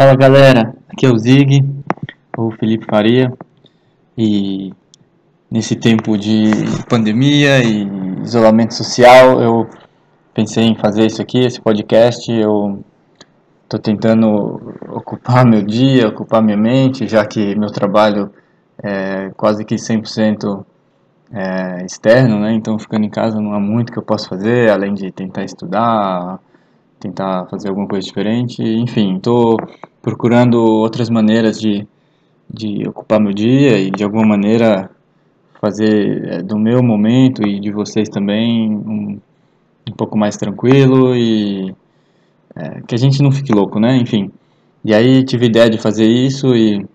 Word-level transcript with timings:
Fala 0.00 0.14
galera, 0.14 0.76
aqui 0.88 1.06
é 1.06 1.10
o 1.10 1.18
Zig, 1.18 1.60
o 2.36 2.52
Felipe 2.52 2.86
Faria 2.88 3.32
e 4.16 4.72
nesse 5.50 5.74
tempo 5.74 6.16
de 6.16 6.52
pandemia 6.88 7.64
e 7.64 7.82
isolamento 8.22 8.74
social 8.74 9.42
eu 9.42 9.68
pensei 10.32 10.66
em 10.66 10.76
fazer 10.76 11.04
isso 11.04 11.20
aqui, 11.20 11.40
esse 11.40 11.60
podcast. 11.60 12.30
Eu 12.30 12.84
estou 13.64 13.80
tentando 13.80 14.72
ocupar 14.88 15.44
meu 15.44 15.62
dia, 15.62 16.06
ocupar 16.06 16.44
minha 16.44 16.56
mente, 16.56 17.08
já 17.08 17.26
que 17.26 17.56
meu 17.56 17.72
trabalho 17.72 18.30
é 18.80 19.32
quase 19.36 19.64
que 19.64 19.74
100% 19.74 20.64
é, 21.32 21.84
externo, 21.84 22.38
né? 22.38 22.52
Então 22.52 22.78
ficando 22.78 23.04
em 23.04 23.10
casa 23.10 23.40
não 23.40 23.52
há 23.52 23.58
muito 23.58 23.92
que 23.92 23.98
eu 23.98 24.04
possa 24.04 24.28
fazer, 24.28 24.70
além 24.70 24.94
de 24.94 25.10
tentar 25.10 25.42
estudar, 25.42 26.38
tentar 27.00 27.46
fazer 27.46 27.68
alguma 27.68 27.88
coisa 27.88 28.06
diferente. 28.06 28.62
Enfim, 28.62 29.16
estou 29.16 29.56
procurando 30.02 30.54
outras 30.54 31.10
maneiras 31.10 31.60
de, 31.60 31.86
de 32.48 32.88
ocupar 32.88 33.20
meu 33.20 33.32
dia 33.32 33.78
e 33.78 33.90
de 33.90 34.04
alguma 34.04 34.26
maneira 34.26 34.90
fazer 35.60 36.28
é, 36.28 36.42
do 36.42 36.58
meu 36.58 36.82
momento 36.82 37.46
e 37.46 37.58
de 37.60 37.70
vocês 37.70 38.08
também 38.08 38.70
um, 38.70 39.18
um 39.88 39.92
pouco 39.92 40.16
mais 40.16 40.36
tranquilo 40.36 41.14
e 41.16 41.74
é, 42.54 42.80
que 42.86 42.94
a 42.94 42.98
gente 42.98 43.22
não 43.22 43.32
fique 43.32 43.52
louco, 43.52 43.80
né? 43.80 43.96
Enfim. 43.96 44.30
E 44.84 44.94
aí 44.94 45.24
tive 45.24 45.46
ideia 45.46 45.68
de 45.68 45.78
fazer 45.78 46.06
isso 46.06 46.54
e 46.54 46.86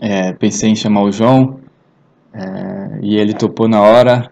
é, 0.00 0.32
pensei 0.32 0.70
em 0.70 0.76
chamar 0.76 1.02
o 1.02 1.12
João 1.12 1.60
é, 2.32 2.98
e 3.02 3.16
ele 3.16 3.34
topou 3.34 3.68
na 3.68 3.80
hora 3.80 4.30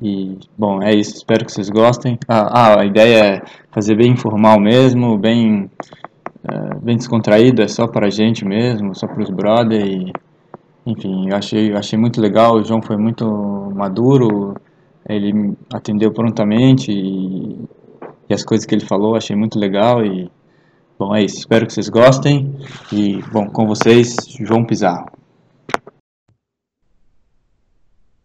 e, 0.00 0.38
bom, 0.56 0.82
é 0.82 0.94
isso. 0.94 1.16
Espero 1.16 1.44
que 1.44 1.52
vocês 1.52 1.70
gostem. 1.70 2.18
Ah, 2.28 2.74
ah 2.74 2.80
a 2.80 2.84
ideia 2.84 3.24
é 3.24 3.42
fazer 3.70 3.96
bem 3.96 4.12
informal 4.12 4.60
mesmo, 4.60 5.16
bem, 5.16 5.70
é, 6.48 6.78
bem 6.80 6.96
descontraído. 6.96 7.62
É 7.62 7.68
só 7.68 7.86
para 7.86 8.06
a 8.06 8.10
gente 8.10 8.44
mesmo, 8.44 8.94
só 8.94 9.06
para 9.06 9.22
os 9.22 9.30
brother. 9.30 9.84
E, 9.84 10.12
enfim, 10.86 11.28
eu 11.28 11.36
achei, 11.36 11.72
eu 11.72 11.76
achei 11.76 11.98
muito 11.98 12.20
legal. 12.20 12.56
O 12.56 12.64
João 12.64 12.80
foi 12.80 12.96
muito 12.96 13.26
maduro. 13.74 14.54
Ele 15.08 15.56
atendeu 15.72 16.12
prontamente 16.12 16.90
e, 16.90 17.58
e 18.28 18.34
as 18.34 18.44
coisas 18.44 18.66
que 18.66 18.74
ele 18.74 18.84
falou 18.84 19.16
achei 19.16 19.34
muito 19.34 19.58
legal. 19.58 20.04
E, 20.04 20.30
bom, 20.98 21.14
é 21.14 21.24
isso. 21.24 21.38
Espero 21.38 21.66
que 21.66 21.72
vocês 21.72 21.88
gostem. 21.88 22.54
E, 22.92 23.20
bom, 23.32 23.48
com 23.48 23.66
vocês, 23.66 24.16
João 24.40 24.64
Pizarro. 24.64 25.10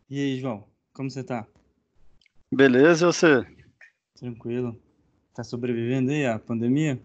E 0.10 0.20
aí, 0.20 0.40
João, 0.40 0.66
como 0.94 1.10
você 1.10 1.24
tá? 1.24 1.48
Beleza, 2.54 3.06
e 3.06 3.08
você? 3.08 3.46
Tranquilo. 4.20 4.78
Tá 5.34 5.42
sobrevivendo 5.42 6.12
aí 6.12 6.26
à 6.26 6.38
pandemia? 6.38 7.00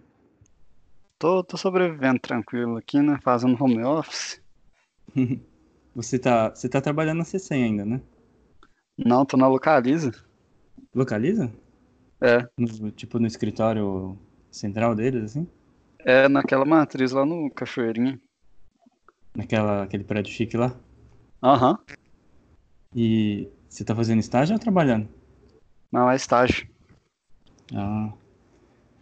Tô, 1.19 1.43
tô 1.43 1.57
sobrevivendo 1.57 2.21
tranquilo 2.21 2.77
aqui, 2.77 3.01
né? 3.01 3.19
Fazendo 3.23 3.63
home 3.63 3.83
office. 3.83 4.41
você 5.95 6.19
tá, 6.19 6.51
você 6.51 6.69
tá 6.69 6.81
trabalhando 6.81 7.19
na 7.19 7.25
C100 7.25 7.65
ainda, 7.65 7.85
né? 7.87 8.01
Não, 8.99 9.25
tô 9.25 9.37
na 9.37 9.49
Localiza. 9.49 10.13
Localiza? 10.95 11.51
É. 12.21 12.47
No, 12.59 12.91
tipo 12.91 13.19
no 13.19 13.27
escritório 13.27 14.19
central 14.51 14.95
deles, 14.95 15.25
assim? 15.25 15.49
É, 16.01 16.29
naquela 16.29 16.65
matriz 16.65 17.13
lá 17.13 17.25
no 17.25 17.51
Cachoeirinha. 17.51 18.21
Naquela, 19.35 19.85
aquele 19.85 20.05
prédio 20.05 20.33
chique 20.33 20.57
lá? 20.57 20.75
Aham. 21.43 21.73
Uhum. 21.73 21.97
E 22.95 23.49
você 23.69 23.85
tá 23.85 23.95
fazendo 23.95 24.21
estágio 24.21 24.55
ou 24.55 24.59
trabalhando? 24.59 25.09
Não, 25.93 26.11
é 26.11 26.17
estágio. 26.17 26.67
Ah. 27.75 28.13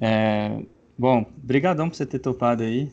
É, 0.00 0.64
bom, 0.98 1.26
brigadão 1.36 1.88
por 1.88 1.96
você 1.96 2.06
ter 2.06 2.18
topado 2.18 2.62
aí. 2.62 2.90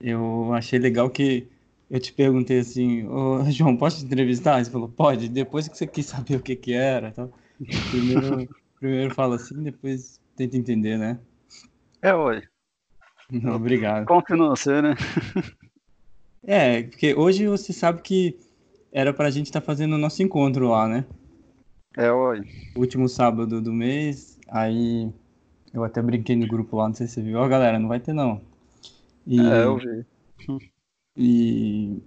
Eu 0.00 0.52
achei 0.52 0.78
legal 0.78 1.08
que 1.08 1.48
eu 1.90 2.00
te 2.00 2.12
perguntei 2.12 2.58
assim, 2.58 3.06
ô 3.06 3.44
João, 3.50 3.76
posso 3.76 3.98
te 3.98 4.04
entrevistar? 4.04 4.62
Você 4.62 4.70
falou, 4.70 4.88
pode, 4.88 5.28
depois 5.28 5.68
que 5.68 5.76
você 5.76 5.86
quis 5.86 6.06
saber 6.06 6.36
o 6.36 6.42
que 6.42 6.56
que 6.56 6.72
era. 6.72 7.08
Então, 7.08 7.32
primeiro, 7.90 8.48
primeiro 8.78 9.14
fala 9.14 9.36
assim, 9.36 9.62
depois 9.62 10.20
tenta 10.36 10.56
entender, 10.56 10.98
né? 10.98 11.18
É, 12.02 12.14
oi. 12.14 12.42
Não, 13.30 13.54
obrigado. 13.56 14.10
Em 14.10 14.36
você, 14.36 14.82
né? 14.82 14.94
é, 16.44 16.82
porque 16.82 17.14
hoje 17.14 17.46
você 17.46 17.72
sabe 17.72 18.02
que 18.02 18.38
era 18.92 19.12
pra 19.12 19.30
gente 19.30 19.46
estar 19.46 19.60
tá 19.60 19.66
fazendo 19.66 19.94
o 19.94 19.98
nosso 19.98 20.22
encontro 20.22 20.68
lá, 20.68 20.88
né? 20.88 21.04
É, 21.96 22.12
oi. 22.12 22.42
Último 22.76 23.08
sábado 23.08 23.60
do 23.60 23.72
mês, 23.72 24.38
aí 24.48 25.10
eu 25.76 25.84
até 25.84 26.00
brinquei 26.00 26.34
no 26.34 26.46
grupo 26.46 26.76
lá, 26.76 26.88
não 26.88 26.94
sei 26.94 27.06
se 27.06 27.14
você 27.14 27.22
viu. 27.22 27.38
Ó, 27.38 27.46
galera, 27.46 27.78
não 27.78 27.86
vai 27.86 28.00
ter 28.00 28.14
não. 28.14 28.40
E, 29.26 29.38
é, 29.38 29.64
eu 29.64 29.76
vi. 29.76 30.06
E 31.18 32.02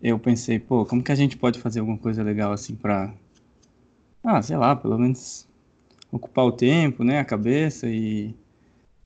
eu 0.00 0.18
pensei, 0.18 0.58
pô, 0.58 0.86
como 0.86 1.02
que 1.02 1.12
a 1.12 1.14
gente 1.14 1.36
pode 1.36 1.58
fazer 1.58 1.80
alguma 1.80 1.98
coisa 1.98 2.22
legal 2.22 2.52
assim 2.52 2.74
pra. 2.74 3.12
Ah, 4.24 4.40
sei 4.40 4.56
lá, 4.56 4.74
pelo 4.74 4.98
menos 4.98 5.46
ocupar 6.10 6.46
o 6.46 6.52
tempo, 6.52 7.04
né, 7.04 7.18
a 7.18 7.24
cabeça 7.24 7.86
e. 7.86 8.34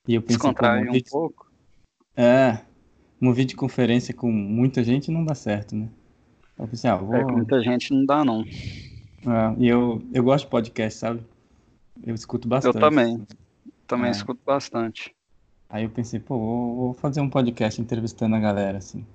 E 0.07 0.15
eu 0.15 0.21
pensei, 0.21 0.37
Descontrair 0.37 0.87
um 0.87 0.93
vídeo... 0.93 1.11
pouco. 1.11 1.51
É, 2.15 2.59
uma 3.19 3.33
videoconferência 3.33 4.13
com 4.13 4.31
muita 4.31 4.85
gente 4.85 5.11
não 5.11 5.25
dá 5.25 5.35
certo, 5.35 5.75
né? 5.75 5.89
Eu 6.57 6.65
pensei, 6.65 6.89
ah, 6.89 6.95
vou... 6.95 7.13
É, 7.13 7.25
com 7.25 7.33
muita 7.33 7.61
gente 7.61 7.93
não 7.93 8.05
dá, 8.05 8.23
não. 8.23 8.41
É, 8.41 9.55
e 9.57 9.67
eu, 9.67 10.01
eu 10.13 10.23
gosto 10.23 10.45
de 10.45 10.51
podcast, 10.51 10.97
sabe? 10.97 11.19
Eu 12.05 12.15
escuto 12.15 12.47
bastante. 12.47 12.75
Eu 12.75 12.81
também. 12.81 13.27
Também 13.87 14.07
é. 14.07 14.11
escuto 14.11 14.41
bastante. 14.45 15.15
Aí 15.69 15.83
eu 15.83 15.89
pensei, 15.89 16.19
pô, 16.19 16.37
vou, 16.37 16.93
fazer 16.93 17.21
um 17.21 17.29
podcast 17.29 17.81
entrevistando 17.81 18.35
a 18.35 18.39
galera, 18.39 18.77
assim. 18.77 19.05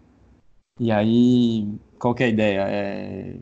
E 0.78 0.91
aí, 0.91 1.69
qual 1.98 2.14
que 2.14 2.22
é 2.22 2.26
a 2.26 2.28
ideia? 2.28 2.60
É 2.69 3.36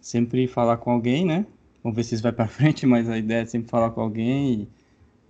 sempre 0.00 0.46
falar 0.46 0.76
com 0.78 0.90
alguém, 0.90 1.24
né? 1.24 1.46
Vamos 1.82 1.96
ver 1.96 2.04
se 2.04 2.14
isso 2.14 2.22
vai 2.22 2.32
pra 2.32 2.46
frente, 2.48 2.86
mas 2.86 3.08
a 3.08 3.18
ideia 3.18 3.42
é 3.42 3.46
sempre 3.46 3.70
falar 3.70 3.90
com 3.90 4.00
alguém 4.00 4.52
e, 4.52 4.68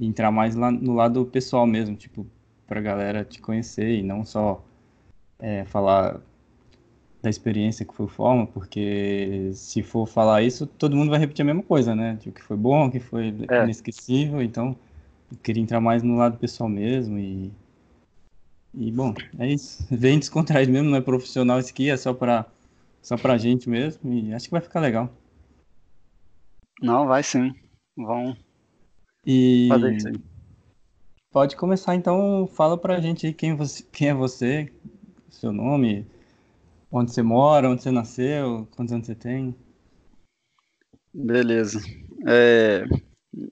e 0.01 0.07
entrar 0.07 0.31
mais 0.31 0.55
lá 0.55 0.71
no 0.71 0.95
lado 0.95 1.25
pessoal 1.27 1.67
mesmo, 1.67 1.97
tipo, 1.97 2.27
pra 2.67 2.81
galera 2.81 3.25
te 3.25 3.41
conhecer 3.41 3.99
e 3.99 4.03
não 4.03 4.25
só 4.25 4.65
é, 5.39 5.65
falar 5.65 6.21
da 7.23 7.31
experiência 7.31 7.87
que 7.87 7.95
foi 7.95 8.07
o 8.07 8.09
Forma, 8.09 8.47
porque 8.47 9.51
se 9.55 9.83
for 9.83 10.07
falar 10.07 10.43
isso, 10.43 10.67
todo 10.67 10.97
mundo 10.97 11.11
vai 11.11 11.21
repetir 11.21 11.43
a 11.43 11.47
mesma 11.47 11.63
coisa, 11.63 11.95
né? 11.95 12.19
O 12.27 12.33
que 12.33 12.43
foi 12.43 12.57
bom, 12.57 12.87
o 12.87 12.91
que 12.91 12.99
foi 12.99 13.35
é. 13.49 13.63
inesquecível, 13.63 14.43
então 14.43 14.77
queria 15.43 15.63
entrar 15.63 15.81
mais 15.81 16.03
no 16.03 16.17
lado 16.17 16.39
pessoal 16.39 16.69
mesmo 16.69 17.19
e 17.19 17.53
e 18.75 18.91
bom, 18.91 19.15
é 19.39 19.53
isso. 19.53 19.87
Vem 19.95 20.19
descontraído 20.19 20.73
mesmo, 20.73 20.91
não 20.91 20.97
é 20.97 21.01
profissional 21.01 21.59
isso 21.59 21.71
aqui, 21.71 21.91
é 21.91 21.97
só 21.97 22.15
para 22.15 22.47
só 23.03 23.17
pra 23.17 23.37
gente 23.37 23.69
mesmo 23.69 24.13
e 24.13 24.33
acho 24.33 24.47
que 24.47 24.53
vai 24.53 24.61
ficar 24.61 24.81
legal. 24.81 25.11
Não, 26.81 27.07
vai 27.07 27.23
sim. 27.23 27.55
Vão 27.97 28.37
e... 29.27 29.69
fazer 29.69 29.97
isso 29.97 30.09
aí. 30.09 30.15
Pode 31.31 31.57
começar 31.57 31.95
então, 31.95 32.47
fala 32.47 32.77
pra 32.77 33.01
gente 33.01 33.27
aí 33.27 33.33
quem, 33.33 33.55
você, 33.55 33.83
quem 33.91 34.09
é 34.09 34.15
você, 34.15 34.73
seu 35.31 35.53
nome, 35.53 36.07
Onde 36.95 37.11
você 37.11 37.23
mora, 37.23 37.71
onde 37.71 37.83
você 37.83 37.91
nasceu, 37.91 38.69
quantos 38.77 38.93
anos 38.93 39.07
você 39.07 39.15
tem? 39.15 39.57
Beleza. 41.15 41.81
É, 42.29 42.85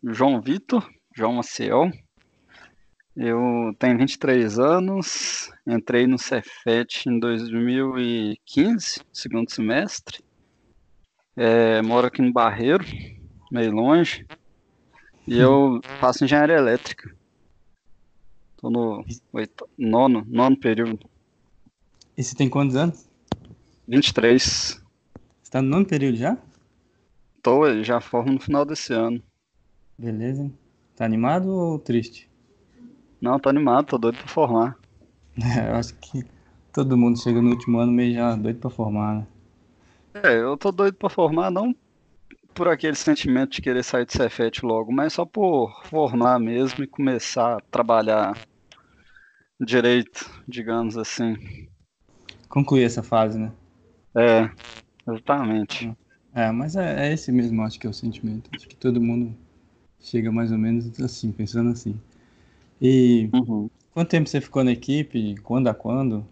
João 0.04 0.42
Vitor, 0.42 0.86
João 1.14 1.34
Maciel. 1.34 1.90
Eu 3.16 3.74
tenho 3.78 3.98
23 3.98 4.58
anos, 4.58 5.50
entrei 5.66 6.06
no 6.06 6.18
Cefet 6.18 7.08
em 7.08 7.18
2015, 7.18 9.00
segundo 9.12 9.50
semestre. 9.50 10.22
É, 11.36 11.82
moro 11.82 12.06
aqui 12.06 12.22
no 12.22 12.32
Barreiro, 12.32 12.84
meio 13.50 13.72
longe. 13.72 14.26
E 15.26 15.38
eu 15.38 15.80
faço 15.98 16.24
engenharia 16.24 16.56
elétrica. 16.56 17.14
Estou 18.54 18.70
no 18.70 19.04
oito, 19.32 19.68
nono, 19.76 20.24
nono 20.28 20.56
período. 20.56 21.08
E 22.16 22.22
você 22.22 22.34
tem 22.36 22.48
quantos 22.48 22.76
anos? 22.76 23.08
23. 23.88 24.42
Você 25.42 25.50
tá 25.50 25.60
no 25.60 25.68
nono 25.68 25.86
período 25.86 26.16
já? 26.16 26.38
Tô, 27.42 27.82
já 27.82 28.00
formo 28.00 28.32
no 28.32 28.40
final 28.40 28.64
desse 28.64 28.92
ano. 28.92 29.22
Beleza. 29.98 30.50
Tá 31.00 31.06
animado 31.06 31.48
ou 31.48 31.78
triste? 31.78 32.28
Não, 33.22 33.40
tô 33.40 33.48
animado, 33.48 33.86
tô 33.86 33.96
doido 33.96 34.18
pra 34.18 34.28
formar. 34.28 34.76
É, 35.42 35.70
eu 35.70 35.76
acho 35.76 35.94
que 35.94 36.22
todo 36.74 36.94
mundo 36.94 37.18
chega 37.18 37.40
no 37.40 37.48
último 37.48 37.78
ano 37.78 37.90
meio 37.90 38.12
já 38.12 38.36
doido 38.36 38.58
pra 38.58 38.68
formar, 38.68 39.14
né? 39.14 39.26
É, 40.12 40.38
eu 40.38 40.58
tô 40.58 40.70
doido 40.70 40.98
pra 40.98 41.08
formar, 41.08 41.50
não 41.50 41.74
por 42.52 42.68
aquele 42.68 42.96
sentimento 42.96 43.52
de 43.52 43.62
querer 43.62 43.82
sair 43.82 44.04
de 44.04 44.12
Cefet 44.12 44.62
logo, 44.62 44.92
mas 44.92 45.14
só 45.14 45.24
por 45.24 45.72
formar 45.84 46.38
mesmo 46.38 46.84
e 46.84 46.86
começar 46.86 47.56
a 47.56 47.60
trabalhar 47.70 48.36
direito, 49.58 50.30
digamos 50.46 50.98
assim. 50.98 51.34
Concluir 52.46 52.82
essa 52.82 53.02
fase, 53.02 53.38
né? 53.38 53.50
É, 54.14 54.50
exatamente. 55.08 55.96
É, 56.34 56.52
mas 56.52 56.76
é, 56.76 57.08
é, 57.08 57.12
esse 57.14 57.32
mesmo, 57.32 57.62
acho 57.62 57.80
que 57.80 57.86
é 57.86 57.90
o 57.90 57.94
sentimento. 57.94 58.50
Acho 58.54 58.68
que 58.68 58.76
todo 58.76 59.00
mundo 59.00 59.34
chega 60.00 60.32
mais 60.32 60.50
ou 60.50 60.58
menos 60.58 60.98
assim, 61.00 61.30
pensando 61.32 61.70
assim. 61.70 61.98
E 62.80 63.28
uhum. 63.32 63.68
quanto 63.92 64.10
tempo 64.10 64.28
você 64.28 64.40
ficou 64.40 64.64
na 64.64 64.72
equipe? 64.72 65.36
Quando 65.42 65.68
a 65.68 65.74
quando? 65.74 66.26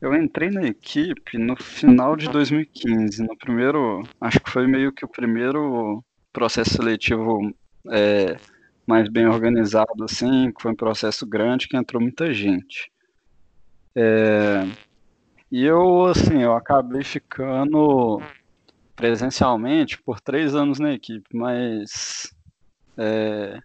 Eu 0.00 0.14
entrei 0.14 0.50
na 0.50 0.62
equipe 0.62 1.38
no 1.38 1.56
final 1.56 2.14
de 2.14 2.28
2015, 2.28 3.22
no 3.22 3.36
primeiro, 3.38 4.02
acho 4.20 4.38
que 4.38 4.50
foi 4.50 4.66
meio 4.66 4.92
que 4.92 5.04
o 5.04 5.08
primeiro 5.08 6.04
processo 6.30 6.74
seletivo 6.74 7.54
é, 7.90 8.36
mais 8.86 9.08
bem 9.08 9.26
organizado, 9.26 10.04
assim, 10.04 10.52
foi 10.60 10.72
um 10.72 10.76
processo 10.76 11.26
grande 11.26 11.66
que 11.66 11.76
entrou 11.76 12.02
muita 12.02 12.34
gente. 12.34 12.90
É, 13.96 14.66
e 15.50 15.64
eu, 15.64 16.04
assim, 16.04 16.42
eu 16.42 16.54
acabei 16.54 17.02
ficando 17.02 18.20
presencialmente 18.94 20.00
por 20.02 20.20
três 20.20 20.54
anos 20.54 20.78
na 20.78 20.92
equipe, 20.92 21.28
mas 21.34 22.32
é, 22.96 23.60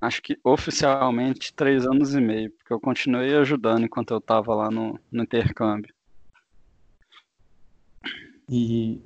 acho 0.00 0.22
que 0.22 0.38
oficialmente 0.44 1.52
três 1.54 1.86
anos 1.86 2.14
e 2.14 2.20
meio, 2.20 2.50
porque 2.52 2.72
eu 2.72 2.80
continuei 2.80 3.36
ajudando 3.36 3.84
enquanto 3.84 4.12
eu 4.12 4.18
estava 4.18 4.54
lá 4.54 4.70
no, 4.70 4.98
no 5.10 5.22
intercâmbio. 5.22 5.92
E 8.48 9.00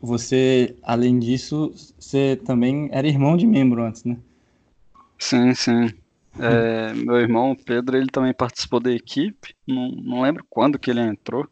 você, 0.00 0.76
além 0.82 1.18
disso, 1.18 1.72
você 1.98 2.36
também 2.36 2.88
era 2.92 3.06
irmão 3.06 3.36
de 3.36 3.46
membro 3.46 3.84
antes, 3.84 4.04
né? 4.04 4.18
Sim, 5.18 5.54
sim. 5.54 5.90
É, 6.38 6.92
meu 6.92 7.16
irmão 7.20 7.54
Pedro, 7.54 7.96
ele 7.96 8.08
também 8.08 8.34
participou 8.34 8.80
da 8.80 8.90
equipe. 8.90 9.54
Não, 9.66 9.90
não 9.90 10.22
lembro 10.22 10.44
quando 10.50 10.78
que 10.78 10.90
ele 10.90 11.00
entrou, 11.00 11.48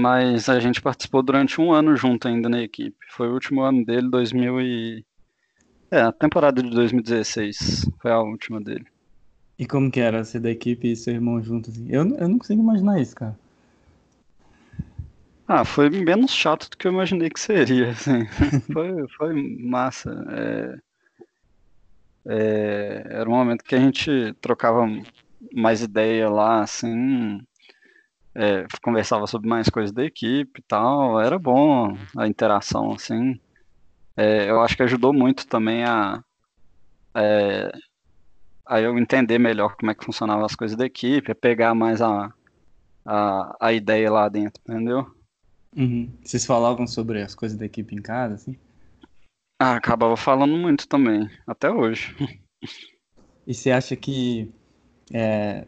mas 0.00 0.48
a 0.48 0.58
gente 0.58 0.80
participou 0.80 1.22
durante 1.22 1.60
um 1.60 1.72
ano 1.72 1.94
junto 1.94 2.26
ainda 2.26 2.48
na 2.48 2.62
equipe. 2.62 2.96
Foi 3.10 3.28
o 3.28 3.34
último 3.34 3.60
ano 3.60 3.84
dele, 3.84 4.08
2000 4.10 4.60
e... 4.60 5.04
É, 5.90 6.00
a 6.00 6.12
temporada 6.12 6.62
de 6.62 6.70
2016 6.70 7.90
foi 8.00 8.10
a 8.10 8.20
última 8.20 8.60
dele. 8.60 8.86
E 9.58 9.66
como 9.66 9.90
que 9.90 10.00
era 10.00 10.24
ser 10.24 10.40
da 10.40 10.50
equipe 10.50 10.90
e 10.90 10.96
seu 10.96 11.12
irmão 11.12 11.42
junto? 11.42 11.70
Assim? 11.70 11.86
Eu, 11.90 12.08
eu 12.16 12.28
não 12.28 12.38
consigo 12.38 12.62
imaginar 12.62 12.98
isso, 12.98 13.14
cara. 13.14 13.38
Ah, 15.46 15.64
foi 15.64 15.90
menos 15.90 16.30
chato 16.30 16.70
do 16.70 16.78
que 16.78 16.86
eu 16.86 16.92
imaginei 16.92 17.28
que 17.28 17.40
seria, 17.40 17.90
assim. 17.92 18.24
foi, 18.72 19.08
foi 19.18 19.34
massa. 19.58 20.24
É, 20.30 20.78
é, 22.26 23.02
era 23.06 23.28
um 23.28 23.34
momento 23.34 23.64
que 23.64 23.74
a 23.74 23.80
gente 23.80 24.32
trocava 24.40 24.86
mais 25.52 25.82
ideia 25.82 26.30
lá, 26.30 26.62
assim, 26.62 27.40
é, 28.34 28.66
conversava 28.82 29.26
sobre 29.26 29.48
mais 29.48 29.68
coisas 29.68 29.92
da 29.92 30.04
equipe 30.04 30.60
e 30.60 30.62
tal. 30.62 31.20
Era 31.20 31.38
bom 31.38 31.96
a 32.16 32.26
interação, 32.26 32.92
assim. 32.92 33.38
É, 34.16 34.50
eu 34.50 34.60
acho 34.60 34.76
que 34.76 34.82
ajudou 34.82 35.12
muito 35.12 35.46
também 35.46 35.84
a, 35.84 36.22
é, 37.14 37.72
a 38.66 38.80
eu 38.80 38.98
entender 38.98 39.38
melhor 39.38 39.76
como 39.76 39.90
é 39.90 39.94
que 39.94 40.04
funcionavam 40.04 40.44
as 40.44 40.54
coisas 40.54 40.76
da 40.76 40.86
equipe, 40.86 41.32
a 41.32 41.34
pegar 41.34 41.74
mais 41.74 42.00
a, 42.00 42.32
a, 43.04 43.56
a 43.60 43.72
ideia 43.72 44.10
lá 44.10 44.28
dentro, 44.28 44.62
entendeu? 44.68 45.10
Uhum. 45.76 46.10
Vocês 46.22 46.44
falavam 46.44 46.86
sobre 46.86 47.22
as 47.22 47.34
coisas 47.34 47.56
da 47.56 47.66
equipe 47.66 47.94
em 47.94 48.02
casa, 48.02 48.34
assim? 48.34 48.56
Ah, 49.58 49.76
acabava 49.76 50.16
falando 50.16 50.56
muito 50.56 50.88
também, 50.88 51.30
até 51.46 51.70
hoje. 51.70 52.14
E 53.46 53.54
você 53.54 53.70
acha 53.72 53.96
que 53.96 54.48
é 55.12 55.66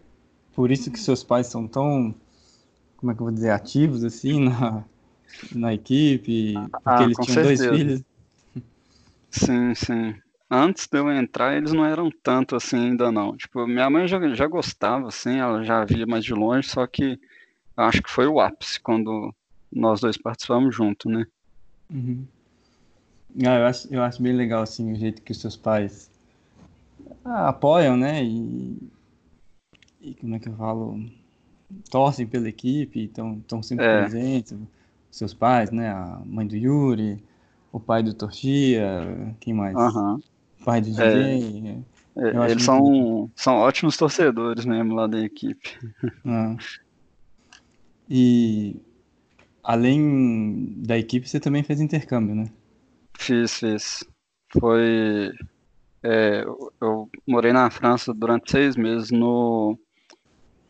por 0.55 0.71
isso 0.71 0.93
que 0.93 1.01
seus 1.01 1.25
pais 1.25 1.49
são 1.49 1.67
tão, 1.67 2.15
como 3.03 3.11
é 3.11 3.15
que 3.17 3.21
eu 3.21 3.25
vou 3.25 3.35
dizer, 3.35 3.51
ativos 3.51 4.05
assim 4.05 4.39
na, 4.49 4.85
na 5.53 5.75
equipe? 5.75 6.55
Porque 6.55 6.81
ah, 6.87 7.03
eles 7.03 7.17
tinham 7.19 7.35
certeza. 7.35 7.69
dois 7.69 7.79
filhos? 7.81 8.03
Sim, 9.33 9.75
sim. 9.75 10.15
Antes 10.49 10.87
de 10.87 10.99
eu 10.99 11.11
entrar, 11.11 11.57
eles 11.57 11.73
não 11.73 11.85
eram 11.85 12.11
tanto 12.23 12.55
assim 12.55 12.77
ainda 12.77 13.11
não. 13.11 13.37
Tipo, 13.37 13.67
minha 13.67 13.91
mãe 13.91 14.07
já, 14.07 14.21
já 14.35 14.47
gostava, 14.47 15.09
assim, 15.09 15.39
ela 15.39 15.65
já 15.65 15.85
via 15.85 16.07
mais 16.07 16.25
de 16.25 16.33
longe, 16.33 16.69
só 16.69 16.87
que 16.87 17.19
acho 17.77 18.01
que 18.01 18.11
foi 18.11 18.29
o 18.29 18.39
ápice 18.39 18.79
quando 18.81 19.35
nós 19.73 20.01
dois 20.01 20.17
participamos 20.17 20.77
junto, 20.77 21.09
né? 21.09 21.27
Uhum. 21.91 22.25
Ah, 23.45 23.59
eu, 23.59 23.67
acho, 23.67 23.93
eu 23.93 24.03
acho 24.03 24.23
bem 24.23 24.35
legal, 24.35 24.63
assim, 24.63 24.93
o 24.93 24.95
jeito 24.97 25.23
que 25.23 25.33
os 25.33 25.41
seus 25.41 25.57
pais 25.57 26.09
ah, 27.25 27.49
apoiam, 27.49 27.97
né? 27.97 28.23
E, 28.23 28.77
e 30.01 30.15
como 30.15 30.37
é 30.37 30.39
que 30.39 30.49
eu 30.49 30.55
falo? 30.55 31.01
Torcem 31.91 32.27
pela 32.27 32.49
equipe, 32.49 33.05
estão 33.05 33.63
sempre 33.63 33.85
é. 33.85 34.01
presentes. 34.01 34.57
Seus 35.11 35.35
pais, 35.35 35.71
né? 35.71 35.91
A 35.91 36.23
mãe 36.25 36.47
do 36.47 36.57
Yuri, 36.57 37.23
o 37.71 37.79
pai 37.79 38.03
do 38.03 38.15
Tortia, 38.15 39.37
quem 39.41 39.53
mais? 39.53 39.77
Uhum. 39.77 40.21
Pai 40.65 40.81
do 40.81 40.91
DJ. 40.91 41.85
É. 41.87 41.93
É, 42.15 42.51
eles 42.51 42.63
são, 42.63 43.31
são 43.35 43.55
ótimos 43.55 43.97
torcedores 43.97 44.67
mesmo 44.67 44.95
lá 44.95 45.07
da 45.07 45.19
equipe. 45.19 45.79
Ah. 46.27 46.57
E 48.09 48.77
além 49.63 50.75
da 50.77 50.99
equipe, 50.99 51.27
você 51.29 51.41
também 51.41 51.63
fez 51.63 51.81
intercâmbio, 51.81 52.35
né? 52.35 52.51
Fiz, 53.15 53.59
fiz. 53.59 54.05
Foi. 54.59 55.33
É, 56.03 56.45
eu 56.81 57.09
morei 57.27 57.53
na 57.53 57.71
França 57.71 58.13
durante 58.13 58.51
seis 58.51 58.77
meses 58.77 59.11
no 59.11 59.79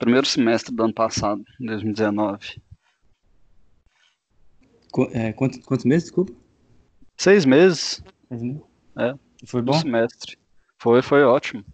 primeiro 0.02 0.26
semestre 0.26 0.75
do 0.75 0.82
ano 0.82 0.93
passado, 0.93 1.44
2019. 1.60 2.60
Qu 4.93 5.08
é, 5.12 5.32
quantos, 5.32 5.58
quantos 5.64 5.84
meses, 5.84 6.04
desculpa? 6.04 6.32
Seis 7.16 7.44
meses. 7.44 8.02
Seis 8.28 8.43
meses? 8.43 8.62
É. 8.99 9.14
Foi 9.46 9.62
bom? 9.62 9.72
semestre. 9.75 10.37
Foi, 10.76 11.02
foi 11.02 11.22
ótimo. 11.22 11.64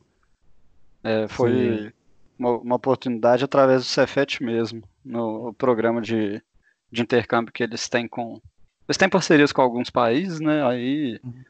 É, 1.03 1.27
foi 1.27 1.91
uma, 2.39 2.59
uma, 2.59 2.77
oportunidade 2.77 3.45
através 3.45 3.83
do 3.83 3.89
Cefet 3.89 4.43
mesmo, 4.43 4.83
no 5.03 5.55
programa 5.55 6.03
de 6.03 6.43
de 6.91 7.03
intercâmbio 7.03 7.53
que 7.53 7.63
eles 7.63 7.89
têm 7.89 8.09
com. 8.09 8.41
Eles 8.89 8.97
têm 8.97 9.09
parcerias 9.09 9.53
com 9.53 9.61
alguns 9.63 9.91
países, 9.91 10.41
né? 10.41 10.65
Aí, 10.67 11.21
uhum. 11.23 11.45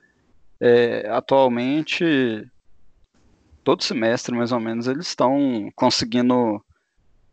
é, 0.60 1.08
atualmente, 1.10 2.04
todo 3.62 3.84
semestre, 3.84 4.34
mais 4.34 4.50
ou 4.50 4.58
menos, 4.58 4.88
eles 4.88 5.06
estão 5.06 5.70
conseguindo 5.76 6.60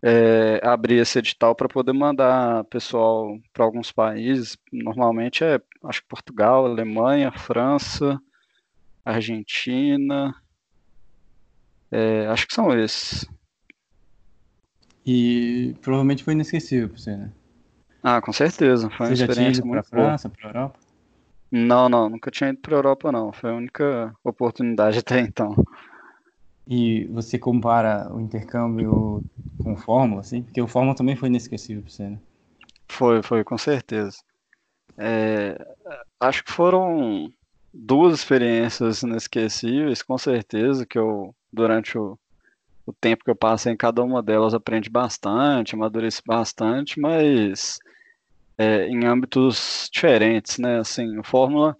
é, 0.08 0.62
abrir 0.64 1.00
esse 1.00 1.18
edital 1.18 1.56
para 1.56 1.68
poder 1.68 1.92
mandar 1.92 2.64
pessoal 2.66 3.40
para 3.52 3.66
alguns 3.66 3.92
países. 3.92 4.56
Normalmente 4.72 5.44
é, 5.44 5.60
acho 5.84 6.02
que 6.02 6.08
Portugal, 6.08 6.68
Alemanha, 6.68 7.32
França, 7.32 8.20
Argentina. 9.04 10.32
É, 11.92 12.28
acho 12.28 12.48
que 12.48 12.54
são 12.54 12.72
esses. 12.78 13.28
E 15.04 15.76
provavelmente 15.82 16.24
foi 16.24 16.34
inesquecível 16.34 16.90
para 16.90 16.98
você, 17.00 17.18
né? 17.18 17.32
Ah, 18.04 18.22
com 18.22 18.32
certeza. 18.32 18.88
Foi 18.92 19.08
uma 19.08 19.16
Você 19.16 19.24
experiência 19.24 19.56
já 19.56 19.62
tinha 19.62 19.72
ido 19.72 19.72
para 19.72 19.84
França, 19.84 20.30
para 20.30 20.50
Europa? 20.50 20.80
Não, 21.52 21.90
não, 21.90 22.10
nunca 22.10 22.30
tinha 22.30 22.52
ido 22.52 22.60
para 22.60 22.76
Europa 22.76 23.12
não. 23.12 23.34
Foi 23.34 23.50
a 23.50 23.56
única 23.56 24.16
oportunidade 24.24 25.00
até 25.02 25.20
então. 25.20 25.56
E 26.68 27.06
você 27.06 27.38
compara 27.38 28.12
o 28.14 28.20
intercâmbio 28.20 29.24
com 29.60 29.74
o 29.74 29.78
Fórmula, 29.78 30.22
assim? 30.22 30.42
Porque 30.42 30.62
o 30.62 30.68
Fórmula 30.68 30.96
também 30.96 31.16
foi 31.16 31.30
inesquecível 31.30 31.84
para 31.84 31.92
você, 31.92 32.10
né? 32.10 32.20
Foi, 32.88 33.22
foi, 33.22 33.44
com 33.44 33.58
certeza. 33.58 34.18
É, 34.98 35.58
acho 36.20 36.44
que 36.44 36.52
foram 36.52 37.32
duas 37.74 38.14
experiências 38.14 39.04
inesquecíveis, 39.04 40.02
com 40.02 40.18
certeza, 40.18 40.86
que 40.86 40.98
eu, 40.98 41.36
durante 41.52 41.98
o, 41.98 42.18
o 42.86 42.94
tempo 42.94 43.24
que 43.24 43.30
eu 43.30 43.36
passei 43.36 43.74
em 43.74 43.78
cada 43.78 44.04
uma 44.04 44.24
delas, 44.24 44.54
aprendi 44.54 44.90
bastante, 44.90 45.76
amadureci 45.76 46.22
bastante, 46.26 47.00
mas 47.00 47.80
é, 48.58 48.88
em 48.88 49.06
âmbitos 49.06 49.90
diferentes, 49.92 50.58
né? 50.58 50.80
Assim, 50.80 51.18
o 51.18 51.24
Fórmula 51.24 51.76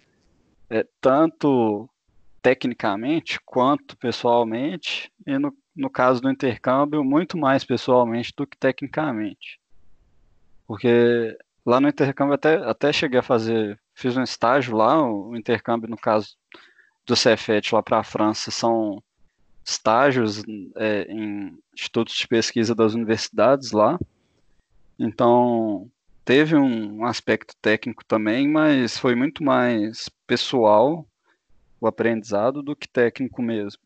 é 0.70 0.86
tanto 1.00 1.88
tecnicamente 2.46 3.40
quanto 3.44 3.96
pessoalmente, 3.96 5.10
e 5.26 5.36
no, 5.36 5.52
no 5.74 5.90
caso 5.90 6.22
do 6.22 6.30
intercâmbio, 6.30 7.02
muito 7.02 7.36
mais 7.36 7.64
pessoalmente 7.64 8.32
do 8.36 8.46
que 8.46 8.56
tecnicamente. 8.56 9.58
Porque 10.64 11.36
lá 11.64 11.80
no 11.80 11.88
intercâmbio 11.88 12.34
até, 12.34 12.54
até 12.54 12.92
cheguei 12.92 13.18
a 13.18 13.22
fazer, 13.22 13.76
fiz 13.92 14.16
um 14.16 14.22
estágio 14.22 14.76
lá, 14.76 15.02
o, 15.02 15.34
intercâmbio 15.34 15.90
no 15.90 15.96
caso 15.96 16.36
do 17.04 17.16
Cefet 17.16 17.74
lá 17.74 17.82
para 17.82 17.98
a 17.98 18.04
França 18.04 18.52
são 18.52 19.02
estágios 19.64 20.44
é, 20.76 21.02
em 21.10 21.58
institutos 21.74 22.14
de 22.14 22.28
pesquisa 22.28 22.76
das 22.76 22.94
universidades 22.94 23.72
lá. 23.72 23.98
Então, 24.96 25.90
teve 26.24 26.54
um 26.54 27.04
aspecto 27.04 27.56
técnico 27.60 28.04
também, 28.04 28.46
mas 28.48 28.96
foi 28.96 29.16
muito 29.16 29.42
mais 29.42 30.08
pessoal 30.28 31.04
o 31.80 31.86
aprendizado 31.86 32.62
do 32.62 32.74
que 32.74 32.88
técnico 32.88 33.42
mesmo. 33.42 33.80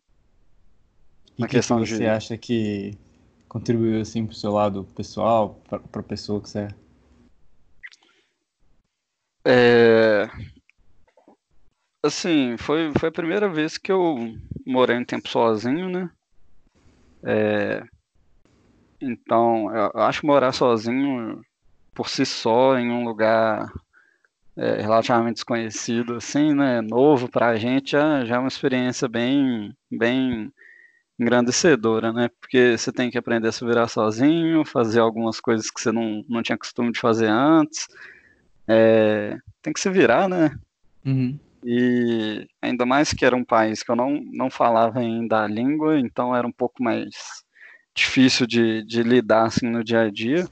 E 1.39 1.43
que 1.43 1.49
questão 1.49 1.83
que 1.83 1.89
você 1.89 1.99
de... 1.99 2.07
acha 2.07 2.39
que 2.39 2.99
contribuiu 3.49 4.01
assim 4.01 4.25
para 4.25 4.33
o 4.33 4.37
seu 4.37 4.53
lado 4.53 4.85
pessoal, 4.95 5.61
para 5.69 6.01
a 6.01 6.05
pessoa 6.05 6.41
que 6.41 6.49
você 6.49 6.61
é? 6.61 6.69
é? 9.47 10.31
Assim, 12.03 12.57
foi, 12.57 12.93
foi 12.99 13.09
a 13.09 13.13
primeira 13.13 13.49
vez 13.49 13.77
que 13.77 13.93
eu 13.93 14.17
morei 14.67 14.97
um 14.97 15.05
tempo 15.05 15.29
sozinho, 15.29 15.89
né? 15.89 16.11
É, 17.23 17.83
então, 19.01 19.75
eu 19.75 20.03
acho 20.03 20.21
que 20.21 20.27
morar 20.27 20.53
sozinho 20.53 21.41
por 21.95 22.09
si 22.09 22.27
só 22.27 22.79
em 22.79 22.91
um 22.91 23.05
lugar 23.05 23.71
é, 24.57 24.81
relativamente 24.81 25.37
desconhecido, 25.37 26.17
assim, 26.17 26.55
né? 26.55 26.81
Novo 26.81 27.29
para 27.29 27.49
a 27.49 27.57
gente, 27.57 27.93
já, 27.93 28.25
já 28.25 28.37
é 28.37 28.39
uma 28.39 28.49
experiência 28.49 29.09
bem, 29.09 29.75
bem 29.91 30.53
engrandecedora, 31.19 32.13
né? 32.13 32.31
Porque 32.41 32.77
você 32.77 32.93
tem 32.93 33.11
que 33.11 33.19
aprender 33.19 33.49
a 33.49 33.53
se 33.53 33.65
virar 33.65 33.89
sozinho, 33.89 34.65
fazer 34.65 35.01
algumas 35.01 35.41
coisas 35.41 35.71
que 35.71 35.81
você 35.81 35.93
não, 35.93 36.25
não 36.29 36.43
tinha 36.43 36.59
costume 36.59 36.93
de 36.93 37.01
fazer 37.01 37.29
antes. 37.29 37.87
É, 38.67 39.39
tem 39.63 39.73
que 39.73 39.81
se 39.81 39.91
virar, 39.91 40.29
né? 40.29 40.59
Uhum. 41.05 41.39
E 41.63 42.47
ainda 42.63 42.87
mais 42.87 43.13
que 43.13 43.25
era 43.25 43.37
um 43.37 43.45
país 43.45 43.83
que 43.83 43.91
eu 43.91 43.97
não, 43.97 44.21
não 44.33 44.51
falava 44.51 45.01
ainda 45.01 45.43
a 45.43 45.47
língua, 45.47 45.99
então 45.99 46.35
era 46.35 46.47
um 46.47 46.53
pouco 46.53 46.83
mais 46.83 47.11
difícil 47.95 48.47
de, 48.47 48.83
de 48.85 49.03
lidar 49.03 49.47
assim 49.47 49.67
no 49.67 49.85
dia 49.85 50.03
a 50.03 50.11
dia. 50.11 50.49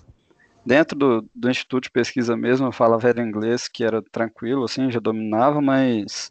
Dentro 0.69 0.99
do, 0.99 1.31
do 1.35 1.51
Instituto 1.51 1.85
de 1.85 1.91
Pesquisa 1.91 2.37
mesmo, 2.37 2.67
eu 2.67 2.73
falava 2.73 3.09
inglês, 3.23 3.69
que 3.69 3.83
era 3.83 4.03
tranquilo, 4.03 4.65
assim, 4.65 4.91
já 4.91 5.01
dominava, 5.01 5.63
mas 5.63 6.31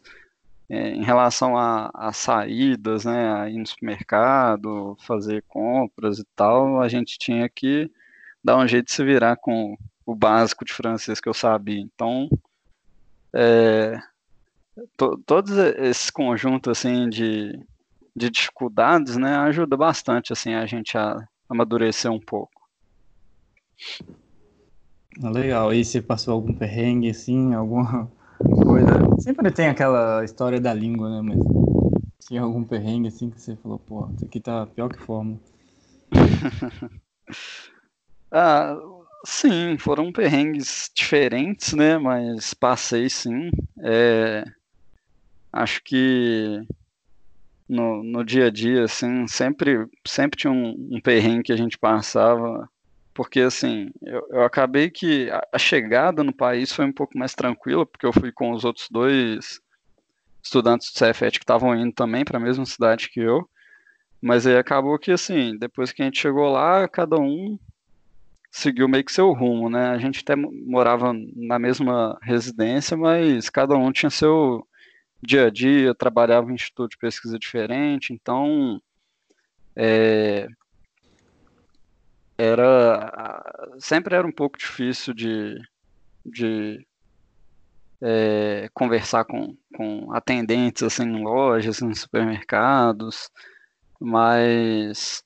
é, 0.68 0.90
em 0.90 1.02
relação 1.02 1.56
a, 1.56 1.90
a, 1.92 2.12
saídas, 2.12 3.04
né, 3.04 3.32
a 3.32 3.50
ir 3.50 3.58
no 3.58 3.66
supermercado, 3.66 4.96
fazer 5.00 5.42
compras 5.48 6.20
e 6.20 6.24
tal, 6.36 6.80
a 6.80 6.86
gente 6.86 7.18
tinha 7.18 7.48
que 7.48 7.90
dar 8.42 8.58
um 8.58 8.68
jeito 8.68 8.86
de 8.86 8.92
se 8.92 9.04
virar 9.04 9.34
com 9.38 9.76
o 10.06 10.14
básico 10.14 10.64
de 10.64 10.72
francês 10.72 11.20
que 11.20 11.28
eu 11.28 11.34
sabia. 11.34 11.80
Então, 11.80 12.28
é, 13.34 14.00
to, 14.96 15.20
todos 15.26 15.50
esses 15.58 16.10
conjuntos 16.10 16.78
assim 16.78 17.08
de, 17.08 17.58
de 18.14 18.30
dificuldades, 18.30 19.16
né, 19.16 19.36
ajuda 19.38 19.76
bastante 19.76 20.32
assim 20.32 20.54
a 20.54 20.64
gente 20.64 20.96
a 20.96 21.26
amadurecer 21.48 22.08
um 22.08 22.20
pouco. 22.20 22.52
Legal. 25.20 25.72
E 25.74 25.84
você 25.84 26.00
passou 26.00 26.34
algum 26.34 26.54
perrengue 26.54 27.10
assim, 27.10 27.52
alguma 27.52 28.10
coisa? 28.62 28.88
Sempre 29.18 29.50
tem 29.50 29.68
aquela 29.68 30.24
história 30.24 30.60
da 30.60 30.72
língua, 30.72 31.10
né? 31.10 31.22
Mas 31.22 31.38
tinha 32.26 32.42
algum 32.42 32.62
perrengue 32.62 33.08
assim 33.08 33.30
que 33.30 33.40
você 33.40 33.56
falou, 33.56 33.78
pô, 33.78 34.08
isso 34.14 34.24
aqui 34.24 34.38
tá 34.38 34.66
pior 34.66 34.88
que 34.88 35.02
forma. 35.02 35.38
ah, 38.30 38.76
sim, 39.26 39.76
foram 39.78 40.12
perrengues 40.12 40.90
diferentes, 40.94 41.74
né? 41.74 41.98
Mas 41.98 42.54
passei 42.54 43.08
sim. 43.10 43.50
É, 43.80 44.44
acho 45.52 45.82
que 45.82 46.60
no, 47.68 48.02
no 48.04 48.24
dia 48.24 48.46
a 48.46 48.50
dia, 48.50 48.84
assim, 48.84 49.26
sempre, 49.26 49.86
sempre 50.06 50.38
tinha 50.38 50.52
um, 50.52 50.88
um 50.92 51.00
perrengue 51.00 51.44
que 51.44 51.52
a 51.52 51.56
gente 51.56 51.76
passava, 51.76 52.68
porque, 53.18 53.40
assim, 53.40 53.90
eu, 54.00 54.24
eu 54.30 54.44
acabei 54.44 54.88
que 54.88 55.28
a, 55.28 55.42
a, 55.54 55.58
chegada 55.58 56.22
no 56.22 56.32
país 56.32 56.72
foi 56.72 56.84
um 56.84 56.92
pouco 56.92 57.18
mais 57.18 57.34
tranquila, 57.34 57.84
porque 57.84 58.06
eu 58.06 58.12
fui 58.12 58.30
com 58.30 58.52
os 58.52 58.64
outros 58.64 58.86
dois 58.88 59.60
estudantes 60.40 60.92
do 60.92 60.94
CFET 60.96 61.40
que 61.40 61.42
estavam 61.42 61.74
indo 61.74 61.92
também 61.92 62.24
para 62.24 62.38
a 62.38 62.40
mesma 62.40 62.64
cidade 62.64 63.10
que 63.10 63.18
eu, 63.18 63.50
mas 64.22 64.46
aí 64.46 64.56
acabou 64.56 64.96
que, 65.00 65.10
assim, 65.10 65.58
depois 65.58 65.90
que 65.90 66.00
a 66.00 66.04
gente 66.04 66.20
chegou 66.20 66.48
lá, 66.48 66.86
cada 66.86 67.16
um 67.16 67.58
seguiu 68.52 68.86
meio 68.86 69.02
que 69.02 69.10
seu 69.10 69.32
rumo, 69.32 69.68
né? 69.68 69.88
A 69.88 69.98
gente 69.98 70.20
até 70.20 70.36
morava 70.36 71.12
na 71.34 71.58
mesma 71.58 72.16
residência, 72.22 72.96
mas 72.96 73.50
cada 73.50 73.74
um 73.74 73.90
tinha 73.90 74.10
seu 74.10 74.64
dia 75.20 75.46
a 75.48 75.50
dia, 75.50 75.92
trabalhava 75.92 76.52
em 76.52 76.54
instituto 76.54 76.92
de 76.92 76.98
pesquisa 76.98 77.36
diferente, 77.36 78.12
então 78.12 78.80
é, 79.74 80.46
era 82.38 83.42
sempre 83.80 84.14
era 84.14 84.26
um 84.26 84.32
pouco 84.32 84.56
difícil 84.56 85.12
de, 85.12 85.56
de 86.24 86.86
é, 88.00 88.68
conversar 88.72 89.24
com, 89.24 89.56
com 89.74 90.12
atendentes 90.12 90.82
assim 90.84 91.02
em 91.02 91.22
lojas, 91.22 91.82
em 91.82 91.92
supermercados, 91.94 93.28
mas 94.00 95.22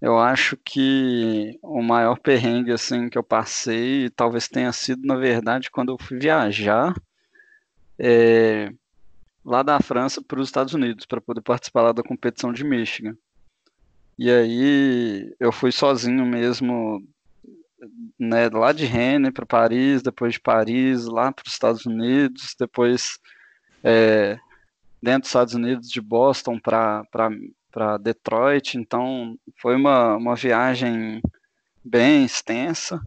eu 0.00 0.18
acho 0.18 0.56
que 0.56 1.58
o 1.62 1.82
maior 1.82 2.18
perrengue 2.18 2.72
assim 2.72 3.08
que 3.08 3.18
eu 3.18 3.22
passei 3.22 4.10
talvez 4.10 4.48
tenha 4.48 4.72
sido 4.72 5.06
na 5.06 5.16
verdade 5.16 5.70
quando 5.70 5.92
eu 5.92 5.98
fui 5.98 6.18
viajar 6.18 6.94
é, 7.98 8.70
lá 9.44 9.62
da 9.62 9.80
França 9.80 10.22
para 10.22 10.40
os 10.40 10.48
Estados 10.48 10.74
Unidos 10.74 11.06
para 11.06 11.20
poder 11.20 11.42
participar 11.42 11.92
da 11.92 12.02
competição 12.02 12.52
de 12.52 12.64
Michigan. 12.64 13.16
E 14.18 14.30
aí 14.30 15.34
eu 15.38 15.52
fui 15.52 15.70
sozinho 15.70 16.24
mesmo, 16.24 17.06
né, 18.18 18.48
lá 18.48 18.72
de 18.72 18.86
Rennes 18.86 19.32
para 19.32 19.44
Paris, 19.44 20.02
depois 20.02 20.34
de 20.34 20.40
Paris 20.40 21.04
lá 21.04 21.30
para 21.30 21.44
os 21.46 21.52
Estados 21.52 21.84
Unidos, 21.84 22.54
depois 22.58 23.18
é, 23.84 24.38
dentro 25.02 25.20
dos 25.20 25.28
Estados 25.28 25.54
Unidos 25.54 25.88
de 25.88 26.00
Boston 26.00 26.58
para 26.58 27.04
Detroit. 28.00 28.78
Então 28.78 29.36
foi 29.60 29.76
uma, 29.76 30.16
uma 30.16 30.34
viagem 30.34 31.20
bem 31.84 32.24
extensa 32.24 33.00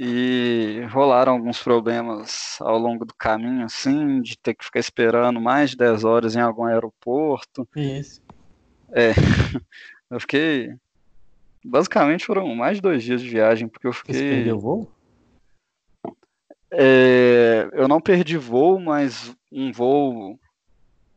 e 0.00 0.86
rolaram 0.90 1.32
alguns 1.32 1.60
problemas 1.60 2.56
ao 2.60 2.78
longo 2.78 3.04
do 3.04 3.12
caminho, 3.12 3.64
assim, 3.64 4.22
de 4.22 4.38
ter 4.38 4.54
que 4.54 4.64
ficar 4.64 4.78
esperando 4.78 5.40
mais 5.40 5.70
de 5.70 5.76
10 5.76 6.04
horas 6.04 6.36
em 6.36 6.40
algum 6.40 6.64
aeroporto. 6.64 7.68
Isso. 7.74 8.22
É, 8.92 9.12
eu 10.10 10.20
fiquei. 10.20 10.74
Basicamente 11.64 12.24
foram 12.24 12.54
mais 12.54 12.76
de 12.76 12.82
dois 12.82 13.02
dias 13.02 13.20
de 13.20 13.28
viagem, 13.28 13.68
porque 13.68 13.86
eu 13.86 13.92
fiquei. 13.92 14.14
Você 14.14 14.28
perdeu 14.28 14.56
o 14.56 14.60
voo? 14.60 14.92
É, 16.70 17.68
eu 17.72 17.88
não 17.88 18.00
perdi 18.00 18.36
voo, 18.36 18.78
mas 18.78 19.34
um 19.50 19.72
voo, 19.72 20.38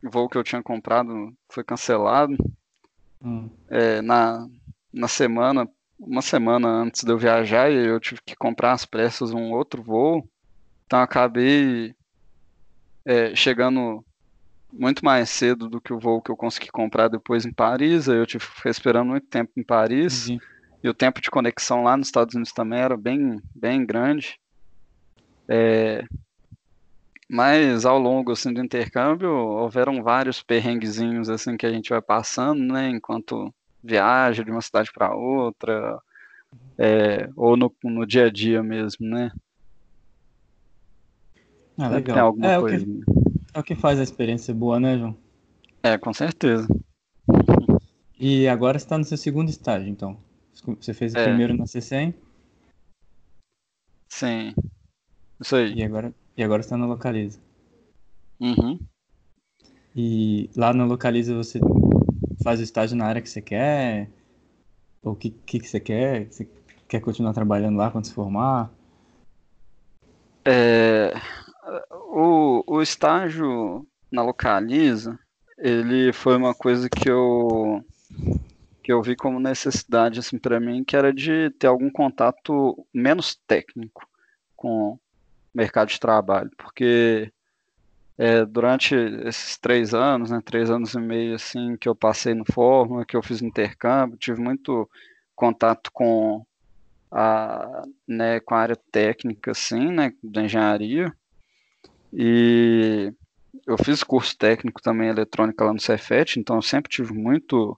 voo 0.02 0.30
que 0.30 0.38
eu 0.38 0.44
tinha 0.44 0.64
comprado 0.64 1.34
foi 1.50 1.64
cancelado 1.64 2.36
hum. 3.22 3.50
é, 3.70 4.02
na, 4.02 4.48
na 4.94 5.08
semana 5.08 5.70
uma 6.02 6.22
semana 6.22 6.68
antes 6.68 7.04
de 7.04 7.12
eu 7.12 7.18
viajar 7.18 7.72
e 7.72 7.76
eu 7.76 8.00
tive 8.00 8.22
que 8.26 8.36
comprar 8.36 8.72
às 8.72 8.86
pressas 8.86 9.32
um 9.32 9.52
outro 9.52 9.84
voo. 9.84 10.28
Então 10.86 11.00
acabei 11.00 11.94
é, 13.06 13.36
chegando 13.36 14.04
muito 14.72 15.04
mais 15.04 15.30
cedo 15.30 15.70
do 15.70 15.82
que 15.82 15.94
o 15.94 16.00
voo 16.00 16.22
que 16.22 16.32
eu 16.32 16.38
consegui 16.38 16.70
comprar 16.70 17.08
depois 17.08 17.46
em 17.46 17.52
Paris. 17.52 18.08
Aí 18.08 18.18
eu 18.18 18.26
tive 18.26 18.46
que 18.46 18.56
ficar 18.56 18.70
esperando 18.70 19.10
muito 19.10 19.28
tempo 19.28 19.52
em 19.58 19.64
Paris. 19.64 20.30
Uhum. 20.30 20.40
E 20.84 20.90
o 20.90 20.94
tempo 20.94 21.22
de 21.22 21.30
conexão 21.30 21.84
lá 21.84 21.96
nos 21.96 22.08
Estados 22.08 22.34
Unidos 22.34 22.54
também 22.54 22.80
era 22.80 22.98
bem, 22.98 23.40
bem 23.56 23.86
grande. 23.86 24.40
É, 25.48 26.04
mas 27.30 27.86
ao 27.86 27.98
longo 27.98 28.32
assim, 28.32 28.54
do 28.54 28.62
intercâmbio 28.62 29.30
houveram 29.30 30.04
vários 30.04 30.44
perrenguezinhos 30.44 31.30
assim 31.30 31.56
que 31.56 31.66
a 31.66 31.72
gente 31.72 31.90
vai 31.90 32.02
passando, 32.02 32.62
né? 32.74 32.90
Enquanto 32.90 33.54
viaja 33.82 34.44
de 34.44 34.52
uma 34.52 34.62
cidade 34.62 34.92
para 34.92 35.16
outra, 35.16 35.98
é, 36.78 37.30
ou 37.36 37.56
no, 37.56 37.74
no 37.84 38.06
dia 38.06 38.26
a 38.26 38.30
dia 38.30 38.62
mesmo, 38.62 39.08
né? 39.08 39.32
Ah, 41.78 41.88
legal. 41.88 42.16
Tem 42.16 42.22
alguma 42.22 42.52
é, 42.52 42.60
coisa. 42.60 42.86
Que, 42.86 43.31
é 43.54 43.60
o 43.60 43.64
que 43.64 43.76
faz 43.76 44.00
a 44.00 44.04
experiência 44.04 44.54
boa, 44.54 44.80
né, 44.80 44.98
João? 44.98 45.16
É, 45.84 45.98
com 45.98 46.14
certeza. 46.14 46.68
E 48.20 48.48
agora 48.48 48.78
está 48.78 48.98
no 48.98 49.04
seu 49.04 49.18
segundo 49.18 49.50
estágio, 49.50 49.90
então. 49.90 50.18
Você 50.80 50.94
fez 50.94 51.14
o 51.14 51.18
é. 51.18 51.24
primeiro 51.24 51.56
na 51.58 51.66
CCEM? 51.66 52.14
Sim. 54.10 54.54
Isso 55.40 55.56
aí. 55.56 55.74
E 55.74 55.84
agora, 55.84 56.14
e 56.38 56.44
agora 56.44 56.62
está 56.62 56.78
no 56.78 56.86
Localiza. 56.86 57.40
Uhum. 58.40 58.80
E 59.96 60.50
lá 60.56 60.74
no 60.74 60.86
Localiza 60.86 61.36
você 61.36 61.60
faz 62.44 62.60
o 62.60 62.64
estágio 62.64 62.96
na 62.96 63.06
área 63.06 63.22
que 63.22 63.30
você 63.30 63.42
quer? 63.42 64.10
Ou 65.02 65.14
o 65.14 65.16
que, 65.16 65.32
que, 65.32 65.60
que 65.60 65.68
você 65.68 65.80
quer? 65.80 66.28
Você 66.28 66.48
quer 66.88 67.00
continuar 67.00 67.34
trabalhando 67.34 67.78
lá 67.78 67.90
quando 67.90 68.06
se 68.06 68.14
formar? 68.14 68.72
É, 70.46 70.81
o, 72.82 72.84
estágio 72.84 73.88
na 74.12 74.24
Localiza, 74.24 75.18
ele 75.58 76.12
foi 76.12 76.36
uma 76.36 76.54
coisa 76.54 76.90
que 76.90 77.10
eu 77.10 77.84
que 78.84 78.92
eu 78.92 79.02
vi 79.02 79.16
como 79.16 79.40
necessidade 79.40 80.20
assim 80.20 80.40
para 80.40 80.60
mim, 80.60 80.84
que 80.84 80.96
era 80.96 81.14
de 81.14 81.52
ter 81.52 81.68
algum 81.68 81.90
contato 81.90 82.86
menos 82.92 83.36
técnico 83.48 84.08
com 84.56 84.94
o 84.94 85.00
mercado 85.54 85.90
de 85.90 86.00
trabalho, 86.00 86.50
porque 86.58 87.32
é, 88.18 88.44
durante 88.44 88.96
esses 88.96 89.58
três 89.58 89.94
anos, 89.94 90.32
né, 90.32 90.42
três 90.44 90.70
anos 90.72 90.94
e 90.96 91.00
meio 91.00 91.36
assim 91.36 91.78
que 91.78 91.88
eu 91.88 91.96
passei 91.96 92.34
no 92.34 92.46
Fórmula, 92.52 93.06
que 93.06 93.16
eu 93.16 93.22
fiz 93.22 93.42
intercâmbio, 93.42 94.18
tive 94.18 94.42
muito 94.42 94.90
contato 95.36 95.92
com 95.92 96.44
a, 97.12 97.84
né, 98.08 98.40
com 98.40 98.56
a 98.56 98.60
área 98.60 98.78
técnica, 98.92 99.52
assim, 99.52 99.92
né, 99.92 100.14
da 100.24 100.44
engenharia, 100.44 101.14
e 102.14 103.14
eu 103.68 103.78
fiz 103.78 104.04
curso 104.04 104.38
técnico 104.38 104.82
também 104.82 105.10
eletrônica 105.10 105.64
lá 105.64 105.74
no 105.74 105.80
Cefet, 105.80 106.40
então 106.40 106.58
eu 106.58 106.62
sempre 106.62 106.92
tive 106.92 107.14
muito 107.14 107.78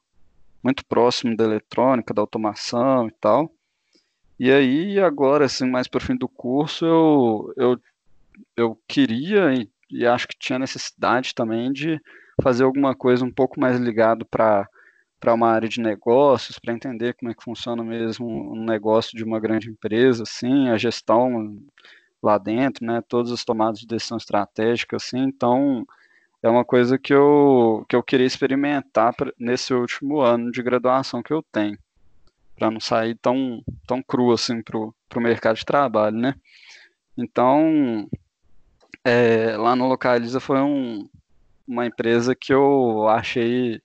muito 0.63 0.85
próximo 0.85 1.35
da 1.35 1.43
eletrônica, 1.43 2.13
da 2.13 2.21
automação 2.21 3.07
e 3.07 3.11
tal. 3.19 3.53
E 4.39 4.51
aí 4.51 4.99
agora 4.99 5.45
assim, 5.45 5.69
mais 5.69 5.87
para 5.87 5.97
o 5.97 6.01
fim 6.01 6.15
do 6.15 6.27
curso, 6.27 6.85
eu 6.85 7.53
eu, 7.57 7.81
eu 8.55 8.79
queria 8.87 9.53
e, 9.53 9.69
e 9.89 10.05
acho 10.05 10.27
que 10.27 10.37
tinha 10.39 10.59
necessidade 10.59 11.35
também 11.35 11.71
de 11.71 11.99
fazer 12.41 12.63
alguma 12.63 12.95
coisa 12.95 13.25
um 13.25 13.31
pouco 13.31 13.59
mais 13.59 13.79
ligado 13.79 14.25
para 14.25 14.67
para 15.19 15.33
uma 15.33 15.47
área 15.49 15.69
de 15.69 15.79
negócios, 15.79 16.59
para 16.59 16.73
entender 16.73 17.13
como 17.13 17.31
é 17.31 17.33
que 17.33 17.43
funciona 17.45 17.81
mesmo 17.81 18.27
um 18.27 18.65
negócio 18.65 19.15
de 19.15 19.23
uma 19.23 19.39
grande 19.39 19.69
empresa, 19.69 20.23
assim, 20.23 20.67
a 20.67 20.75
gestão 20.77 21.57
lá 22.23 22.37
dentro, 22.37 22.85
né, 22.85 23.01
todas 23.07 23.31
as 23.31 23.43
tomadas 23.43 23.79
de 23.79 23.85
decisão 23.87 24.17
estratégica, 24.17 24.95
assim, 24.95 25.19
então 25.19 25.85
é 26.41 26.49
uma 26.49 26.63
coisa 26.63 26.97
que 26.97 27.13
eu, 27.13 27.85
que 27.87 27.95
eu 27.95 28.01
queria 28.01 28.25
experimentar 28.25 29.13
nesse 29.37 29.73
último 29.73 30.21
ano 30.21 30.51
de 30.51 30.63
graduação 30.63 31.21
que 31.21 31.33
eu 31.33 31.43
tenho, 31.51 31.77
para 32.55 32.71
não 32.71 32.79
sair 32.79 33.15
tão, 33.15 33.61
tão 33.85 34.01
cru 34.01 34.31
assim 34.31 34.61
para 34.61 34.77
o 34.77 35.21
mercado 35.21 35.57
de 35.57 35.65
trabalho, 35.65 36.17
né. 36.17 36.35
Então, 37.17 38.09
é, 39.03 39.57
lá 39.57 39.75
no 39.75 39.87
Localiza 39.87 40.39
foi 40.39 40.59
um, 40.61 41.07
uma 41.67 41.85
empresa 41.85 42.33
que 42.33 42.53
eu 42.53 43.07
achei 43.07 43.81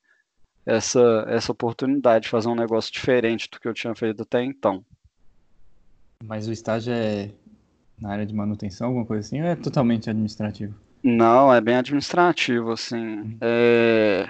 essa, 0.65 1.25
essa 1.29 1.51
oportunidade 1.51 2.25
de 2.25 2.31
fazer 2.31 2.49
um 2.49 2.55
negócio 2.55 2.93
diferente 2.93 3.49
do 3.51 3.59
que 3.59 3.67
eu 3.67 3.75
tinha 3.75 3.95
feito 3.95 4.23
até 4.23 4.43
então. 4.43 4.85
Mas 6.25 6.49
o 6.49 6.53
estágio 6.53 6.93
é 6.93 7.31
na 8.01 8.11
área 8.11 8.27
de 8.27 8.35
manutenção, 8.35 8.89
alguma 8.89 9.05
coisa 9.05 9.27
assim, 9.27 9.41
ou 9.41 9.49
é 9.49 9.57
totalmente 9.57 10.09
administrativo? 10.09 10.75
Não, 11.03 11.53
é 11.53 11.61
bem 11.61 11.77
administrativo, 11.77 12.73
assim. 12.73 12.97
Uhum. 12.97 13.39
É, 13.41 14.29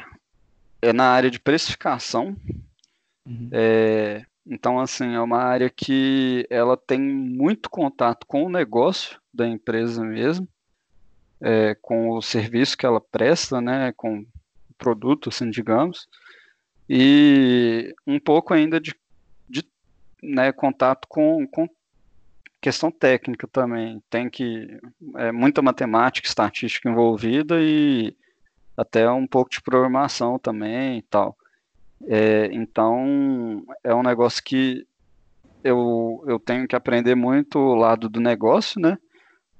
é 0.82 0.92
na 0.92 1.04
área 1.04 1.30
de 1.30 1.40
precificação. 1.40 2.36
Uhum. 3.26 3.48
É, 3.52 4.24
então, 4.46 4.78
assim, 4.80 5.14
é 5.14 5.20
uma 5.20 5.42
área 5.42 5.68
que 5.68 6.46
ela 6.50 6.76
tem 6.76 7.00
muito 7.00 7.68
contato 7.68 8.26
com 8.26 8.44
o 8.44 8.50
negócio 8.50 9.18
da 9.32 9.46
empresa 9.46 10.04
mesmo, 10.04 10.48
é, 11.40 11.74
com 11.80 12.10
o 12.10 12.22
serviço 12.22 12.76
que 12.76 12.86
ela 12.86 13.00
presta, 13.00 13.60
né, 13.60 13.92
com 13.96 14.20
o 14.20 14.26
produto, 14.76 15.28
assim, 15.28 15.50
digamos 15.50 16.08
e 16.88 17.94
um 18.06 18.18
pouco 18.18 18.54
ainda 18.54 18.80
de, 18.80 18.94
de 19.48 19.62
né, 20.22 20.50
contato 20.52 21.06
com, 21.06 21.46
com 21.46 21.68
questão 22.60 22.90
técnica 22.90 23.46
também. 23.46 24.02
Tem 24.10 24.28
que 24.28 24.78
é 25.16 25.32
muita 25.32 25.62
matemática, 25.62 26.28
estatística 26.28 26.88
envolvida 26.88 27.60
e 27.60 28.16
até 28.76 29.10
um 29.10 29.26
pouco 29.26 29.50
de 29.50 29.60
programação 29.60 30.38
também 30.38 30.98
e 30.98 31.02
tal. 31.02 31.36
É, 32.06 32.48
então 32.52 33.64
é 33.82 33.94
um 33.94 34.02
negócio 34.02 34.42
que 34.42 34.86
eu, 35.64 36.22
eu 36.26 36.38
tenho 36.38 36.68
que 36.68 36.76
aprender 36.76 37.14
muito 37.14 37.58
o 37.58 37.74
lado 37.74 38.08
do 38.08 38.20
negócio, 38.20 38.80
né? 38.80 38.96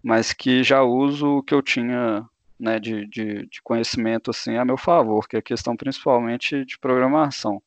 Mas 0.03 0.33
que 0.33 0.63
já 0.63 0.83
uso 0.83 1.39
o 1.39 1.43
que 1.43 1.53
eu 1.53 1.61
tinha 1.61 2.25
né, 2.59 2.79
de, 2.79 3.07
de, 3.07 3.47
de, 3.47 3.63
conhecimento 3.63 4.31
assim 4.31 4.57
a 4.57 4.65
meu 4.65 4.77
favor, 4.77 5.29
que 5.29 5.37
é 5.37 5.39
a 5.39 5.43
questão 5.43 5.77
principalmente 5.77 6.65
de 6.65 6.79
programação. 6.79 7.63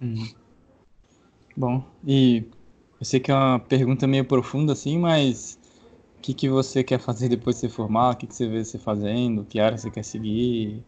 Uhum. 0.00 0.28
Bom, 1.56 1.84
e 2.06 2.44
eu 3.00 3.04
sei 3.06 3.20
que 3.20 3.30
é 3.30 3.34
uma 3.34 3.58
pergunta 3.58 4.06
meio 4.06 4.24
profunda 4.24 4.72
assim, 4.72 4.98
mas 4.98 5.58
o 6.18 6.20
que, 6.20 6.34
que 6.34 6.48
você 6.48 6.82
quer 6.82 6.98
fazer 6.98 7.28
depois 7.28 7.56
de 7.56 7.60
se 7.60 7.68
formar? 7.68 8.10
O 8.10 8.16
que, 8.16 8.26
que 8.26 8.34
você 8.34 8.48
vê 8.48 8.64
você 8.64 8.78
fazendo? 8.78 9.44
Que 9.44 9.60
área 9.60 9.78
você 9.78 9.90
quer 9.90 10.04
seguir? 10.04 10.82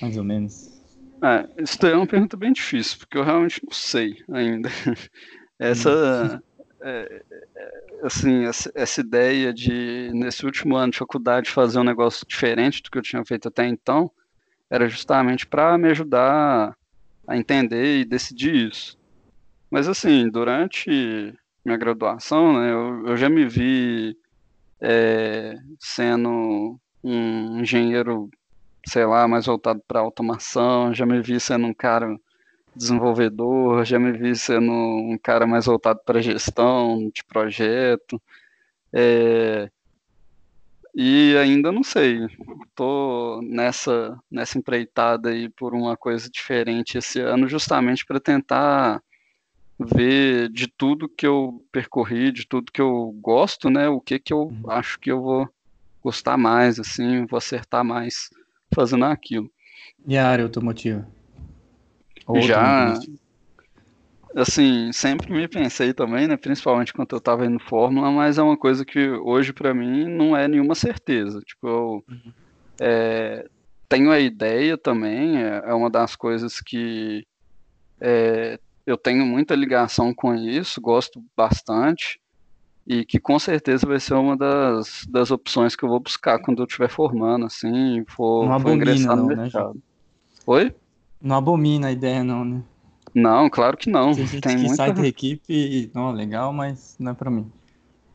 Mais 0.00 0.16
ou 0.16 0.24
menos. 0.24 0.76
É, 1.22 1.48
isso 1.62 1.84
é 1.86 1.96
uma 1.96 2.06
pergunta 2.06 2.36
bem 2.36 2.52
difícil, 2.52 2.98
porque 2.98 3.16
eu 3.16 3.24
realmente 3.24 3.60
não 3.64 3.72
sei 3.72 4.22
ainda. 4.30 4.68
Essa, 5.58 6.42
é, 6.82 7.22
é, 7.56 7.72
assim, 8.02 8.44
essa, 8.44 8.70
essa, 8.74 9.00
ideia 9.00 9.54
de, 9.54 10.10
nesse 10.12 10.44
último 10.44 10.76
ano 10.76 10.92
de 10.92 10.98
faculdade, 10.98 11.48
fazer 11.48 11.78
um 11.78 11.84
negócio 11.84 12.26
diferente 12.28 12.82
do 12.82 12.90
que 12.90 12.98
eu 12.98 13.02
tinha 13.02 13.24
feito 13.24 13.48
até 13.48 13.66
então, 13.66 14.10
era 14.68 14.86
justamente 14.86 15.46
para 15.46 15.78
me 15.78 15.88
ajudar 15.88 16.76
a 17.26 17.36
entender 17.38 18.00
e 18.00 18.04
decidir 18.04 18.68
isso. 18.68 18.98
Mas, 19.70 19.88
assim, 19.88 20.28
durante 20.28 21.34
minha 21.66 21.76
graduação, 21.76 22.52
né, 22.52 22.72
eu, 22.72 23.08
eu 23.08 23.16
já 23.16 23.28
me 23.28 23.44
vi 23.44 24.16
é, 24.80 25.56
sendo 25.80 26.78
um 27.02 27.60
engenheiro, 27.60 28.30
sei 28.86 29.04
lá, 29.04 29.26
mais 29.26 29.46
voltado 29.46 29.82
para 29.86 29.98
automação, 29.98 30.94
já 30.94 31.04
me 31.04 31.20
vi 31.20 31.40
sendo 31.40 31.66
um 31.66 31.74
cara 31.74 32.16
desenvolvedor, 32.74 33.84
já 33.84 33.98
me 33.98 34.12
vi 34.12 34.36
sendo 34.36 34.70
um 34.70 35.18
cara 35.20 35.44
mais 35.44 35.66
voltado 35.66 36.00
para 36.06 36.22
gestão 36.22 37.10
de 37.12 37.24
projeto. 37.24 38.22
É, 38.92 39.68
e 40.94 41.36
ainda 41.36 41.72
não 41.72 41.82
sei, 41.82 42.20
estou 42.68 43.42
nessa, 43.42 44.16
nessa 44.30 44.56
empreitada 44.56 45.30
aí 45.30 45.48
por 45.48 45.74
uma 45.74 45.96
coisa 45.96 46.30
diferente 46.30 46.96
esse 46.98 47.18
ano, 47.20 47.48
justamente 47.48 48.06
para 48.06 48.20
tentar 48.20 49.02
ver 49.78 50.48
de 50.48 50.66
tudo 50.66 51.08
que 51.08 51.26
eu 51.26 51.62
percorri, 51.70 52.32
de 52.32 52.46
tudo 52.46 52.72
que 52.72 52.80
eu 52.80 53.14
gosto, 53.20 53.68
né, 53.68 53.88
o 53.88 54.00
que 54.00 54.18
que 54.18 54.32
eu 54.32 54.44
uhum. 54.44 54.70
acho 54.70 54.98
que 54.98 55.10
eu 55.10 55.20
vou 55.20 55.48
gostar 56.02 56.36
mais, 56.36 56.78
assim, 56.78 57.26
vou 57.26 57.36
acertar 57.36 57.84
mais 57.84 58.30
fazendo 58.74 59.04
aquilo. 59.04 59.50
E 60.06 60.16
a 60.16 60.28
área 60.28 60.44
automotiva? 60.44 61.06
Já, 62.42 62.98
assim, 64.34 64.90
sempre 64.92 65.32
me 65.32 65.46
pensei 65.46 65.92
também, 65.92 66.26
né, 66.26 66.36
principalmente 66.36 66.92
quando 66.92 67.12
eu 67.12 67.18
estava 67.18 67.46
indo 67.46 67.58
Fórmula, 67.58 68.10
mas 68.10 68.38
é 68.38 68.42
uma 68.42 68.56
coisa 68.56 68.84
que 68.84 69.08
hoje 69.08 69.52
para 69.52 69.74
mim 69.74 70.06
não 70.06 70.36
é 70.36 70.48
nenhuma 70.48 70.74
certeza. 70.74 71.40
Tipo, 71.40 71.68
eu 71.68 72.04
uhum. 72.08 72.32
é, 72.80 73.46
tenho 73.88 74.10
a 74.10 74.18
ideia 74.18 74.76
também, 74.78 75.38
é, 75.38 75.62
é 75.66 75.74
uma 75.74 75.90
das 75.90 76.16
coisas 76.16 76.60
que 76.60 77.26
é, 78.00 78.58
eu 78.86 78.96
tenho 78.96 79.26
muita 79.26 79.54
ligação 79.54 80.14
com 80.14 80.34
isso, 80.34 80.80
gosto 80.80 81.22
bastante, 81.36 82.20
e 82.86 83.04
que 83.04 83.18
com 83.18 83.36
certeza 83.38 83.86
vai 83.86 83.98
ser 83.98 84.14
uma 84.14 84.36
das, 84.36 85.04
das 85.08 85.32
opções 85.32 85.74
que 85.74 85.84
eu 85.84 85.88
vou 85.88 85.98
buscar 85.98 86.38
quando 86.38 86.62
eu 86.62 86.66
estiver 86.66 86.88
formando, 86.88 87.46
assim, 87.46 88.04
for, 88.06 88.60
for 88.60 88.72
ingressar 88.72 89.16
no 89.16 89.22
não, 89.22 89.28
né, 89.28 89.42
mercado. 89.42 89.74
Né, 89.74 89.80
Oi? 90.46 90.74
Não 91.20 91.36
abomina 91.36 91.88
a 91.88 91.92
ideia, 91.92 92.22
não, 92.22 92.44
né? 92.44 92.62
Não, 93.12 93.50
claro 93.50 93.76
que 93.76 93.90
não. 93.90 94.14
Tem 94.14 94.26
gente 94.26 94.42
Tem 94.42 94.56
que 94.56 94.62
muita... 94.62 94.76
sai 94.76 94.92
da 94.92 95.04
equipe 95.06 95.42
e, 95.48 95.90
não, 95.92 96.12
legal, 96.12 96.52
mas 96.52 96.94
não 97.00 97.10
é 97.10 97.14
pra 97.14 97.30
mim. 97.30 97.50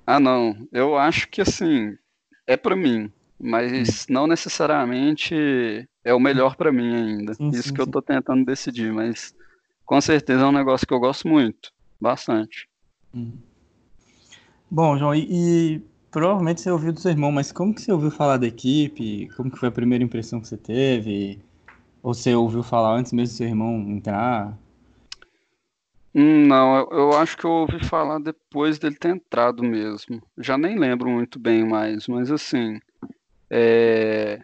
Ah, 0.05 0.19
não. 0.19 0.55
Eu 0.71 0.97
acho 0.97 1.27
que, 1.27 1.41
assim, 1.41 1.97
é 2.47 2.55
pra 2.55 2.75
mim, 2.75 3.11
mas 3.37 4.03
hum. 4.03 4.13
não 4.13 4.27
necessariamente 4.27 5.35
é 6.03 6.13
o 6.13 6.19
melhor 6.19 6.55
pra 6.55 6.71
mim 6.71 6.95
ainda. 6.95 7.33
Sim, 7.33 7.49
Isso 7.49 7.63
sim, 7.63 7.73
que 7.73 7.81
sim. 7.81 7.87
eu 7.87 7.91
tô 7.91 8.01
tentando 8.01 8.45
decidir, 8.45 8.93
mas 8.93 9.35
com 9.91 9.99
certeza 9.99 10.43
é 10.43 10.45
um 10.45 10.53
negócio 10.53 10.87
que 10.87 10.93
eu 10.93 11.01
gosto 11.01 11.27
muito, 11.27 11.69
bastante. 11.99 12.65
Hum. 13.13 13.33
Bom, 14.69 14.97
João, 14.97 15.13
e, 15.13 15.27
e, 15.29 15.81
provavelmente 16.09 16.61
você 16.61 16.71
ouviu 16.71 16.93
do 16.93 16.99
seu 17.01 17.11
irmão, 17.11 17.29
mas 17.29 17.51
como 17.51 17.75
que 17.75 17.81
você 17.81 17.91
ouviu 17.91 18.09
falar 18.09 18.37
da 18.37 18.47
equipe? 18.47 19.27
Como 19.35 19.51
que 19.51 19.57
foi 19.59 19.67
a 19.67 19.71
primeira 19.71 20.01
impressão 20.01 20.39
que 20.39 20.47
você 20.47 20.55
teve? 20.55 21.41
Ou 22.01 22.13
você 22.13 22.33
ouviu 22.33 22.63
falar 22.63 22.95
antes 22.95 23.11
mesmo 23.11 23.33
do 23.33 23.37
seu 23.37 23.47
irmão 23.49 23.75
entrar? 23.89 24.57
Hum, 26.15 26.47
não, 26.47 26.77
eu, 26.77 26.89
eu 26.89 27.17
acho 27.17 27.35
que 27.37 27.43
eu 27.43 27.51
ouvi 27.51 27.83
falar 27.83 28.19
depois 28.19 28.79
dele 28.79 28.95
ter 28.95 29.09
entrado 29.09 29.61
mesmo. 29.61 30.21
Já 30.37 30.57
nem 30.57 30.79
lembro 30.79 31.09
muito 31.09 31.37
bem 31.37 31.67
mais, 31.67 32.07
mas 32.07 32.31
assim. 32.31 32.79
É... 33.49 34.41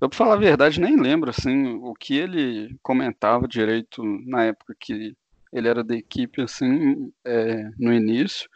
Eu, 0.00 0.08
pra 0.08 0.16
falar 0.16 0.34
a 0.34 0.38
verdade, 0.38 0.80
nem 0.80 0.96
lembro 0.96 1.30
assim, 1.30 1.66
o 1.82 1.92
que 1.92 2.16
ele 2.16 2.76
comentava 2.82 3.48
direito 3.48 4.02
na 4.26 4.44
época 4.44 4.74
que 4.78 5.16
ele 5.52 5.68
era 5.68 5.82
da 5.82 5.96
equipe, 5.96 6.40
assim, 6.42 7.12
é, 7.24 7.70
no 7.78 7.92
início. 7.92 8.48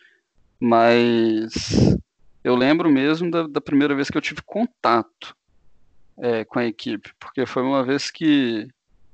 Mas 0.61 1.97
eu 2.45 2.55
lembro 2.55 2.89
mesmo 2.91 3.31
da, 3.31 3.47
da 3.49 3.61
primeira 3.61 3.95
vez 3.95 4.09
que 4.09 4.17
eu 4.17 4.23
tive 4.23 4.43
contato 4.43 5.37
é, 6.19 6.45
com 6.45 6.59
a 6.59 6.67
equipe, 6.67 7.13
porque 7.19 7.47
foi 7.47 7.63
uma 7.63 7.83
vez 7.85 8.11
que 8.11 8.69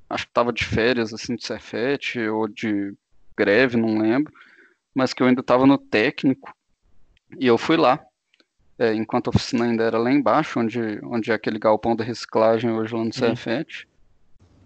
acho 0.09 0.25
que 0.25 0.31
estava 0.31 0.53
de 0.53 0.65
férias 0.65 1.13
assim 1.13 1.35
de 1.35 1.45
Cefete 1.45 2.19
ou 2.27 2.47
de 2.47 2.93
greve, 3.37 3.77
não 3.77 3.97
lembro, 3.99 4.33
mas 4.93 5.13
que 5.13 5.23
eu 5.23 5.27
ainda 5.27 5.41
estava 5.41 5.65
no 5.65 5.77
técnico 5.77 6.53
e 7.39 7.47
eu 7.47 7.57
fui 7.57 7.77
lá, 7.77 7.99
é, 8.79 8.93
enquanto 8.95 9.27
a 9.27 9.31
oficina 9.31 9.65
ainda 9.65 9.83
era 9.83 9.97
lá 9.97 10.09
embaixo, 10.09 10.59
onde, 10.59 10.79
onde 11.03 11.31
é 11.31 11.33
aquele 11.35 11.59
galpão 11.59 11.95
da 11.95 12.03
reciclagem 12.03 12.71
hoje 12.71 12.93
lá 12.93 12.99
no 12.99 13.05
uhum. 13.05 13.11
Cefete, 13.11 13.87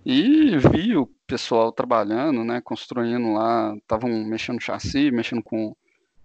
e 0.06 0.56
vi 0.58 0.95
o 0.95 1.10
pessoal 1.26 1.71
trabalhando, 1.71 2.43
né, 2.43 2.62
construindo 2.62 3.34
lá, 3.34 3.76
estavam 3.76 4.10
mexendo 4.23 4.62
chassi, 4.62 5.12
mexendo 5.12 5.41
com 5.41 5.76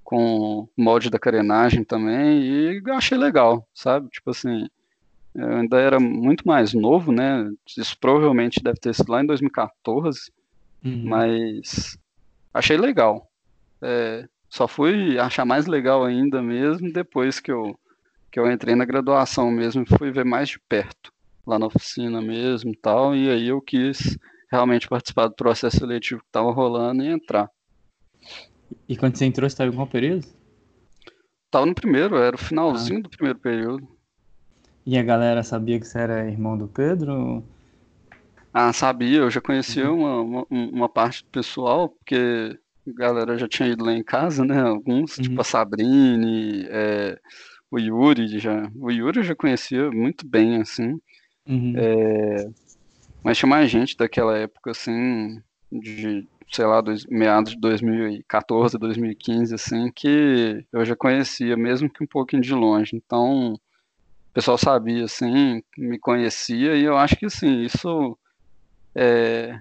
com 0.09 0.67
molde 0.75 1.11
da 1.11 1.19
carenagem 1.19 1.85
também, 1.85 2.41
e 2.41 2.83
achei 2.93 3.19
legal, 3.19 3.69
sabe? 3.75 4.09
Tipo 4.09 4.31
assim, 4.31 4.67
eu 5.35 5.57
ainda 5.59 5.79
era 5.79 6.01
muito 6.01 6.49
mais 6.49 6.73
novo, 6.73 7.13
né? 7.13 7.47
Isso 7.77 7.95
provavelmente 8.01 8.63
deve 8.63 8.81
ter 8.81 8.95
sido 8.95 9.13
lá 9.13 9.23
em 9.23 9.27
2014, 9.27 10.33
uhum. 10.83 11.03
mas 11.05 11.99
achei 12.55 12.79
legal. 12.79 13.31
É, 13.83 14.27
só 14.49 14.67
fui 14.67 15.19
achar 15.19 15.45
mais 15.45 15.67
legal 15.67 16.05
ainda 16.05 16.43
mesmo 16.43 16.93
depois 16.93 17.41
que 17.41 17.53
eu, 17.53 17.79
que 18.31 18.39
eu 18.41 18.51
entrei 18.51 18.75
na 18.75 18.85
graduação 18.85 19.51
mesmo 19.51 19.85
fui 19.99 20.11
ver 20.11 20.25
mais 20.25 20.49
de 20.49 20.59
perto, 20.69 21.13
lá 21.47 21.59
na 21.59 21.67
oficina 21.67 22.21
mesmo 22.21 22.71
e 22.71 22.77
tal, 22.77 23.15
e 23.15 23.29
aí 23.31 23.49
eu 23.49 23.61
quis 23.61 24.19
realmente 24.51 24.89
participar 24.89 25.29
do 25.29 25.35
processo 25.35 25.79
seletivo 25.79 26.21
que 26.21 26.27
estava 26.27 26.51
rolando 26.51 27.03
e 27.03 27.09
entrar. 27.09 27.51
E 28.89 28.97
quando 28.97 29.17
você 29.17 29.25
entrou, 29.25 29.49
você 29.49 29.55
estava 29.55 29.71
em 29.71 29.75
qual 29.75 29.87
período? 29.87 30.27
Tava 31.51 31.67
no 31.67 31.75
primeiro, 31.75 32.17
era 32.17 32.37
o 32.37 32.39
finalzinho 32.39 33.01
ah. 33.01 33.03
do 33.03 33.11
primeiro 33.11 33.39
período. 33.39 33.89
E 34.85 34.97
a 34.99 35.03
galera 35.03 35.43
sabia 35.43 35.79
que 35.79 35.87
você 35.87 35.99
era 35.99 36.29
irmão 36.29 36.57
do 36.57 36.67
Pedro? 36.67 37.45
Ah, 38.53 38.73
sabia, 38.73 39.19
eu 39.19 39.31
já 39.31 39.41
conhecia 39.41 39.91
uhum. 39.91 40.01
uma, 40.01 40.21
uma, 40.21 40.47
uma, 40.51 40.89
parte 40.89 41.23
do 41.23 41.31
pessoal, 41.31 41.91
porque 41.91 42.59
galera 42.95 43.39
já 43.39 43.49
tinha 43.49 43.69
ido 43.69 43.85
lá 43.85 43.93
em 43.93 44.03
casa, 44.03 44.45
né? 44.45 44.61
Alguns, 44.61 45.13
tipo 45.13 45.23
uhum. 45.23 45.29
tipo 45.29 45.41
a 45.41 45.45
Sabrine, 45.45 46.67
é, 46.69 47.19
o 47.71 47.79
Yuri 47.79 48.39
já. 48.39 48.71
O 48.77 48.91
Yuri 48.91 49.19
eu 49.19 49.25
já 49.25 49.35
conhecia 49.35 49.91
muito 49.91 50.27
bem, 50.27 50.61
assim. 50.61 51.01
Uhum. 51.47 51.75
É, 51.77 52.47
mas 53.23 53.39
tinha 53.39 53.49
mais 53.49 53.71
gente 53.71 53.97
daquela 53.97 54.37
época, 54.37 54.71
assim, 54.71 55.43
de, 55.71 56.27
sei 56.51 56.67
lá, 56.67 56.81
dois, 56.81 57.05
meados 57.07 57.53
de 57.53 57.61
2014, 57.61 58.79
2015, 58.79 59.55
assim, 59.55 59.91
que 59.95 60.65
eu 60.73 60.85
já 60.85 60.97
conhecia, 60.97 61.57
mesmo 61.57 61.91
que 61.91 62.03
um 62.03 62.07
pouquinho 62.07 62.43
de 62.43 62.55
longe. 62.55 62.97
Então, 62.97 63.55
o 63.55 63.61
pessoal 64.33 64.59
sabia, 64.59 65.05
assim, 65.05 65.63
me 65.77 65.99
conhecia, 65.99 66.77
e 66.77 66.85
eu 66.85 66.97
acho 66.97 67.17
que, 67.17 67.27
assim, 67.27 67.63
isso 67.63 68.17
é, 68.95 69.61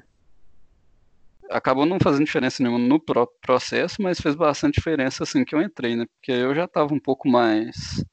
acabou 1.50 1.86
não 1.86 2.00
fazendo 2.00 2.26
diferença 2.26 2.62
nenhuma 2.62 2.80
no 2.80 3.00
próprio 3.00 3.38
processo, 3.42 4.02
mas 4.02 4.20
fez 4.20 4.36
bastante 4.36 4.76
diferença, 4.76 5.24
assim, 5.24 5.46
que 5.46 5.56
eu 5.56 5.62
entrei, 5.62 5.96
né? 5.96 6.06
Porque 6.06 6.32
eu 6.32 6.54
já 6.56 6.66
estava 6.66 6.94
um 6.94 7.00
pouco 7.00 7.28
mais... 7.28 8.04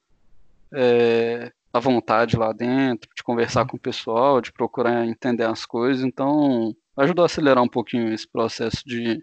É, 0.72 1.52
à 1.74 1.80
vontade 1.80 2.36
lá 2.36 2.52
dentro, 2.52 3.10
de 3.16 3.22
conversar 3.24 3.66
com 3.66 3.76
o 3.76 3.80
pessoal, 3.80 4.40
de 4.40 4.52
procurar 4.52 5.04
entender 5.04 5.42
as 5.42 5.66
coisas. 5.66 6.04
Então, 6.04 6.72
ajudou 6.96 7.24
a 7.24 7.26
acelerar 7.26 7.64
um 7.64 7.68
pouquinho 7.68 8.12
esse 8.14 8.28
processo 8.28 8.80
de, 8.86 9.20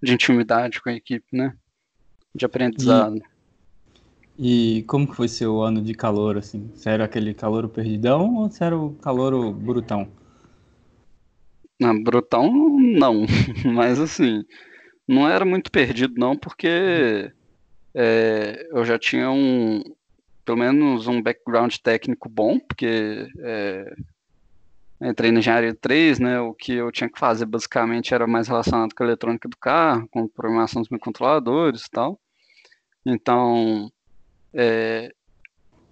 de 0.00 0.14
intimidade 0.14 0.80
com 0.80 0.88
a 0.88 0.92
equipe, 0.92 1.26
né? 1.32 1.56
De 2.32 2.44
aprendizado. 2.44 3.20
E, 4.38 4.78
e 4.78 4.82
como 4.84 5.08
que 5.08 5.16
foi 5.16 5.26
seu 5.26 5.60
ano 5.60 5.82
de 5.82 5.92
calor, 5.92 6.38
assim? 6.38 6.70
Você 6.72 6.88
era 6.88 7.04
aquele 7.04 7.34
calor 7.34 7.68
perdidão 7.68 8.36
ou 8.36 8.48
você 8.48 8.62
era 8.62 8.78
o 8.78 8.94
calor 8.94 9.52
brutão? 9.52 10.08
Não, 11.78 12.02
brutão 12.02 12.50
não, 12.78 13.26
mas 13.74 14.00
assim, 14.00 14.44
não 15.06 15.28
era 15.28 15.44
muito 15.44 15.70
perdido 15.70 16.14
não, 16.16 16.36
porque 16.36 17.30
é, 17.94 18.68
eu 18.70 18.84
já 18.84 18.98
tinha 18.98 19.30
um, 19.30 19.82
pelo 20.44 20.58
menos 20.58 21.06
um 21.06 21.22
background 21.22 21.74
técnico 21.82 22.28
bom, 22.28 22.58
porque 22.58 23.28
é, 23.40 23.94
entrei 25.02 25.30
na 25.30 25.40
engenharia 25.40 25.74
3, 25.74 26.18
né, 26.18 26.40
o 26.40 26.54
que 26.54 26.72
eu 26.72 26.90
tinha 26.90 27.10
que 27.10 27.18
fazer 27.18 27.46
basicamente 27.46 28.14
era 28.14 28.26
mais 28.26 28.48
relacionado 28.48 28.94
com 28.94 29.02
a 29.02 29.06
eletrônica 29.06 29.48
do 29.48 29.56
carro, 29.56 30.08
com 30.10 30.26
programação 30.26 30.80
dos 30.80 30.90
microcontroladores 30.90 31.82
e 31.82 31.90
tal. 31.90 32.20
Então, 33.04 33.90
é, 34.54 35.12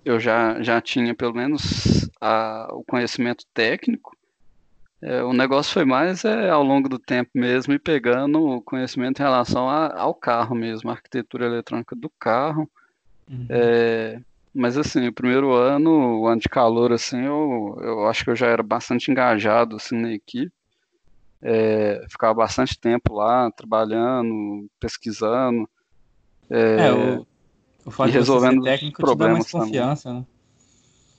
eu 0.04 0.18
já, 0.18 0.60
já 0.62 0.80
tinha 0.80 1.14
pelo 1.14 1.34
menos 1.34 2.08
a, 2.20 2.68
o 2.72 2.84
conhecimento 2.84 3.44
técnico. 3.54 4.16
É, 5.06 5.22
o 5.22 5.34
negócio 5.34 5.70
foi 5.70 5.84
mais 5.84 6.24
é, 6.24 6.48
ao 6.48 6.62
longo 6.62 6.88
do 6.88 6.98
tempo 6.98 7.30
mesmo 7.34 7.74
e 7.74 7.78
pegando 7.78 8.42
o 8.42 8.62
conhecimento 8.62 9.20
em 9.20 9.22
relação 9.22 9.68
a, 9.68 10.00
ao 10.00 10.14
carro 10.14 10.54
mesmo, 10.54 10.88
a 10.88 10.94
arquitetura 10.94 11.44
eletrônica 11.44 11.94
do 11.94 12.10
carro. 12.18 12.66
Uhum. 13.30 13.46
É, 13.50 14.18
mas 14.54 14.78
assim, 14.78 15.06
o 15.06 15.12
primeiro 15.12 15.52
ano, 15.52 16.20
o 16.20 16.26
ano 16.26 16.40
de 16.40 16.48
calor, 16.48 16.90
assim, 16.90 17.22
eu, 17.22 17.78
eu 17.82 18.08
acho 18.08 18.24
que 18.24 18.30
eu 18.30 18.36
já 18.36 18.46
era 18.46 18.62
bastante 18.62 19.10
engajado 19.10 19.76
assim, 19.76 20.00
na 20.00 20.10
equipe. 20.10 20.50
É, 21.42 22.02
ficava 22.08 22.32
bastante 22.32 22.80
tempo 22.80 23.12
lá, 23.12 23.50
trabalhando, 23.50 24.66
pesquisando. 24.80 25.68
É, 26.48 26.86
é 26.86 26.92
o, 26.94 27.26
o 27.84 27.90
fato 27.90 28.08
e 28.08 28.12
resolvendo 28.12 28.60
de 28.60 28.70
técnico 28.70 29.02
problemas 29.02 29.44
te 29.44 29.52
dá 29.52 29.58
mais 29.58 29.66
confiança, 29.68 30.08
também. 30.08 30.20
né? 30.20 30.26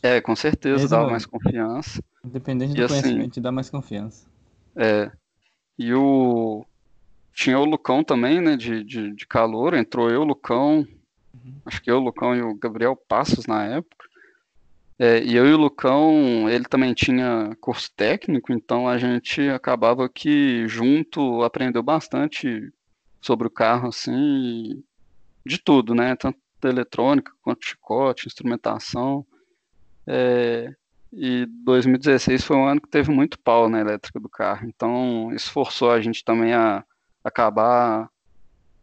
É, 0.01 0.21
com 0.21 0.35
certeza 0.35 0.77
Mesmo, 0.77 0.89
dava 0.89 1.11
mais 1.11 1.25
confiança. 1.27 2.01
Independente 2.25 2.73
do 2.73 2.81
e, 2.81 2.83
assim, 2.83 3.01
conhecimento, 3.01 3.33
te 3.33 3.41
dá 3.41 3.51
mais 3.51 3.69
confiança. 3.69 4.27
É. 4.75 5.11
E 5.77 5.93
o. 5.93 6.65
Tinha 7.33 7.59
o 7.59 7.65
Lucão 7.65 8.03
também, 8.03 8.39
né, 8.39 8.55
de, 8.55 8.83
de, 8.83 9.13
de 9.13 9.27
calor, 9.27 9.73
entrou 9.73 10.09
eu, 10.09 10.23
Lucão, 10.23 10.88
Acho 11.65 11.81
que 11.81 11.89
eu, 11.89 11.97
o 11.97 12.03
Lucão 12.03 12.35
e 12.35 12.41
o 12.41 12.55
Gabriel 12.55 12.95
Passos 12.95 13.45
na 13.45 13.63
época. 13.65 14.05
É, 14.97 15.21
e 15.23 15.35
eu 15.35 15.45
e 15.45 15.53
o 15.53 15.57
Lucão, 15.57 16.49
ele 16.49 16.63
também 16.63 16.93
tinha 16.93 17.55
curso 17.59 17.91
técnico, 17.95 18.53
então 18.53 18.88
a 18.88 18.97
gente 18.97 19.41
acabava 19.49 20.07
que 20.07 20.65
junto 20.67 21.43
aprendeu 21.43 21.83
bastante 21.83 22.71
sobre 23.21 23.47
o 23.47 23.51
carro, 23.51 23.89
assim, 23.89 24.81
de 25.45 25.57
tudo, 25.57 25.93
né? 25.93 26.15
Tanto 26.15 26.39
eletrônica 26.63 27.31
quanto 27.41 27.65
chicote, 27.65 28.27
instrumentação. 28.27 29.25
É, 30.07 30.73
e 31.15 31.45
2016 31.63 32.43
foi 32.43 32.58
um 32.58 32.67
ano 32.67 32.82
que 32.82 32.89
teve 32.89 33.12
muito 33.12 33.39
pau 33.39 33.69
na 33.69 33.80
elétrica 33.80 34.19
do 34.19 34.30
carro, 34.30 34.67
então 34.67 35.32
isso 35.34 35.51
forçou 35.51 35.91
a 35.91 36.01
gente 36.01 36.23
também 36.23 36.54
a 36.54 36.84
acabar 37.23 38.10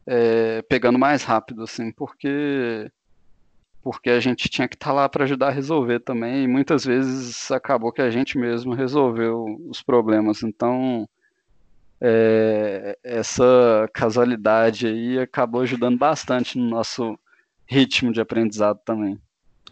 é, 0.06 0.62
pegando 0.62 0.98
mais 0.98 1.22
rápido, 1.22 1.62
assim, 1.62 1.92
porque 1.92 2.90
porque 3.82 4.10
a 4.10 4.20
gente 4.20 4.48
tinha 4.48 4.68
que 4.68 4.76
estar 4.76 4.90
tá 4.90 4.92
lá 4.92 5.08
para 5.08 5.24
ajudar 5.24 5.48
a 5.48 5.50
resolver 5.50 6.00
também, 6.00 6.44
e 6.44 6.48
muitas 6.48 6.84
vezes 6.84 7.50
acabou 7.50 7.92
que 7.92 8.00
a 8.00 8.10
gente 8.10 8.38
mesmo 8.38 8.74
resolveu 8.74 9.44
os 9.68 9.82
problemas. 9.82 10.42
Então, 10.44 11.08
é, 12.00 12.96
essa 13.02 13.88
casualidade 13.92 14.86
aí 14.86 15.18
acabou 15.18 15.62
ajudando 15.62 15.98
bastante 15.98 16.58
no 16.58 16.68
nosso 16.68 17.18
ritmo 17.66 18.12
de 18.12 18.20
aprendizado 18.20 18.80
também. 18.84 19.20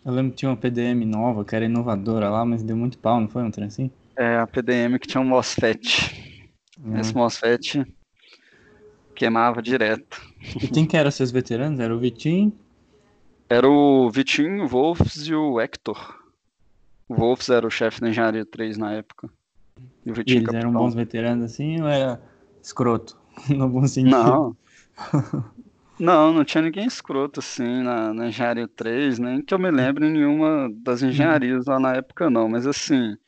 Eu 0.04 0.12
lembro 0.12 0.32
que 0.32 0.38
tinha 0.38 0.50
uma 0.50 0.56
PDM 0.56 1.04
nova, 1.04 1.44
que 1.44 1.54
era 1.54 1.64
inovadora 1.64 2.30
lá, 2.30 2.44
mas 2.44 2.62
deu 2.62 2.76
muito 2.76 2.98
pau, 2.98 3.20
não 3.20 3.28
foi 3.28 3.42
um 3.42 3.50
trem 3.50 3.66
assim? 3.66 3.90
É, 4.16 4.38
a 4.38 4.46
PDM 4.46 4.98
que 4.98 5.06
tinha 5.06 5.20
um 5.20 5.26
MOSFET. 5.26 6.38
É. 6.94 7.00
Esse 7.00 7.14
MOSFET 7.14 7.84
queimava 9.14 9.60
direto. 9.60 10.20
E 10.62 10.68
quem 10.68 10.86
que 10.86 10.96
eram 10.96 11.10
seus 11.10 11.30
veteranos? 11.30 11.78
Era 11.78 11.94
o 11.94 11.98
Vitinho? 11.98 12.52
Era 13.48 13.68
o 13.68 14.10
Vitinho, 14.10 14.64
o 14.64 14.68
Wolfs 14.68 15.26
e 15.26 15.34
o 15.34 15.60
Hector. 15.60 16.18
O 17.08 17.14
Wolfs 17.14 17.48
era 17.50 17.66
o 17.66 17.70
chefe 17.70 18.00
da 18.00 18.08
Engenharia 18.08 18.46
3 18.46 18.78
na 18.78 18.92
época. 18.92 19.28
E, 20.06 20.10
o 20.10 20.14
Vitinho 20.14 20.36
e 20.36 20.38
eles 20.38 20.46
capitão. 20.46 20.70
eram 20.70 20.72
bons 20.72 20.94
veteranos 20.94 21.44
assim 21.44 21.80
ou 21.80 21.88
era 21.88 22.20
escroto? 22.62 23.18
No 23.48 23.68
bom 23.68 23.86
sentido. 23.86 24.10
Não. 24.10 24.56
Não, 26.00 26.32
não 26.32 26.46
tinha 26.46 26.62
ninguém 26.62 26.86
escroto 26.86 27.40
assim 27.40 27.82
na, 27.82 28.14
na 28.14 28.28
Engenharia 28.28 28.66
3, 28.66 29.18
nem 29.18 29.42
que 29.42 29.52
eu 29.52 29.58
me 29.58 29.70
lembre 29.70 30.06
em 30.06 30.12
nenhuma 30.12 30.70
das 30.82 31.02
engenharias 31.02 31.66
lá 31.66 31.78
na 31.78 31.94
época, 31.96 32.30
não. 32.30 32.48
Mas 32.48 32.66
assim. 32.66 33.18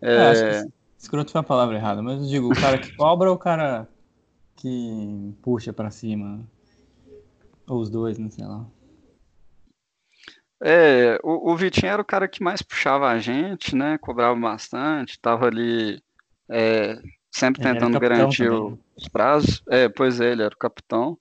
É... 0.00 0.60
É, 0.60 0.64
escroto 0.98 1.30
foi 1.30 1.42
a 1.42 1.44
palavra 1.44 1.76
errada, 1.76 2.02
mas 2.02 2.22
eu 2.22 2.26
digo, 2.26 2.50
o 2.50 2.54
cara 2.58 2.78
que 2.78 2.96
cobra 2.96 3.28
ou 3.28 3.36
o 3.36 3.38
cara 3.38 3.86
que 4.56 5.34
puxa 5.42 5.70
para 5.70 5.90
cima? 5.90 6.40
Ou 7.66 7.80
os 7.80 7.90
dois, 7.90 8.18
não 8.18 8.30
sei 8.30 8.46
lá. 8.46 8.64
É, 10.62 11.20
o, 11.22 11.52
o, 11.52 11.56
Vitinho 11.56 11.92
era 11.92 12.00
o 12.00 12.06
cara 12.06 12.26
que 12.26 12.42
mais 12.42 12.62
puxava 12.62 13.06
a 13.08 13.18
gente, 13.18 13.76
né? 13.76 13.98
Cobrava 13.98 14.34
bastante, 14.34 15.20
tava 15.20 15.46
ali 15.46 16.02
é, 16.48 16.98
sempre 17.30 17.60
tentando 17.60 18.00
garantir 18.00 18.50
o, 18.50 18.78
os 18.96 19.08
prazos. 19.08 19.62
É, 19.68 19.90
pois 19.90 20.22
é, 20.22 20.32
ele 20.32 20.42
era 20.42 20.54
o 20.54 20.58
capitão. 20.58 21.18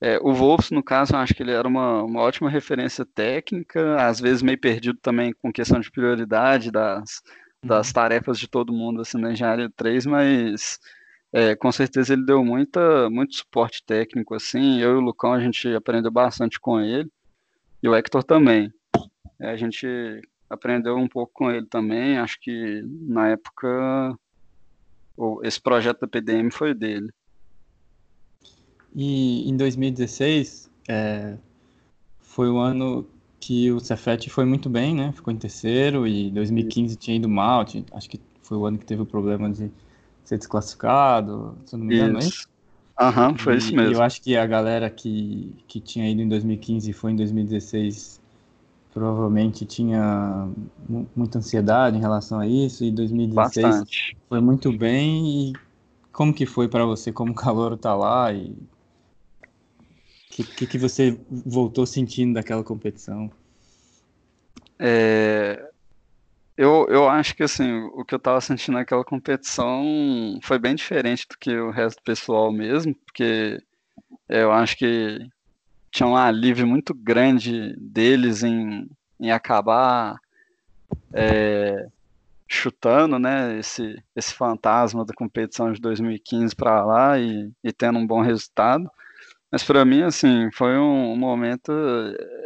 É, 0.00 0.18
o 0.18 0.32
Wolfs, 0.32 0.70
no 0.70 0.82
caso, 0.82 1.14
eu 1.14 1.18
acho 1.18 1.34
que 1.34 1.42
ele 1.42 1.52
era 1.52 1.66
uma, 1.66 2.02
uma 2.02 2.20
ótima 2.20 2.50
referência 2.50 3.06
técnica, 3.06 3.96
às 4.04 4.20
vezes 4.20 4.42
meio 4.42 4.60
perdido 4.60 4.98
também 5.00 5.32
com 5.32 5.52
questão 5.52 5.80
de 5.80 5.90
prioridade 5.90 6.70
das, 6.70 7.22
das 7.64 7.88
uhum. 7.88 7.92
tarefas 7.94 8.38
de 8.38 8.48
todo 8.48 8.72
mundo 8.72 9.00
assim, 9.00 9.18
na 9.18 9.32
engenharia 9.32 9.70
3, 9.76 10.04
mas 10.06 10.78
é, 11.32 11.56
com 11.56 11.72
certeza 11.72 12.12
ele 12.12 12.24
deu 12.24 12.44
muita, 12.44 13.10
muito 13.10 13.34
suporte 13.34 13.82
técnico, 13.84 14.34
assim. 14.34 14.80
Eu 14.80 14.92
e 14.92 14.96
o 14.96 15.00
Lucão, 15.00 15.32
a 15.32 15.40
gente 15.40 15.66
aprendeu 15.74 16.10
bastante 16.10 16.60
com 16.60 16.80
ele. 16.80 17.10
E 17.82 17.88
o 17.88 17.94
Hector 17.94 18.22
também. 18.22 18.72
É, 19.40 19.50
a 19.50 19.56
gente 19.56 19.86
aprendeu 20.48 20.96
um 20.96 21.08
pouco 21.08 21.32
com 21.34 21.50
ele 21.50 21.66
também. 21.66 22.18
Acho 22.18 22.38
que 22.40 22.82
na 22.84 23.30
época 23.30 24.16
esse 25.42 25.60
projeto 25.60 26.00
da 26.00 26.06
PDM 26.06 26.50
foi 26.52 26.72
dele. 26.72 27.10
E 28.94 29.48
em 29.48 29.56
2016 29.56 30.70
é, 30.88 31.36
foi 32.20 32.48
o 32.48 32.58
ano 32.58 33.06
que 33.40 33.70
o 33.70 33.80
Cefete 33.80 34.30
foi 34.30 34.44
muito 34.44 34.70
bem, 34.70 34.94
né? 34.94 35.12
Ficou 35.12 35.32
em 35.32 35.36
terceiro 35.36 36.06
e 36.06 36.30
2015 36.30 36.96
tinha 36.96 37.16
ido 37.16 37.28
mal. 37.28 37.64
Tinha, 37.64 37.84
acho 37.92 38.08
que 38.08 38.20
foi 38.42 38.56
o 38.56 38.66
ano 38.66 38.78
que 38.78 38.86
teve 38.86 39.02
o 39.02 39.06
problema 39.06 39.50
de 39.50 39.70
ser 40.24 40.38
desclassificado, 40.38 41.56
se 41.66 41.76
não 41.76 41.84
me 41.84 41.94
engano, 41.94 42.18
é 42.18 42.28
isso. 42.28 42.48
Aham, 42.98 43.30
uhum, 43.30 43.38
foi 43.38 43.54
e, 43.54 43.58
isso 43.58 43.76
mesmo. 43.76 43.94
Eu 43.96 44.02
acho 44.02 44.22
que 44.22 44.36
a 44.36 44.46
galera 44.46 44.88
que, 44.88 45.52
que 45.66 45.80
tinha 45.80 46.08
ido 46.08 46.22
em 46.22 46.28
2015 46.28 46.90
e 46.90 46.92
foi 46.92 47.12
em 47.12 47.16
2016 47.16 48.20
provavelmente 48.92 49.66
tinha 49.66 50.48
muita 51.16 51.38
ansiedade 51.38 51.96
em 51.96 52.00
relação 52.00 52.38
a 52.38 52.46
isso, 52.46 52.84
e 52.84 52.92
2016 52.92 53.76
Bastante. 53.76 54.16
foi 54.28 54.40
muito 54.40 54.72
bem, 54.72 55.50
e 55.50 55.52
como 56.12 56.32
que 56.32 56.46
foi 56.46 56.68
para 56.68 56.86
você, 56.86 57.12
como 57.12 57.34
calor 57.34 57.76
tá 57.76 57.92
lá, 57.94 58.32
e 58.32 58.54
o 60.42 60.46
que, 60.46 60.66
que, 60.66 60.78
você 60.78 61.18
voltou 61.30 61.86
sentindo 61.86 62.34
daquela 62.34 62.64
competição? 62.64 63.30
É, 64.78 65.70
eu, 66.56 66.86
eu 66.88 67.08
acho 67.08 67.34
que 67.34 67.42
assim, 67.42 67.82
o 67.94 68.04
que 68.04 68.14
eu 68.14 68.18
tava 68.18 68.40
sentindo 68.40 68.74
naquela 68.74 69.04
competição 69.04 70.38
foi 70.42 70.58
bem 70.58 70.74
diferente 70.74 71.26
do 71.28 71.38
que 71.38 71.56
o 71.56 71.70
resto 71.70 71.98
do 71.98 72.04
pessoal 72.04 72.52
mesmo, 72.52 72.94
porque 72.94 73.60
eu 74.28 74.52
acho 74.52 74.76
que 74.76 75.18
tinha 75.90 76.08
um 76.08 76.16
alívio 76.16 76.66
muito 76.66 76.92
grande 76.92 77.74
deles 77.78 78.42
em, 78.42 78.88
em 79.20 79.30
acabar 79.30 80.18
é, 81.12 81.86
chutando 82.48 83.18
né, 83.18 83.58
esse, 83.58 84.02
esse 84.14 84.34
fantasma 84.34 85.04
da 85.04 85.14
competição 85.14 85.72
de 85.72 85.80
2015 85.80 86.54
para 86.54 86.84
lá 86.84 87.18
e, 87.18 87.50
e, 87.62 87.72
tendo 87.72 87.98
um 87.98 88.06
bom 88.06 88.20
resultado. 88.20 88.90
Mas 89.54 89.62
para 89.62 89.84
mim, 89.84 90.02
assim, 90.02 90.50
foi 90.50 90.76
um, 90.76 91.14
momento 91.14 91.70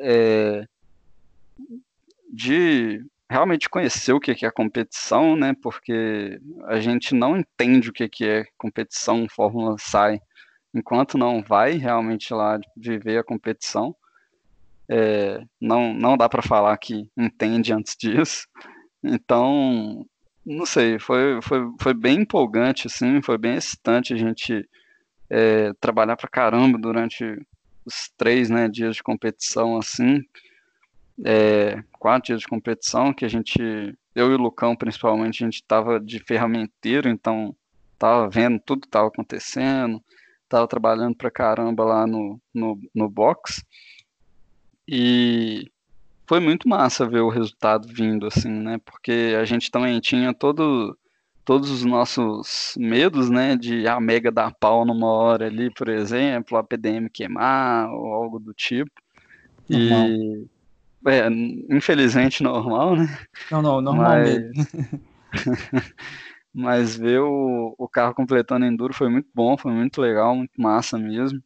é, 0.01 0.67
de 2.31 3.03
realmente 3.31 3.67
conhecer 3.71 4.13
o 4.13 4.21
que 4.21 4.45
é 4.45 4.51
competição, 4.51 5.35
né? 5.35 5.55
Porque 5.63 6.39
a 6.67 6.79
gente 6.79 7.15
não 7.15 7.39
entende 7.39 7.89
o 7.89 7.95
que 7.95 8.27
é 8.27 8.45
competição, 8.59 9.27
Fórmula 9.27 9.77
sai, 9.79 10.21
enquanto 10.75 11.17
não 11.17 11.43
vai 11.43 11.79
realmente 11.79 12.35
lá 12.35 12.61
viver 12.77 13.17
a 13.17 13.25
competição. 13.25 13.97
É, 14.87 15.43
não, 15.59 15.95
não 15.95 16.15
dá 16.15 16.29
para 16.29 16.43
falar 16.43 16.77
que 16.77 17.11
entende 17.17 17.73
antes 17.73 17.97
disso. 17.97 18.47
Então, 19.03 20.05
não 20.45 20.67
sei, 20.67 20.99
foi, 20.99 21.41
foi, 21.41 21.73
foi 21.81 21.95
bem 21.95 22.21
empolgante, 22.21 22.87
assim, 22.87 23.23
foi 23.23 23.39
bem 23.39 23.55
excitante 23.55 24.13
a 24.13 24.17
gente 24.19 24.69
é, 25.31 25.73
trabalhar 25.81 26.17
para 26.17 26.29
caramba 26.29 26.79
durante 26.79 27.25
os 27.85 28.11
três 28.17 28.51
né, 28.51 28.69
dias 28.69 28.97
de 28.97 29.03
competição, 29.03 29.79
assim 29.79 30.23
é, 31.25 31.83
quatro 31.99 32.29
dias 32.29 32.41
de 32.41 32.47
competição, 32.47 33.13
que 33.13 33.25
a 33.25 33.29
gente, 33.29 33.61
eu 34.15 34.31
e 34.31 34.35
o 34.35 34.39
Lucão 34.39 34.77
principalmente, 34.77 35.43
a 35.43 35.47
gente 35.47 35.57
estava 35.57 35.99
de 35.99 36.19
ferramenteiro, 36.21 37.09
então 37.09 37.55
tava 37.99 38.29
vendo 38.29 38.61
tudo 38.61 38.83
que 38.83 38.89
estava 38.89 39.09
acontecendo, 39.09 40.03
tava 40.49 40.69
trabalhando 40.69 41.17
pra 41.17 41.31
caramba 41.31 41.85
lá 41.85 42.07
no, 42.07 42.41
no, 42.55 42.79
no 42.95 43.09
box. 43.09 43.65
E 44.87 45.71
foi 46.27 46.41
muito 46.41 46.69
massa 46.69 47.07
ver 47.07 47.21
o 47.21 47.29
resultado 47.29 47.89
vindo, 47.89 48.27
assim, 48.27 48.49
né? 48.51 48.79
Porque 48.85 49.35
a 49.39 49.45
gente 49.45 49.71
também 49.71 49.99
tinha 50.01 50.33
todo, 50.33 50.97
todos 51.49 51.71
os 51.71 51.83
nossos 51.83 52.75
medos, 52.77 53.31
né? 53.31 53.57
De 53.57 53.89
a 53.89 53.99
Mega 53.99 54.31
dar 54.31 54.53
pau 54.53 54.85
numa 54.85 55.07
hora 55.07 55.47
ali, 55.47 55.73
por 55.73 55.89
exemplo, 55.89 56.59
a 56.59 56.63
PDM 56.63 57.09
queimar 57.11 57.89
ou 57.91 58.13
algo 58.13 58.39
do 58.39 58.53
tipo. 58.53 58.91
E 59.71 60.47
é, 61.07 61.27
infelizmente 61.75 62.43
normal, 62.43 62.97
né? 62.97 63.19
Não, 63.51 63.63
não, 63.63 63.81
normal 63.81 64.11
Mas... 64.11 64.35
mesmo. 64.35 64.53
Mas 66.53 66.97
ver 66.97 67.21
o, 67.21 67.75
o 67.79 67.89
carro 67.89 68.15
completando 68.15 68.67
enduro 68.67 68.93
foi 68.93 69.09
muito 69.09 69.29
bom, 69.35 69.57
foi 69.57 69.73
muito 69.73 70.03
legal, 70.03 70.37
muito 70.37 70.61
massa 70.61 70.99
mesmo. 70.99 71.43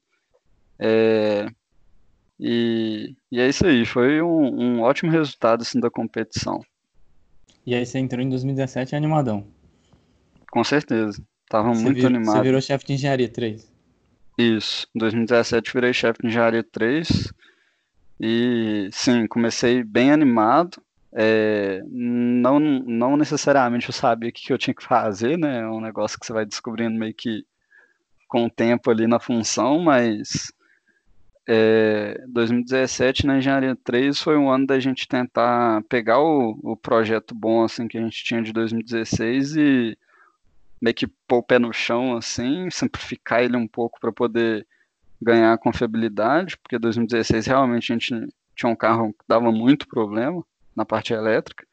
É, 0.80 1.46
e, 2.40 3.14
e 3.30 3.40
é 3.40 3.48
isso 3.48 3.64
aí, 3.64 3.86
foi 3.86 4.20
um, 4.20 4.62
um, 4.62 4.80
ótimo 4.80 5.12
resultado 5.12 5.62
assim, 5.62 5.78
da 5.78 5.90
competição. 5.90 6.60
E 7.64 7.72
aí 7.72 7.86
você 7.86 8.00
entrou 8.00 8.20
em 8.20 8.28
2017 8.28 8.96
animadão. 8.96 9.46
Com 10.52 10.62
certeza, 10.62 11.18
tava 11.48 11.72
você 11.72 11.82
muito 11.82 11.96
vir, 11.96 12.06
animado. 12.06 12.36
Você 12.36 12.42
virou 12.42 12.60
chefe 12.60 12.84
de 12.84 12.92
engenharia 12.92 13.26
3. 13.26 13.72
Isso, 14.36 14.86
em 14.94 14.98
2017 14.98 15.72
virei 15.72 15.94
chefe 15.94 16.20
de 16.20 16.28
engenharia 16.28 16.62
3 16.62 17.32
e 18.20 18.90
sim, 18.92 19.26
comecei 19.26 19.82
bem 19.82 20.12
animado. 20.12 20.76
É, 21.10 21.82
não, 21.86 22.60
não 22.60 23.16
necessariamente 23.16 23.88
eu 23.88 23.94
sabia 23.94 24.28
o 24.28 24.32
que 24.32 24.52
eu 24.52 24.58
tinha 24.58 24.74
que 24.74 24.84
fazer, 24.84 25.38
né? 25.38 25.60
É 25.60 25.66
um 25.66 25.80
negócio 25.80 26.20
que 26.20 26.26
você 26.26 26.34
vai 26.34 26.44
descobrindo 26.44 26.98
meio 26.98 27.14
que 27.14 27.46
com 28.28 28.44
o 28.44 28.50
tempo 28.50 28.90
ali 28.90 29.06
na 29.06 29.18
função, 29.18 29.78
mas 29.78 30.52
é, 31.48 32.22
2017 32.28 33.26
na 33.26 33.38
Engenharia 33.38 33.74
3 33.74 34.20
foi 34.20 34.36
um 34.36 34.50
ano 34.50 34.66
da 34.66 34.78
gente 34.78 35.08
tentar 35.08 35.82
pegar 35.88 36.20
o, 36.20 36.58
o 36.62 36.76
projeto 36.76 37.34
bom 37.34 37.64
assim 37.64 37.88
que 37.88 37.96
a 37.96 38.02
gente 38.02 38.22
tinha 38.22 38.42
de 38.42 38.52
2016 38.52 39.56
e 39.56 39.98
meio 40.82 40.94
que 40.94 41.06
pôr 41.06 41.38
o 41.38 41.42
pé 41.42 41.60
no 41.60 41.72
chão 41.72 42.16
assim, 42.16 42.68
simplificar 42.68 43.40
ele 43.42 43.56
um 43.56 43.68
pouco 43.68 44.00
para 44.00 44.12
poder 44.12 44.66
ganhar 45.20 45.56
confiabilidade, 45.58 46.58
porque 46.58 46.76
2016 46.76 47.46
realmente 47.46 47.92
a 47.92 47.94
gente 47.94 48.34
tinha 48.56 48.68
um 48.68 48.74
carro 48.74 49.12
que 49.12 49.24
dava 49.28 49.52
muito 49.52 49.86
problema 49.86 50.44
na 50.74 50.84
parte 50.84 51.12
elétrica. 51.14 51.64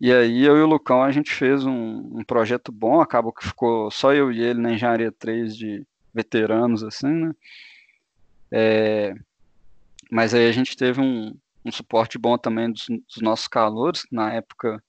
E 0.00 0.12
aí 0.12 0.44
eu 0.44 0.56
e 0.56 0.62
o 0.62 0.66
Lucão 0.66 1.02
a 1.02 1.10
gente 1.10 1.32
fez 1.32 1.66
um, 1.66 2.18
um 2.18 2.24
projeto 2.24 2.70
bom, 2.70 3.00
acabou 3.00 3.32
que 3.32 3.46
ficou 3.46 3.90
só 3.90 4.12
eu 4.14 4.30
e 4.30 4.40
ele 4.40 4.60
na 4.60 4.72
engenharia 4.72 5.10
3 5.10 5.56
de 5.56 5.84
veteranos, 6.12 6.84
assim, 6.84 7.08
né? 7.08 7.32
É, 8.52 9.14
mas 10.10 10.32
aí 10.32 10.46
a 10.48 10.52
gente 10.52 10.76
teve 10.76 11.00
um, 11.00 11.36
um 11.64 11.72
suporte 11.72 12.18
bom 12.18 12.38
também 12.38 12.70
dos, 12.70 12.86
dos, 12.86 13.20
nossos 13.20 13.48
calores, 13.48 14.06
na 14.12 14.32
época 14.32 14.80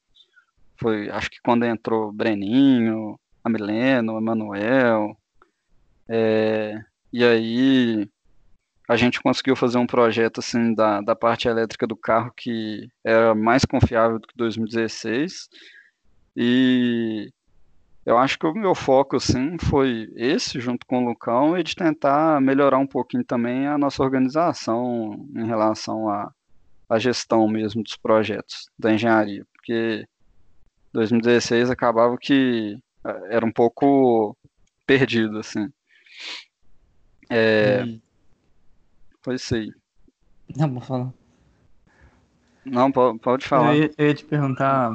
foi, 0.77 1.09
acho 1.09 1.29
que 1.29 1.39
quando 1.43 1.65
entrou 1.65 2.11
Breninho, 2.11 3.19
a 3.43 3.49
Milena, 3.49 4.13
o 4.13 4.17
Emanuel, 4.17 5.17
é, 6.07 6.79
e 7.11 7.23
aí 7.23 8.09
a 8.87 8.95
gente 8.95 9.21
conseguiu 9.21 9.55
fazer 9.55 9.77
um 9.77 9.87
projeto 9.87 10.39
assim 10.39 10.73
da, 10.73 11.01
da 11.01 11.15
parte 11.15 11.47
elétrica 11.47 11.87
do 11.87 11.95
carro 11.95 12.31
que 12.35 12.87
era 13.03 13.33
mais 13.33 13.65
confiável 13.65 14.19
do 14.19 14.27
que 14.27 14.37
2016. 14.37 15.49
E 16.35 17.31
eu 18.05 18.17
acho 18.17 18.37
que 18.37 18.45
o 18.45 18.53
meu 18.53 18.75
foco 18.75 19.15
assim 19.15 19.57
foi 19.57 20.11
esse 20.15 20.59
junto 20.59 20.85
com 20.85 21.03
o 21.03 21.09
Lucão 21.09 21.57
e 21.57 21.63
de 21.63 21.75
tentar 21.75 22.39
melhorar 22.39 22.77
um 22.77 22.85
pouquinho 22.85 23.23
também 23.23 23.65
a 23.65 23.77
nossa 23.77 24.03
organização 24.03 25.27
em 25.35 25.45
relação 25.47 26.07
à, 26.09 26.31
à 26.87 26.99
gestão 26.99 27.47
mesmo 27.47 27.81
dos 27.81 27.97
projetos 27.97 28.69
da 28.77 28.93
engenharia, 28.93 29.45
porque 29.53 30.07
2016 30.95 31.69
acabava 31.69 32.17
que 32.17 32.79
eh, 33.03 33.27
era 33.29 33.45
um 33.45 33.51
pouco 33.51 34.35
perdido 34.85 35.39
assim. 35.39 35.69
É. 37.29 37.83
Hum. 37.83 37.99
Foi 39.21 39.35
isso 39.35 39.55
aí. 39.55 39.71
Não, 40.55 40.71
vou 40.71 40.81
falar. 40.81 41.13
Não, 42.63 42.91
pode, 42.91 43.45
falar. 43.45 43.75
Eu 43.75 43.83
ia, 43.83 43.91
eu 43.97 44.07
ia, 44.07 44.13
te 44.13 44.25
perguntar, 44.25 44.91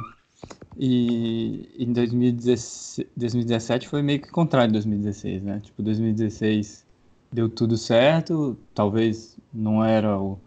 e 0.77 1.69
em 1.79 1.93
2017, 1.93 3.09
2017 3.17 3.89
foi 3.89 4.03
meio 4.03 4.21
que 4.21 4.31
contrário 4.31 4.69
de 4.69 4.75
2016, 4.75 5.43
né? 5.43 5.61
Tipo, 5.61 5.83
2016 5.83 6.87
deu 7.31 7.49
tudo 7.49 7.77
certo, 7.77 8.57
talvez 8.75 9.37
não 9.53 9.85
era 9.85 10.19
o, 10.19 10.39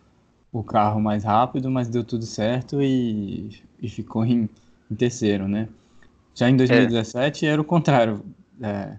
o 0.52 0.64
carro 0.64 1.00
mais 1.00 1.24
rápido, 1.24 1.70
mas 1.70 1.88
deu 1.88 2.04
tudo 2.04 2.26
certo 2.26 2.82
e, 2.82 3.62
e 3.82 3.90
ficou 3.90 4.26
em, 4.26 4.50
em 4.94 4.96
terceiro, 4.96 5.48
né? 5.48 5.68
Já 6.36 6.50
em 6.50 6.56
2017 6.56 7.46
é. 7.46 7.50
era 7.50 7.62
o 7.62 7.66
contrário. 7.66 8.24
É, 8.62 8.96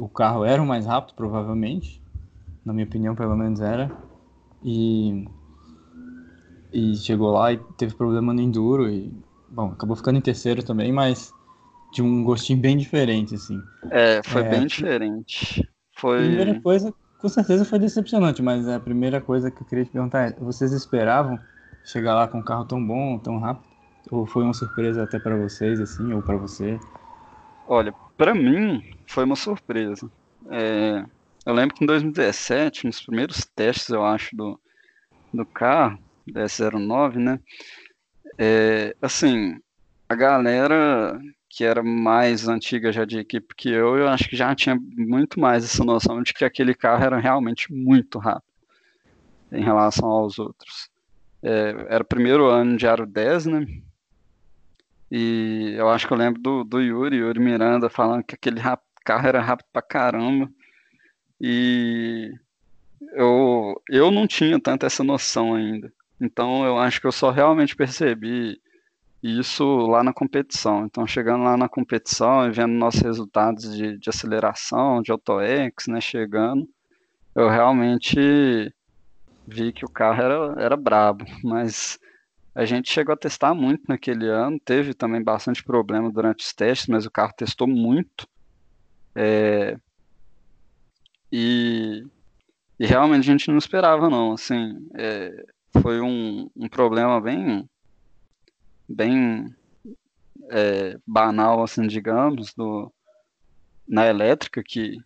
o 0.00 0.08
carro 0.08 0.44
era 0.44 0.62
o 0.62 0.66
mais 0.66 0.86
rápido, 0.86 1.14
provavelmente. 1.14 2.00
Na 2.64 2.72
minha 2.72 2.86
opinião, 2.86 3.14
pelo 3.14 3.36
menos 3.36 3.60
era. 3.60 3.90
E, 4.62 5.26
e 6.72 6.94
chegou 6.96 7.32
lá 7.32 7.52
e 7.52 7.58
teve 7.76 7.94
problema 7.94 8.32
no 8.32 8.40
enduro. 8.40 8.88
E, 8.88 9.12
bom, 9.48 9.72
acabou 9.72 9.96
ficando 9.96 10.18
em 10.18 10.22
terceiro 10.22 10.62
também, 10.62 10.92
mas 10.92 11.32
de 11.92 12.02
um 12.02 12.22
gostinho 12.22 12.58
bem 12.58 12.76
diferente, 12.76 13.34
assim. 13.34 13.60
É, 13.90 14.20
foi 14.24 14.42
é, 14.42 14.48
bem 14.48 14.66
diferente. 14.66 15.68
Foi... 15.96 16.18
A 16.18 16.22
primeira 16.22 16.60
coisa, 16.60 16.94
com 17.18 17.28
certeza 17.28 17.64
foi 17.64 17.78
decepcionante, 17.78 18.42
mas 18.42 18.66
a 18.68 18.78
primeira 18.78 19.20
coisa 19.20 19.50
que 19.50 19.62
eu 19.62 19.66
queria 19.66 19.84
te 19.84 19.90
perguntar 19.90 20.28
é: 20.28 20.32
vocês 20.38 20.72
esperavam 20.72 21.38
chegar 21.84 22.14
lá 22.14 22.28
com 22.28 22.38
um 22.38 22.42
carro 22.42 22.64
tão 22.64 22.84
bom, 22.84 23.18
tão 23.18 23.38
rápido? 23.38 23.69
Ou 24.10 24.26
foi 24.26 24.42
uma 24.42 24.54
surpresa 24.54 25.02
até 25.02 25.18
para 25.18 25.36
vocês, 25.36 25.80
assim, 25.80 26.12
ou 26.12 26.22
para 26.22 26.36
você? 26.36 26.78
Olha, 27.66 27.94
para 28.16 28.34
mim 28.34 28.82
foi 29.06 29.24
uma 29.24 29.36
surpresa. 29.36 30.10
É, 30.50 31.04
eu 31.46 31.54
lembro 31.54 31.74
que 31.74 31.84
em 31.84 31.86
2017, 31.86 32.86
nos 32.86 33.00
primeiros 33.00 33.44
testes, 33.54 33.88
eu 33.88 34.04
acho, 34.04 34.34
do, 34.34 34.60
do 35.32 35.46
carro, 35.46 35.98
DS09, 36.28 37.18
né? 37.18 37.40
É, 38.38 38.94
assim, 39.00 39.60
a 40.08 40.14
galera 40.14 41.20
que 41.48 41.64
era 41.64 41.82
mais 41.82 42.46
antiga 42.48 42.92
já 42.92 43.04
de 43.04 43.18
equipe 43.18 43.54
que 43.56 43.68
eu, 43.68 43.96
eu 43.96 44.08
acho 44.08 44.28
que 44.28 44.36
já 44.36 44.54
tinha 44.54 44.78
muito 44.96 45.40
mais 45.40 45.64
essa 45.64 45.84
noção 45.84 46.22
de 46.22 46.32
que 46.32 46.44
aquele 46.44 46.74
carro 46.74 47.04
era 47.04 47.18
realmente 47.18 47.72
muito 47.72 48.18
rápido 48.18 48.50
em 49.52 49.62
relação 49.62 50.08
aos 50.08 50.38
outros. 50.38 50.88
É, 51.42 51.86
era 51.88 52.02
o 52.02 52.06
primeiro 52.06 52.46
ano 52.46 52.76
de 52.76 52.86
Aro 52.86 53.04
10, 53.04 53.46
né? 53.46 53.66
E 55.10 55.74
eu 55.76 55.88
acho 55.88 56.06
que 56.06 56.12
eu 56.12 56.16
lembro 56.18 56.40
do, 56.40 56.64
do 56.64 56.80
Yuri, 56.80 57.16
Yuri 57.16 57.40
Miranda, 57.40 57.90
falando 57.90 58.22
que 58.24 58.34
aquele 58.34 58.60
carro 59.04 59.26
era 59.26 59.40
rápido 59.40 59.66
pra 59.72 59.82
caramba. 59.82 60.48
E 61.40 62.32
eu, 63.14 63.82
eu 63.88 64.10
não 64.10 64.26
tinha 64.26 64.60
tanto 64.60 64.86
essa 64.86 65.02
noção 65.02 65.54
ainda. 65.54 65.92
Então 66.20 66.64
eu 66.64 66.78
acho 66.78 67.00
que 67.00 67.06
eu 67.06 67.12
só 67.12 67.30
realmente 67.30 67.74
percebi 67.74 68.60
isso 69.22 69.64
lá 69.86 70.02
na 70.02 70.12
competição. 70.12 70.86
Então, 70.86 71.06
chegando 71.06 71.44
lá 71.44 71.56
na 71.56 71.68
competição 71.68 72.46
e 72.46 72.50
vendo 72.50 72.72
nossos 72.72 73.02
resultados 73.02 73.76
de, 73.76 73.98
de 73.98 74.08
aceleração, 74.08 75.02
de 75.02 75.12
AutoX, 75.12 75.86
né, 75.88 76.00
chegando, 76.00 76.68
eu 77.34 77.48
realmente 77.48 78.72
vi 79.46 79.72
que 79.72 79.84
o 79.84 79.90
carro 79.90 80.22
era, 80.22 80.54
era 80.62 80.76
brabo, 80.76 81.24
mas 81.44 81.98
a 82.54 82.64
gente 82.64 82.92
chegou 82.92 83.12
a 83.12 83.16
testar 83.16 83.54
muito 83.54 83.84
naquele 83.88 84.26
ano, 84.26 84.58
teve 84.58 84.92
também 84.94 85.22
bastante 85.22 85.62
problema 85.62 86.10
durante 86.10 86.44
os 86.44 86.52
testes, 86.52 86.88
mas 86.88 87.06
o 87.06 87.10
carro 87.10 87.32
testou 87.36 87.66
muito. 87.66 88.26
É, 89.14 89.76
e, 91.32 92.04
e, 92.78 92.86
realmente 92.86 93.28
a 93.28 93.32
gente 93.32 93.48
não 93.48 93.58
esperava 93.58 94.10
não, 94.10 94.32
assim, 94.32 94.88
é, 94.94 95.44
foi 95.80 96.00
um, 96.00 96.50
um 96.56 96.68
problema 96.68 97.20
bem 97.20 97.68
bem 98.88 99.54
é, 100.50 100.98
banal, 101.06 101.62
assim, 101.62 101.86
digamos, 101.86 102.52
do, 102.54 102.92
na 103.86 104.06
elétrica, 104.06 104.62
que 104.64 104.98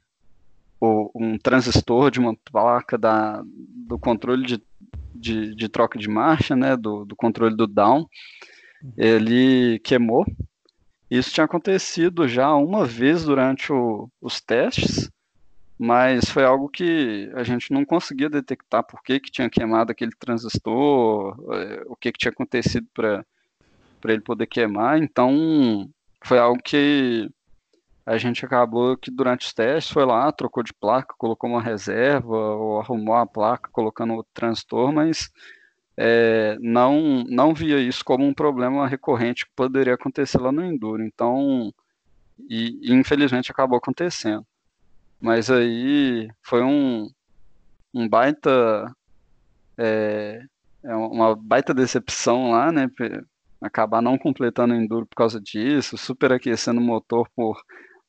o, 0.81 1.11
um 1.15 1.39
transistor 1.39 2.11
de 2.11 2.19
uma 2.19 2.35
placa 2.37 2.97
da, 2.97 3.43
do 3.45 3.99
controle 3.99 4.47
de, 4.47 4.63
de, 5.15 5.55
de 5.55 5.69
troca 5.69 5.99
de 5.99 6.09
marcha, 6.09 6.57
né, 6.57 6.77
do, 6.77 7.05
do 7.05 7.15
controle 7.15 7.57
do 7.57 7.67
down, 7.67 8.07
ele 8.97 9.79
queimou. 9.81 10.27
Isso 11.11 11.33
tinha 11.33 11.45
acontecido 11.45 12.27
já 12.27 12.53
uma 12.55 12.85
vez 12.85 13.25
durante 13.25 13.73
o, 13.73 14.11
os 14.21 14.41
testes, 14.41 15.11
mas 15.79 16.29
foi 16.29 16.45
algo 16.45 16.69
que 16.69 17.31
a 17.35 17.43
gente 17.43 17.73
não 17.73 17.85
conseguia 17.85 18.31
detectar 18.31 18.85
por 18.85 19.03
que, 19.03 19.21
que 19.21 19.31
tinha 19.31 19.51
queimado 19.51 19.93
aquele 19.93 20.13
transistor, 20.19 21.37
é, 21.53 21.83
o 21.87 21.97
que, 21.97 22.13
que 22.13 22.19
tinha 22.19 22.33
acontecido 22.33 22.87
para 22.95 23.25
ele 24.05 24.21
poder 24.21 24.47
queimar. 24.47 24.99
Então, 24.99 25.89
foi 26.25 26.39
algo 26.39 26.63
que 26.63 27.29
a 28.07 28.19
gente 28.19 28.45
acabou 28.45 28.97
que 28.97 29.11
durante 29.11 29.47
os 29.47 29.55
testes 29.55 29.93
foi 29.93 30.05
lá, 30.05 30.31
trocou 30.31 30.63
de 30.63 30.75
placa, 30.75 31.15
colocou 31.17 31.49
uma 31.49 31.63
reserva, 31.63 32.37
ou 32.37 32.81
arrumou 32.81 33.15
a 33.15 33.27
placa 33.27 33.71
colocando 33.73 34.15
outro 34.15 34.31
transistor, 34.35 34.93
mas 34.93 35.31
é, 35.97 36.59
não, 36.61 37.25
não 37.29 37.55
via 37.55 37.79
isso 37.79 38.05
como 38.05 38.25
um 38.25 38.35
problema 38.35 38.87
recorrente 38.87 39.47
que 39.47 39.53
poderia 39.57 39.95
acontecer 39.95 40.39
lá 40.39 40.53
no 40.53 40.65
Enduro. 40.65 41.03
Então, 41.03 41.73
e, 42.49 42.79
e 42.83 42.93
infelizmente 42.93 43.51
acabou 43.51 43.79
acontecendo. 43.79 44.47
Mas 45.21 45.51
aí 45.51 46.29
foi 46.43 46.63
um, 46.63 47.09
um 47.95 48.09
baita. 48.09 48.95
É, 49.79 50.43
é 50.83 50.95
uma 50.95 51.35
baita 51.35 51.73
decepção 51.73 52.51
lá, 52.51 52.71
né? 52.71 52.89
acabar 53.61 54.03
não 54.03 54.19
completando 54.19 54.75
o 54.75 54.77
enduro 54.77 55.07
por 55.07 55.17
causa 55.17 55.41
disso, 55.41 55.97
superaquecendo 55.97 56.81
o 56.81 56.85
motor 56.85 57.29
por 57.35 57.57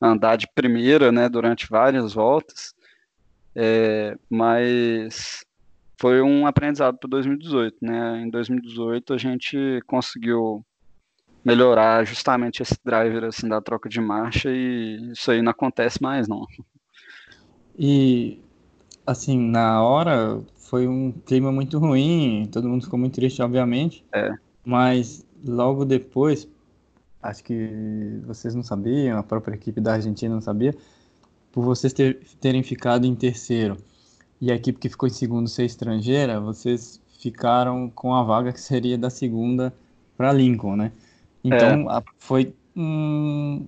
andar 0.00 0.36
de 0.36 0.46
primeira, 0.54 1.10
né, 1.10 1.28
durante 1.28 1.68
várias 1.68 2.12
voltas. 2.12 2.74
É, 3.54 4.16
mas 4.28 5.44
foi 5.98 6.20
um 6.20 6.46
aprendizado 6.46 6.98
para 6.98 7.08
2018, 7.08 7.78
né? 7.80 8.22
Em 8.22 8.28
2018 8.28 9.14
a 9.14 9.18
gente 9.18 9.80
conseguiu 9.86 10.64
melhorar 11.42 12.04
justamente 12.04 12.62
esse 12.62 12.76
driver 12.84 13.24
assim 13.24 13.48
da 13.48 13.60
troca 13.60 13.88
de 13.88 14.00
marcha 14.00 14.50
e 14.50 15.12
isso 15.12 15.30
aí 15.30 15.40
não 15.40 15.52
acontece 15.52 16.02
mais 16.02 16.28
não. 16.28 16.44
E 17.78 18.38
assim, 19.06 19.38
na 19.38 19.82
hora 19.82 20.42
foi 20.56 20.86
um 20.86 21.12
clima 21.12 21.52
muito 21.52 21.78
ruim, 21.78 22.48
todo 22.52 22.68
mundo 22.68 22.84
ficou 22.84 22.98
muito 22.98 23.14
triste, 23.14 23.40
obviamente. 23.40 24.04
É. 24.12 24.34
Mas 24.64 25.24
logo 25.44 25.84
depois, 25.84 26.48
acho 27.28 27.44
que 27.44 28.20
vocês 28.26 28.54
não 28.54 28.62
sabiam, 28.62 29.18
a 29.18 29.22
própria 29.22 29.54
equipe 29.54 29.80
da 29.80 29.94
Argentina 29.94 30.34
não 30.34 30.40
sabia, 30.40 30.74
por 31.52 31.64
vocês 31.64 31.92
ter, 31.92 32.20
terem 32.40 32.62
ficado 32.62 33.06
em 33.06 33.14
terceiro 33.14 33.76
e 34.40 34.52
a 34.52 34.54
equipe 34.54 34.78
que 34.78 34.88
ficou 34.88 35.08
em 35.08 35.12
segundo 35.12 35.48
ser 35.48 35.64
estrangeira, 35.64 36.40
vocês 36.40 37.00
ficaram 37.18 37.90
com 37.90 38.14
a 38.14 38.22
vaga 38.22 38.52
que 38.52 38.60
seria 38.60 38.98
da 38.98 39.10
segunda 39.10 39.72
para 40.16 40.32
Lincoln, 40.32 40.76
né? 40.76 40.92
Então 41.42 41.90
é. 41.90 41.96
a, 41.96 42.02
foi 42.18 42.54
um, 42.76 43.66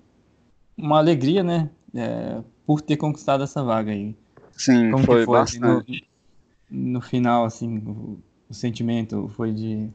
uma 0.76 0.98
alegria, 0.98 1.42
né? 1.42 1.70
É, 1.94 2.42
por 2.66 2.80
ter 2.82 2.96
conquistado 2.96 3.42
essa 3.42 3.62
vaga 3.62 3.92
aí. 3.92 4.14
Sim, 4.52 4.90
Como 4.90 5.04
foi, 5.04 5.24
foi 5.24 5.34
bastante. 5.34 6.08
No, 6.70 6.92
no, 6.92 7.00
final, 7.00 7.44
assim, 7.44 7.78
o, 7.78 8.18
o 8.48 8.54
sentimento 8.54 9.30
foi 9.34 9.52
de 9.52 9.88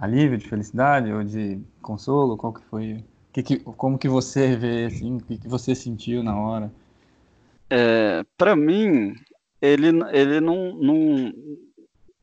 alívio, 0.00 0.38
de 0.38 0.48
felicidade 0.48 1.12
ou 1.12 1.22
de 1.22 1.60
consolo? 1.82 2.36
Qual 2.36 2.52
que 2.52 2.62
foi? 2.62 3.04
Que, 3.32 3.42
que, 3.42 3.58
como 3.58 3.98
que 3.98 4.08
você 4.08 4.56
vê, 4.56 4.86
assim, 4.86 5.18
o 5.18 5.20
que, 5.20 5.38
que 5.38 5.48
você 5.48 5.74
sentiu 5.74 6.22
na 6.22 6.36
hora? 6.36 6.72
É, 7.68 8.24
para 8.36 8.56
mim, 8.56 9.14
ele, 9.60 9.88
ele 10.10 10.40
não, 10.40 10.74
não, 10.74 11.32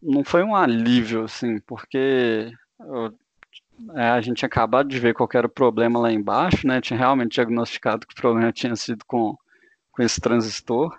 não 0.01 0.23
foi 0.23 0.43
um 0.43 0.55
alívio, 0.55 1.23
assim, 1.23 1.59
porque 1.59 2.51
eu, 2.79 3.13
é, 3.95 4.09
a 4.09 4.21
gente 4.21 4.37
tinha 4.37 4.47
acabado 4.47 4.89
de 4.89 4.99
ver 4.99 5.13
qual 5.13 5.29
era 5.33 5.47
o 5.47 5.49
problema 5.49 5.99
lá 5.99 6.11
embaixo, 6.11 6.67
né? 6.67 6.81
Tinha 6.81 6.97
realmente 6.97 7.35
diagnosticado 7.35 8.07
que 8.07 8.13
o 8.13 8.17
problema 8.17 8.51
tinha 8.51 8.75
sido 8.75 9.05
com, 9.05 9.37
com 9.91 10.01
esse 10.01 10.19
transistor. 10.19 10.97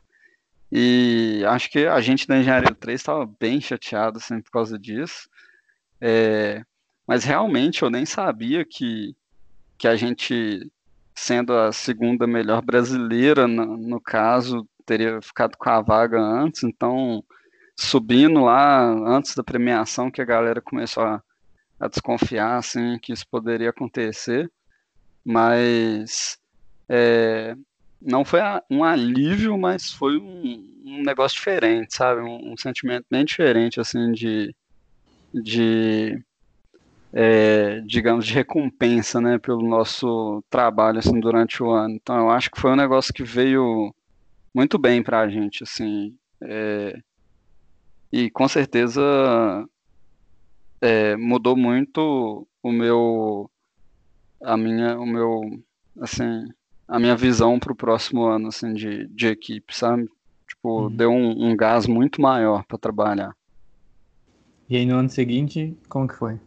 E 0.71 1.43
acho 1.49 1.71
que 1.71 1.87
a 1.87 2.01
gente 2.01 2.27
da 2.27 2.39
Engenharia 2.39 2.75
3 2.75 3.01
estava 3.01 3.27
bem 3.41 3.61
chateado 3.61 4.19
assim, 4.19 4.41
por 4.41 4.51
causa 4.51 4.79
disso. 4.79 5.29
É, 6.01 6.63
mas 7.09 7.25
realmente 7.25 7.83
eu 7.83 7.89
nem 7.89 8.05
sabia 8.05 8.67
que, 8.67 9.17
que 9.79 9.89
a 9.89 9.97
gente, 9.97 10.71
sendo 11.15 11.55
a 11.55 11.73
segunda 11.73 12.27
melhor 12.27 12.61
brasileira, 12.61 13.49
no, 13.49 13.79
no 13.79 13.99
caso, 13.99 14.69
teria 14.85 15.23
ficado 15.23 15.57
com 15.57 15.71
a 15.71 15.81
vaga 15.81 16.21
antes, 16.21 16.63
então 16.65 17.25
subindo 17.75 18.45
lá 18.45 18.83
antes 18.85 19.35
da 19.35 19.43
premiação 19.43 20.11
que 20.11 20.21
a 20.21 20.25
galera 20.25 20.61
começou 20.61 21.03
a, 21.03 21.23
a 21.81 21.89
desconfiar 21.89 22.59
assim 22.59 22.99
que 22.99 23.13
isso 23.13 23.27
poderia 23.31 23.71
acontecer, 23.71 24.51
mas 25.25 26.39
é, 26.91 27.57
não 28.03 28.23
foi 28.23 28.41
um 28.71 28.85
alívio, 28.85 29.57
mas 29.57 29.91
foi 29.91 30.19
um, 30.19 30.83
um 30.85 31.03
negócio 31.03 31.37
diferente, 31.37 31.97
sabe, 31.97 32.21
um, 32.21 32.53
um, 32.53 32.57
sentimento 32.57 33.07
bem 33.11 33.25
diferente 33.25 33.81
assim 33.81 34.13
de 34.13 34.55
de 35.33 36.23
é, 37.13 37.81
digamos, 37.81 38.27
de 38.27 38.35
recompensa, 38.35 39.21
né, 39.21 39.39
pelo 39.39 39.67
nosso 39.67 40.43
trabalho, 40.51 40.99
assim, 40.99 41.19
durante 41.19 41.63
o 41.63 41.71
ano. 41.71 41.95
Então, 41.95 42.17
eu 42.17 42.31
acho 42.31 42.51
que 42.51 42.61
foi 42.61 42.71
um 42.71 42.77
negócio 42.77 43.13
que 43.13 43.25
veio 43.25 43.95
muito 44.55 44.79
bem 44.79 45.03
para 45.03 45.21
a 45.21 45.29
gente, 45.29 45.63
assim, 45.63 46.15
é, 46.43 46.99
e 48.13 48.31
com 48.31 48.49
certeza 48.49 49.03
é, 50.81 51.17
mudou 51.17 51.57
muito 51.57 52.47
o 52.63 52.73
meu, 52.73 53.51
a 54.43 54.57
minha, 54.57 54.99
o 54.99 55.07
meu, 55.07 55.41
assim, 56.01 56.49
a 56.87 56.99
minha 56.99 57.17
visão 57.17 57.59
para 57.59 57.73
o 57.73 57.77
próximo 57.77 58.25
ano, 58.25 58.49
assim, 58.49 58.73
de, 58.73 59.07
de 59.09 59.27
equipe, 59.27 59.77
sabe? 59.77 60.09
Tipo, 60.49 60.85
uhum. 60.85 60.91
deu 60.91 61.11
um, 61.11 61.51
um 61.51 61.57
gás 61.57 61.87
muito 61.87 62.21
maior 62.21 62.65
para 62.65 62.79
trabalhar. 62.79 63.37
E 64.69 64.77
aí 64.77 64.87
no 64.87 64.97
ano 64.97 65.09
seguinte, 65.09 65.77
como 65.89 66.09
que 66.09 66.15
foi? 66.15 66.39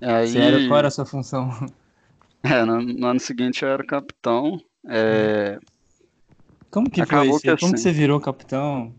Aí... 0.00 0.28
Sério, 0.28 0.68
qual 0.68 0.78
era 0.78 0.88
a 0.88 0.90
sua 0.90 1.06
função? 1.06 1.50
É, 2.40 2.64
no, 2.64 2.80
no 2.80 3.06
ano 3.08 3.18
seguinte 3.18 3.64
eu 3.64 3.68
era 3.68 3.84
capitão. 3.84 4.60
É... 4.88 5.58
Como 6.70 6.88
que 6.88 7.00
Acabou 7.00 7.32
foi? 7.32 7.40
Que 7.40 7.60
Como 7.60 7.74
assim... 7.74 7.74
que 7.74 7.80
você 7.80 7.92
virou 7.92 8.20
capitão? 8.20 8.94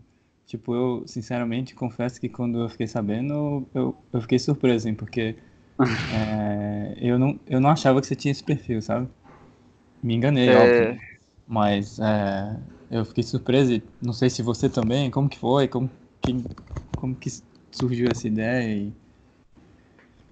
Tipo, 0.46 0.74
eu, 0.74 1.04
sinceramente, 1.06 1.74
confesso 1.74 2.20
que 2.20 2.28
quando 2.28 2.60
eu 2.60 2.68
fiquei 2.68 2.86
sabendo, 2.86 3.66
eu, 3.74 3.96
eu 4.12 4.20
fiquei 4.20 4.38
surpreso, 4.38 4.88
hein, 4.88 4.94
porque 4.94 5.36
é, 5.78 6.96
eu, 7.00 7.18
não, 7.18 7.38
eu 7.46 7.60
não 7.60 7.70
achava 7.70 8.00
que 8.00 8.06
você 8.06 8.16
tinha 8.16 8.32
esse 8.32 8.42
perfil, 8.42 8.82
sabe? 8.82 9.08
Me 10.02 10.14
enganei, 10.14 10.48
é... 10.48 10.56
óbvio. 10.56 11.00
Mas 11.46 11.98
é, 11.98 12.56
eu 12.90 13.04
fiquei 13.04 13.22
surpreso 13.22 13.72
e 13.74 13.82
não 14.02 14.12
sei 14.12 14.28
se 14.28 14.42
você 14.42 14.68
também, 14.68 15.10
como 15.10 15.28
que 15.28 15.38
foi, 15.38 15.68
como 15.68 15.88
que, 16.20 16.44
como 16.96 17.14
que 17.14 17.30
surgiu 17.72 18.10
essa 18.10 18.26
ideia? 18.26 18.74
E... 18.74 18.92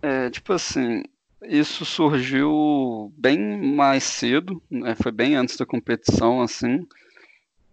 É, 0.02 0.30
tipo 0.30 0.52
assim, 0.52 1.02
isso 1.42 1.84
surgiu 1.84 3.12
bem 3.16 3.38
mais 3.74 4.04
cedo, 4.04 4.62
né? 4.70 4.94
foi 4.94 5.12
bem 5.12 5.36
antes 5.36 5.56
da 5.56 5.66
competição, 5.66 6.40
assim. 6.40 6.86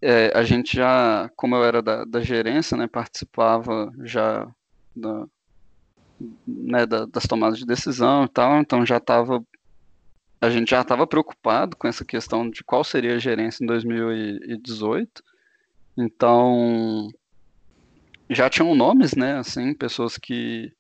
É, 0.02 0.32
a 0.38 0.44
gente 0.44 0.76
já, 0.76 1.30
como 1.36 1.56
eu 1.56 1.64
era 1.64 1.82
da, 1.82 2.06
da 2.06 2.22
gerência, 2.22 2.78
né, 2.78 2.88
participava 2.88 3.92
já 4.04 4.48
da, 4.96 5.26
né, 6.48 6.86
da, 6.86 7.06
das 7.06 7.26
tomadas 7.26 7.58
de 7.58 7.66
decisão 7.66 8.26
e 8.26 8.30
tal, 8.30 8.60
então 8.60 8.86
já 8.86 8.98
estava 8.98 9.44
a 10.42 10.50
gente 10.50 10.70
já 10.70 10.82
estava 10.82 11.08
preocupado 11.08 11.76
com 11.76 11.88
essa 11.88 12.06
questão 12.06 12.50
de 12.50 12.64
qual 12.64 12.84
seria 12.84 13.16
a 13.16 13.20
gerência 13.20 13.64
em 13.64 13.68
2018. 13.68 15.24
Então 15.98 17.10
já 18.30 18.50
tinham 18.50 18.76
nomes, 18.76 19.16
né, 19.16 19.38
assim, 19.38 19.74
pessoas 19.74 20.18
que 20.18 20.72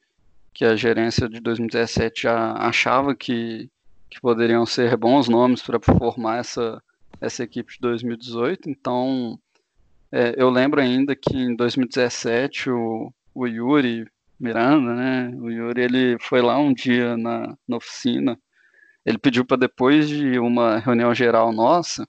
que 0.55 0.63
a 0.63 0.73
gerência 0.75 1.27
de 1.27 1.41
2017 1.41 2.23
já 2.23 2.53
achava 2.53 3.13
que, 3.13 3.69
que 4.09 4.21
poderiam 4.21 4.65
ser 4.65 4.95
bons 4.95 5.27
nomes 5.27 5.61
para 5.61 5.81
formar 5.81 6.37
essa, 6.37 6.81
essa 7.19 7.43
equipe 7.43 7.73
de 7.73 7.79
2018. 7.81 8.69
Então, 8.69 9.37
é, 10.09 10.33
eu 10.37 10.49
lembro 10.49 10.79
ainda 10.79 11.13
que 11.13 11.35
em 11.35 11.53
2017 11.57 12.69
o, 12.69 13.13
o 13.33 13.45
Yuri 13.45 14.07
Miranda, 14.39 14.95
né? 14.95 15.29
O 15.41 15.49
Yuri 15.51 15.81
ele 15.81 16.17
foi 16.21 16.41
lá 16.41 16.57
um 16.57 16.73
dia 16.73 17.17
na, 17.17 17.57
na 17.67 17.75
oficina. 17.75 18.39
Ele 19.05 19.17
pediu 19.17 19.43
para 19.43 19.57
depois 19.57 20.07
de 20.07 20.39
uma 20.39 20.79
reunião 20.79 21.13
geral 21.13 21.51
nossa, 21.51 22.07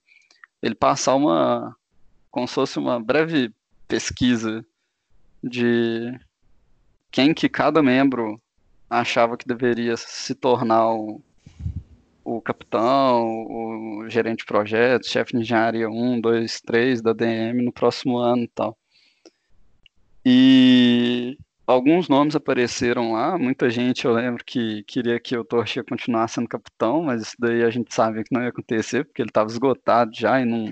ele 0.62 0.74
passar 0.76 1.16
uma 1.16 1.74
como 2.30 2.46
se 2.46 2.54
fosse 2.54 2.78
uma 2.78 3.00
breve 3.00 3.52
pesquisa 3.88 4.64
de 5.42 6.16
quem 7.16 7.32
que 7.32 7.48
cada 7.48 7.82
membro 7.82 8.38
achava 8.90 9.38
que 9.38 9.48
deveria 9.48 9.96
se 9.96 10.34
tornar 10.34 10.92
o, 10.92 11.22
o 12.22 12.42
capitão, 12.42 13.24
o 13.24 14.04
gerente 14.06 14.40
de 14.40 14.44
projetos, 14.44 15.08
chefe 15.08 15.32
de 15.32 15.38
engenharia 15.38 15.88
1, 15.88 16.20
2, 16.20 16.60
3 16.60 17.00
da 17.00 17.14
DM 17.14 17.64
no 17.64 17.72
próximo 17.72 18.18
ano 18.18 18.42
e 18.42 18.48
tal. 18.48 18.76
E 20.26 21.38
alguns 21.66 22.06
nomes 22.06 22.36
apareceram 22.36 23.14
lá, 23.14 23.38
muita 23.38 23.70
gente 23.70 24.04
eu 24.04 24.12
lembro 24.12 24.44
que 24.44 24.82
queria 24.82 25.18
que 25.18 25.38
o 25.38 25.44
Torchia 25.44 25.82
continuasse 25.82 26.34
sendo 26.34 26.48
capitão, 26.48 27.02
mas 27.02 27.22
isso 27.22 27.36
daí 27.38 27.64
a 27.64 27.70
gente 27.70 27.94
sabia 27.94 28.24
que 28.24 28.34
não 28.34 28.42
ia 28.42 28.50
acontecer, 28.50 29.06
porque 29.06 29.22
ele 29.22 29.30
estava 29.30 29.48
esgotado 29.48 30.10
já 30.14 30.38
e 30.38 30.44
não, 30.44 30.70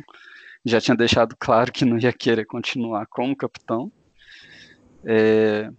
já 0.62 0.78
tinha 0.78 0.94
deixado 0.94 1.34
claro 1.38 1.72
que 1.72 1.86
não 1.86 1.98
ia 1.98 2.12
querer 2.12 2.44
continuar 2.44 3.06
como 3.06 3.34
capitão. 3.34 3.90
É, 5.06 5.70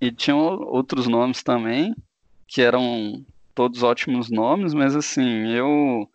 e 0.00 0.10
tinham 0.10 0.38
outros 0.38 1.06
nomes 1.06 1.42
também, 1.42 1.94
que 2.48 2.62
eram 2.62 3.24
todos 3.54 3.82
ótimos 3.82 4.30
nomes, 4.30 4.72
mas 4.72 4.96
assim, 4.96 5.48
eu 5.52 6.08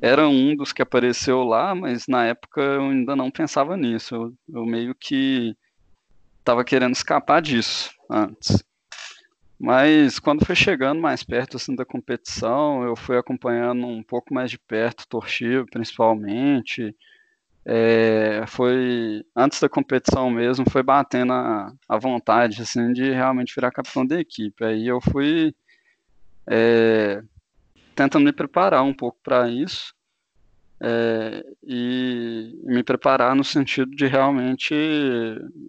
era 0.00 0.28
um 0.28 0.54
dos 0.54 0.72
que 0.72 0.82
apareceu 0.82 1.42
lá, 1.44 1.74
mas 1.74 2.06
na 2.06 2.26
época 2.26 2.60
eu 2.60 2.82
ainda 2.82 3.16
não 3.16 3.30
pensava 3.30 3.76
nisso. 3.76 4.14
Eu, 4.14 4.34
eu 4.52 4.66
meio 4.66 4.94
que 4.94 5.56
estava 6.38 6.64
querendo 6.64 6.92
escapar 6.92 7.40
disso 7.40 7.90
antes. 8.10 8.62
Mas 9.58 10.18
quando 10.18 10.44
foi 10.44 10.54
chegando 10.54 11.00
mais 11.00 11.22
perto 11.22 11.56
assim, 11.56 11.74
da 11.74 11.84
competição, 11.84 12.84
eu 12.84 12.94
fui 12.94 13.16
acompanhando 13.16 13.86
um 13.86 14.02
pouco 14.02 14.34
mais 14.34 14.50
de 14.50 14.58
perto 14.58 15.02
o 15.02 15.08
Torchivo, 15.08 15.66
principalmente. 15.70 16.94
É, 17.66 18.44
foi 18.46 19.24
antes 19.34 19.58
da 19.60 19.68
competição 19.68 20.28
mesmo, 20.30 20.68
foi 20.70 20.82
batendo 20.82 21.32
a, 21.32 21.72
a, 21.88 21.98
vontade 21.98 22.60
assim 22.60 22.92
de 22.92 23.10
realmente 23.10 23.54
virar 23.54 23.70
capitão 23.70 24.06
da 24.06 24.20
equipe. 24.20 24.64
Aí 24.64 24.86
eu 24.86 25.00
fui 25.00 25.54
é, 26.46 27.22
tentando 27.94 28.24
me 28.24 28.32
preparar 28.32 28.82
um 28.82 28.92
pouco 28.92 29.18
para 29.22 29.48
isso 29.48 29.94
é, 30.80 31.44
e 31.62 32.60
me 32.64 32.82
preparar 32.82 33.34
no 33.34 33.44
sentido 33.44 33.90
de 33.96 34.06
realmente 34.06 34.74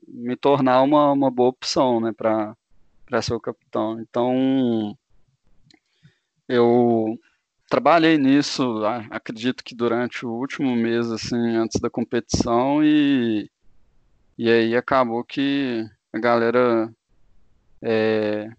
me 0.08 0.36
tornar 0.36 0.82
uma, 0.82 1.12
uma 1.14 1.32
boa 1.32 1.50
opção, 1.50 2.02
né, 2.02 2.12
para 2.12 3.22
ser 3.22 3.34
o 3.34 3.40
capitão. 3.40 4.02
Então 4.02 4.98
eu 6.50 7.18
trabalhei 7.70 8.18
nisso, 8.18 8.84
acredito 9.10 9.64
que 9.64 9.76
durante 9.76 10.26
o 10.26 10.32
último 10.32 10.76
mês, 10.76 11.12
assim, 11.12 11.56
antes 11.56 11.80
da 11.80 11.90
competição, 11.90 12.84
e, 12.84 13.50
e 14.38 14.50
aí 14.50 14.76
acabou 14.76 15.24
que 15.24 15.86
a 16.14 16.20
galera 16.20 16.90
é, 17.82 18.50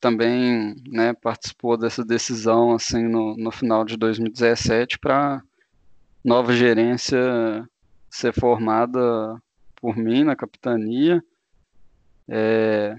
também 0.00 0.76
né, 0.86 1.12
participou 1.14 1.76
dessa 1.76 2.04
decisão 2.04 2.72
assim 2.72 3.02
no, 3.02 3.36
no 3.36 3.50
final 3.50 3.84
de 3.84 3.96
2017 3.96 4.98
para 4.98 5.42
nova 6.24 6.54
gerência 6.54 7.18
ser 8.10 8.32
formada 8.32 9.00
por 9.76 9.96
mim 9.96 10.24
na 10.24 10.36
capitania. 10.36 11.22
É, 12.28 12.96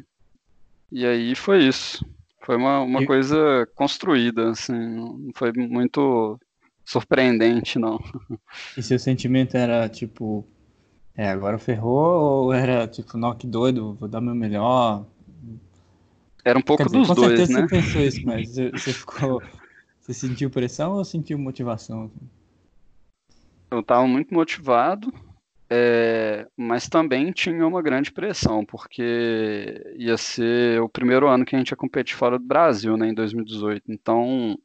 e 0.91 1.05
aí 1.05 1.35
foi 1.35 1.63
isso. 1.63 2.05
Foi 2.47 2.55
uma, 2.55 2.79
uma 2.79 3.03
e... 3.03 3.05
coisa 3.05 3.67
construída, 3.75 4.51
assim, 4.51 4.71
não 4.71 5.31
foi 5.35 5.51
muito 5.51 6.39
surpreendente, 6.85 7.77
não. 7.77 7.99
E 8.77 8.81
seu 8.81 8.97
sentimento 8.97 9.57
era 9.57 9.89
tipo, 9.89 10.47
é, 11.13 11.27
agora 11.27 11.59
ferrou, 11.59 12.45
ou 12.45 12.53
era 12.53 12.87
tipo, 12.87 13.17
não, 13.17 13.35
que 13.35 13.45
doido, 13.45 13.95
vou 13.99 14.07
dar 14.07 14.21
meu 14.21 14.33
melhor? 14.33 15.05
Era 16.45 16.57
um 16.57 16.61
pouco 16.61 16.85
dizer, 16.85 16.97
dos 16.99 17.09
com 17.09 17.15
dois, 17.15 17.49
certeza 17.49 17.61
né? 17.61 17.67
Você 17.67 17.75
pensou 17.75 18.01
isso, 18.01 18.25
mas 18.25 18.55
você 18.55 18.93
ficou. 18.93 19.43
Você 19.99 20.13
sentiu 20.13 20.49
pressão 20.49 20.93
ou 20.93 21.03
sentiu 21.03 21.37
motivação? 21.37 22.09
Eu 23.69 23.81
estava 23.81 24.07
muito 24.07 24.33
motivado, 24.33 25.13
é, 25.69 26.47
mas 26.55 26.87
também 26.87 27.31
tinha 27.31 27.67
uma 27.67 27.81
grande 27.81 28.11
pressão, 28.11 28.63
porque 28.63 29.93
ia 29.97 30.17
ser 30.17 30.81
o 30.81 30.87
primeiro 30.87 31.27
ano 31.27 31.43
que 31.45 31.55
a 31.55 31.59
gente 31.59 31.71
ia 31.71 31.77
competir 31.77 32.15
fora 32.15 32.39
do 32.39 32.45
Brasil, 32.45 32.95
né, 32.95 33.09
em 33.09 33.13
2018. 33.13 33.91
Então, 33.91 34.57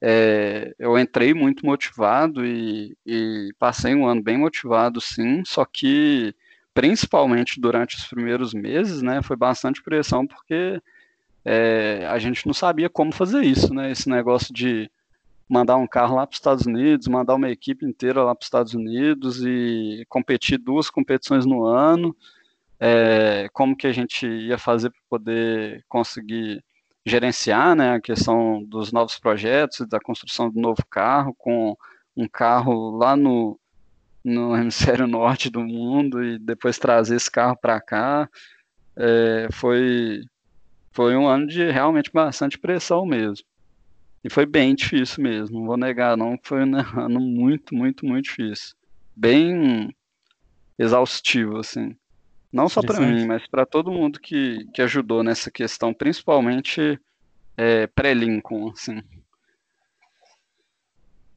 é, 0.00 0.74
eu 0.78 0.98
entrei 0.98 1.32
muito 1.32 1.64
motivado 1.64 2.44
e, 2.44 2.96
e, 3.06 3.52
passei 3.58 3.94
um 3.94 4.06
ano 4.06 4.22
bem 4.22 4.36
motivado, 4.36 5.00
sim, 5.00 5.42
só 5.46 5.64
que, 5.64 6.34
principalmente 6.74 7.60
durante 7.60 7.96
os 7.96 8.06
primeiros 8.06 8.52
meses, 8.52 9.00
né, 9.00 9.22
foi 9.22 9.36
bastante 9.36 9.82
pressão, 9.82 10.26
porque 10.26 10.80
é, 11.44 12.06
a 12.10 12.18
gente 12.18 12.46
não 12.46 12.52
sabia 12.52 12.90
como 12.90 13.12
fazer 13.12 13.42
isso, 13.42 13.72
né, 13.72 13.90
esse 13.90 14.10
negócio 14.10 14.52
de 14.52 14.90
mandar 15.48 15.76
um 15.76 15.86
carro 15.86 16.16
lá 16.16 16.26
para 16.26 16.34
os 16.34 16.38
Estados 16.38 16.66
Unidos, 16.66 17.08
mandar 17.08 17.34
uma 17.34 17.48
equipe 17.50 17.86
inteira 17.86 18.22
lá 18.22 18.34
para 18.34 18.42
os 18.42 18.46
Estados 18.46 18.74
Unidos 18.74 19.42
e 19.44 20.04
competir 20.08 20.58
duas 20.58 20.90
competições 20.90 21.46
no 21.46 21.64
ano. 21.64 22.14
É, 22.80 23.48
como 23.52 23.76
que 23.76 23.86
a 23.86 23.92
gente 23.92 24.26
ia 24.26 24.58
fazer 24.58 24.90
para 24.90 25.00
poder 25.08 25.84
conseguir 25.88 26.62
gerenciar 27.04 27.74
né, 27.74 27.94
a 27.94 28.00
questão 28.00 28.62
dos 28.64 28.92
novos 28.92 29.18
projetos, 29.18 29.88
da 29.88 29.98
construção 29.98 30.50
do 30.50 30.60
novo 30.60 30.84
carro, 30.88 31.34
com 31.36 31.76
um 32.16 32.28
carro 32.28 32.96
lá 32.96 33.16
no, 33.16 33.58
no 34.24 34.54
hemisfério 34.56 35.06
norte 35.06 35.50
do 35.50 35.60
mundo 35.60 36.22
e 36.22 36.38
depois 36.38 36.78
trazer 36.78 37.16
esse 37.16 37.30
carro 37.30 37.56
para 37.56 37.80
cá. 37.80 38.28
É, 38.96 39.48
foi, 39.52 40.22
foi 40.92 41.16
um 41.16 41.26
ano 41.26 41.46
de 41.46 41.70
realmente 41.70 42.10
bastante 42.12 42.58
pressão 42.58 43.06
mesmo. 43.06 43.46
E 44.24 44.30
foi 44.30 44.44
bem 44.44 44.74
difícil 44.74 45.22
mesmo, 45.22 45.60
não 45.60 45.66
vou 45.66 45.76
negar, 45.76 46.16
não. 46.16 46.38
Foi 46.42 46.64
um 46.64 46.74
ano 47.00 47.20
muito, 47.20 47.74
muito, 47.74 48.04
muito 48.04 48.24
difícil. 48.24 48.74
Bem 49.14 49.94
exaustivo, 50.78 51.58
assim. 51.58 51.96
Não 52.52 52.68
só 52.68 52.80
para 52.80 53.00
mim, 53.00 53.26
mas 53.26 53.46
para 53.46 53.66
todo 53.66 53.92
mundo 53.92 54.18
que, 54.18 54.66
que 54.72 54.80
ajudou 54.80 55.22
nessa 55.22 55.50
questão, 55.50 55.92
principalmente 55.92 56.98
é, 57.56 57.86
pré-Lincoln, 57.88 58.70
assim. 58.70 59.02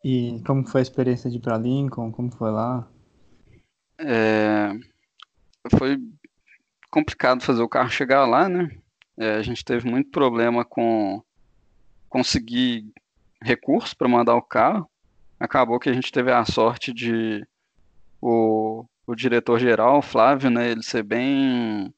E 0.04 0.42
como 0.46 0.66
foi 0.66 0.82
a 0.82 0.84
experiência 0.84 1.30
de 1.30 1.38
ir 1.38 1.42
para 1.42 1.58
Lincoln? 1.58 2.12
Como 2.12 2.32
foi 2.32 2.50
lá? 2.50 2.88
É, 4.00 4.72
foi 5.78 5.98
complicado 6.90 7.44
fazer 7.44 7.62
o 7.62 7.70
carro 7.70 7.90
chegar 7.90 8.26
lá, 8.26 8.50
né? 8.50 8.70
É, 9.18 9.36
a 9.36 9.42
gente 9.42 9.64
teve 9.64 9.90
muito 9.90 10.10
problema 10.10 10.66
com 10.66 11.24
conseguir 12.12 12.86
recursos 13.42 13.94
para 13.94 14.08
mandar 14.08 14.36
o 14.36 14.42
carro. 14.42 14.88
Acabou 15.40 15.80
que 15.80 15.90
a 15.90 15.94
gente 15.94 16.12
teve 16.12 16.32
a 16.32 16.46
sorte 16.46 16.94
de 16.94 17.44
o, 18.22 18.86
o 19.08 19.16
diretor-geral, 19.16 20.02
Flávio, 20.02 20.52
né, 20.52 20.70
ele 20.70 20.84
ser 20.84 21.02
bem 21.02 21.92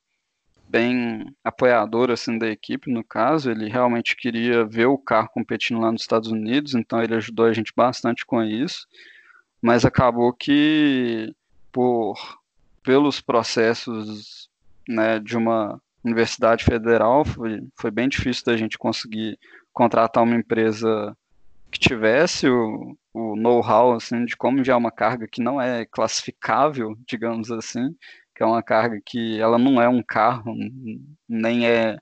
bem 0.69 1.35
apoiador 1.43 2.09
assim 2.09 2.39
da 2.39 2.47
equipe 2.47 2.91
no 2.91 3.03
caso, 3.03 3.51
ele 3.51 3.69
realmente 3.69 4.15
queria 4.15 4.65
ver 4.65 4.87
o 4.87 4.97
carro 4.97 5.29
competindo 5.29 5.79
lá 5.79 5.91
nos 5.91 6.01
Estados 6.01 6.31
Unidos, 6.31 6.73
então 6.73 7.03
ele 7.03 7.13
ajudou 7.13 7.45
a 7.45 7.53
gente 7.53 7.71
bastante 7.75 8.25
com 8.25 8.41
isso. 8.41 8.87
Mas 9.61 9.85
acabou 9.85 10.33
que 10.33 11.33
por 11.71 12.17
pelos 12.81 13.21
processos 13.21 14.49
né, 14.87 15.19
de 15.19 15.37
uma 15.37 15.79
universidade 16.03 16.63
federal, 16.65 17.23
foi, 17.23 17.61
foi 17.75 17.91
bem 17.91 18.09
difícil 18.09 18.43
da 18.45 18.57
gente 18.57 18.77
conseguir 18.77 19.39
contratar 19.73 20.23
uma 20.23 20.35
empresa 20.35 21.15
que 21.71 21.79
tivesse 21.79 22.47
o, 22.47 22.95
o 23.13 23.35
know-how 23.35 23.93
assim, 23.93 24.25
de 24.25 24.37
como 24.37 24.59
enviar 24.59 24.77
uma 24.77 24.91
carga 24.91 25.27
que 25.27 25.41
não 25.41 25.59
é 25.59 25.85
classificável, 25.85 26.95
digamos 27.07 27.51
assim, 27.51 27.95
que 28.35 28.43
é 28.43 28.45
uma 28.45 28.63
carga 28.63 28.99
que 29.03 29.39
ela 29.39 29.57
não 29.57 29.81
é 29.81 29.89
um 29.89 30.03
carro, 30.03 30.55
nem 31.27 31.67
é, 31.67 31.97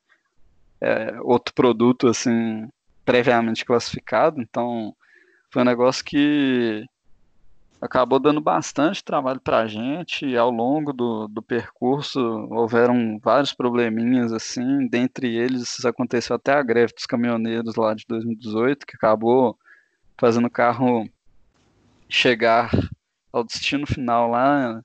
é 0.81 1.19
outro 1.21 1.53
produto 1.53 2.07
assim 2.07 2.67
previamente 3.05 3.65
classificado, 3.65 4.41
então 4.41 4.95
foi 5.49 5.61
um 5.61 5.65
negócio 5.65 6.03
que 6.03 6.85
acabou 7.81 8.19
dando 8.19 8.39
bastante 8.39 9.03
trabalho 9.03 9.41
para 9.41 9.59
a 9.59 9.67
gente. 9.67 10.25
E 10.25 10.37
ao 10.37 10.51
longo 10.51 10.93
do, 10.93 11.27
do 11.27 11.41
percurso 11.41 12.19
houveram 12.51 13.19
vários 13.19 13.53
probleminhas 13.53 14.31
assim, 14.31 14.87
dentre 14.87 15.35
eles 15.35 15.83
aconteceu 15.83 16.35
até 16.35 16.53
a 16.53 16.61
greve 16.61 16.93
dos 16.93 17.07
caminhoneiros 17.07 17.75
lá 17.75 17.95
de 17.95 18.05
2018, 18.07 18.85
que 18.85 18.95
acabou 18.95 19.57
fazendo 20.17 20.45
o 20.45 20.51
carro 20.51 21.09
chegar 22.07 22.69
ao 23.33 23.43
destino 23.43 23.87
final 23.87 24.29
lá 24.29 24.81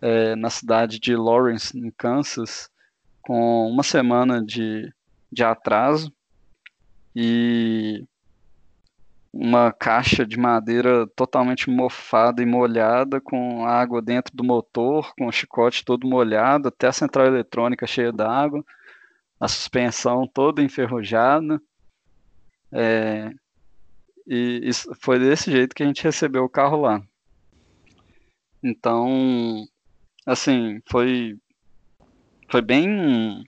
é, 0.00 0.34
na 0.34 0.50
cidade 0.50 0.98
de 0.98 1.14
Lawrence, 1.14 1.78
em 1.78 1.90
Kansas, 1.90 2.68
com 3.22 3.68
uma 3.70 3.82
semana 3.82 4.44
de, 4.44 4.92
de 5.30 5.44
atraso. 5.44 6.12
E 7.14 8.04
uma 9.46 9.72
caixa 9.72 10.26
de 10.26 10.36
madeira 10.36 11.06
totalmente 11.14 11.70
mofada 11.70 12.42
e 12.42 12.46
molhada, 12.46 13.20
com 13.20 13.64
água 13.64 14.02
dentro 14.02 14.36
do 14.36 14.42
motor, 14.42 15.14
com 15.16 15.28
o 15.28 15.32
chicote 15.32 15.84
todo 15.84 16.06
molhado, 16.06 16.68
até 16.68 16.88
a 16.88 16.92
central 16.92 17.26
eletrônica 17.26 17.86
cheia 17.86 18.12
d'água, 18.12 18.64
a 19.38 19.46
suspensão 19.46 20.26
toda 20.26 20.62
enferrujada. 20.62 21.62
É, 22.72 23.30
e 24.26 24.68
foi 25.00 25.20
desse 25.20 25.50
jeito 25.52 25.74
que 25.74 25.84
a 25.84 25.86
gente 25.86 26.02
recebeu 26.02 26.42
o 26.44 26.50
carro 26.50 26.80
lá. 26.80 27.00
Então, 28.60 29.64
assim, 30.26 30.80
foi, 30.90 31.36
foi 32.50 32.60
bem 32.60 33.44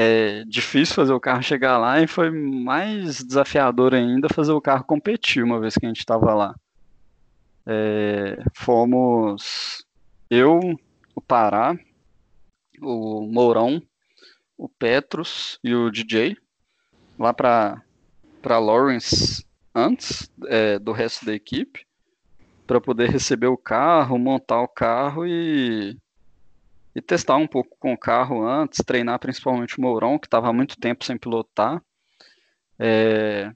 é 0.00 0.44
difícil 0.44 0.94
fazer 0.94 1.12
o 1.12 1.18
carro 1.18 1.42
chegar 1.42 1.76
lá 1.76 2.00
e 2.00 2.06
foi 2.06 2.30
mais 2.30 3.20
desafiador 3.24 3.92
ainda 3.92 4.28
fazer 4.28 4.52
o 4.52 4.60
carro 4.60 4.84
competir 4.84 5.42
uma 5.42 5.58
vez 5.58 5.74
que 5.74 5.84
a 5.84 5.88
gente 5.88 5.98
estava 5.98 6.32
lá. 6.34 6.54
É, 7.66 8.40
fomos 8.54 9.84
eu, 10.30 10.60
o 11.16 11.20
Pará, 11.20 11.76
o 12.80 13.22
Mourão, 13.22 13.82
o 14.56 14.68
Petros 14.68 15.58
e 15.64 15.74
o 15.74 15.90
DJ 15.90 16.36
lá 17.18 17.34
para 17.34 17.82
para 18.40 18.60
Lawrence 18.60 19.44
antes 19.74 20.30
é, 20.46 20.78
do 20.78 20.92
resto 20.92 21.26
da 21.26 21.34
equipe 21.34 21.84
para 22.68 22.80
poder 22.80 23.10
receber 23.10 23.48
o 23.48 23.56
carro, 23.56 24.16
montar 24.16 24.62
o 24.62 24.68
carro 24.68 25.26
e 25.26 25.98
e 26.98 27.02
testar 27.02 27.36
um 27.36 27.46
pouco 27.46 27.76
com 27.78 27.92
o 27.92 27.98
carro 27.98 28.44
antes, 28.44 28.84
treinar 28.84 29.18
principalmente 29.20 29.78
o 29.78 29.80
Mourão, 29.80 30.18
que 30.18 30.26
estava 30.26 30.48
há 30.48 30.52
muito 30.52 30.76
tempo 30.76 31.04
sem 31.04 31.16
pilotar. 31.16 31.80
É... 32.78 33.52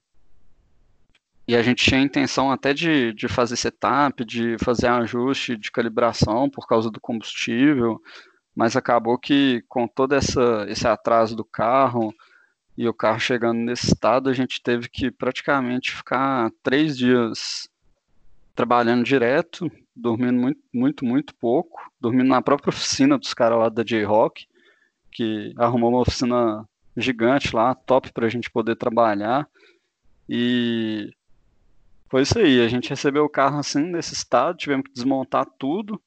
E 1.46 1.56
a 1.56 1.62
gente 1.62 1.84
tinha 1.84 2.00
a 2.00 2.04
intenção 2.04 2.52
até 2.52 2.72
de, 2.72 3.12
de 3.12 3.26
fazer 3.26 3.56
setup, 3.56 4.24
de 4.24 4.56
fazer 4.64 4.86
ajuste 4.86 5.56
de 5.56 5.72
calibração 5.72 6.48
por 6.48 6.68
causa 6.68 6.88
do 6.88 7.00
combustível, 7.00 8.00
mas 8.54 8.76
acabou 8.76 9.18
que 9.18 9.64
com 9.68 9.88
todo 9.88 10.14
essa, 10.14 10.64
esse 10.68 10.86
atraso 10.86 11.34
do 11.34 11.44
carro 11.44 12.14
e 12.78 12.88
o 12.88 12.94
carro 12.94 13.18
chegando 13.18 13.58
nesse 13.58 13.88
estado, 13.88 14.30
a 14.30 14.32
gente 14.32 14.62
teve 14.62 14.88
que 14.88 15.10
praticamente 15.10 15.90
ficar 15.90 16.48
três 16.62 16.96
dias 16.96 17.68
trabalhando 18.54 19.04
direto, 19.04 19.70
dormindo 19.94 20.40
muito, 20.40 20.60
muito, 20.72 21.04
muito 21.04 21.34
pouco, 21.34 21.80
dormindo 22.00 22.28
na 22.28 22.42
própria 22.42 22.70
oficina 22.70 23.18
dos 23.18 23.34
caras 23.34 23.58
lá 23.58 23.68
da 23.68 23.82
J-Rock, 23.82 24.46
que 25.10 25.52
arrumou 25.56 25.90
uma 25.90 26.00
oficina 26.00 26.66
gigante 26.96 27.54
lá, 27.54 27.74
top 27.74 28.12
para 28.12 28.26
a 28.26 28.30
gente 28.30 28.50
poder 28.50 28.76
trabalhar. 28.76 29.48
E 30.28 31.10
foi 32.08 32.22
isso 32.22 32.38
aí, 32.38 32.60
a 32.60 32.68
gente 32.68 32.90
recebeu 32.90 33.24
o 33.24 33.28
carro 33.28 33.58
assim 33.58 33.82
nesse 33.82 34.14
estado, 34.14 34.58
tivemos 34.58 34.86
que 34.86 34.92
desmontar 34.92 35.46
tudo, 35.58 36.00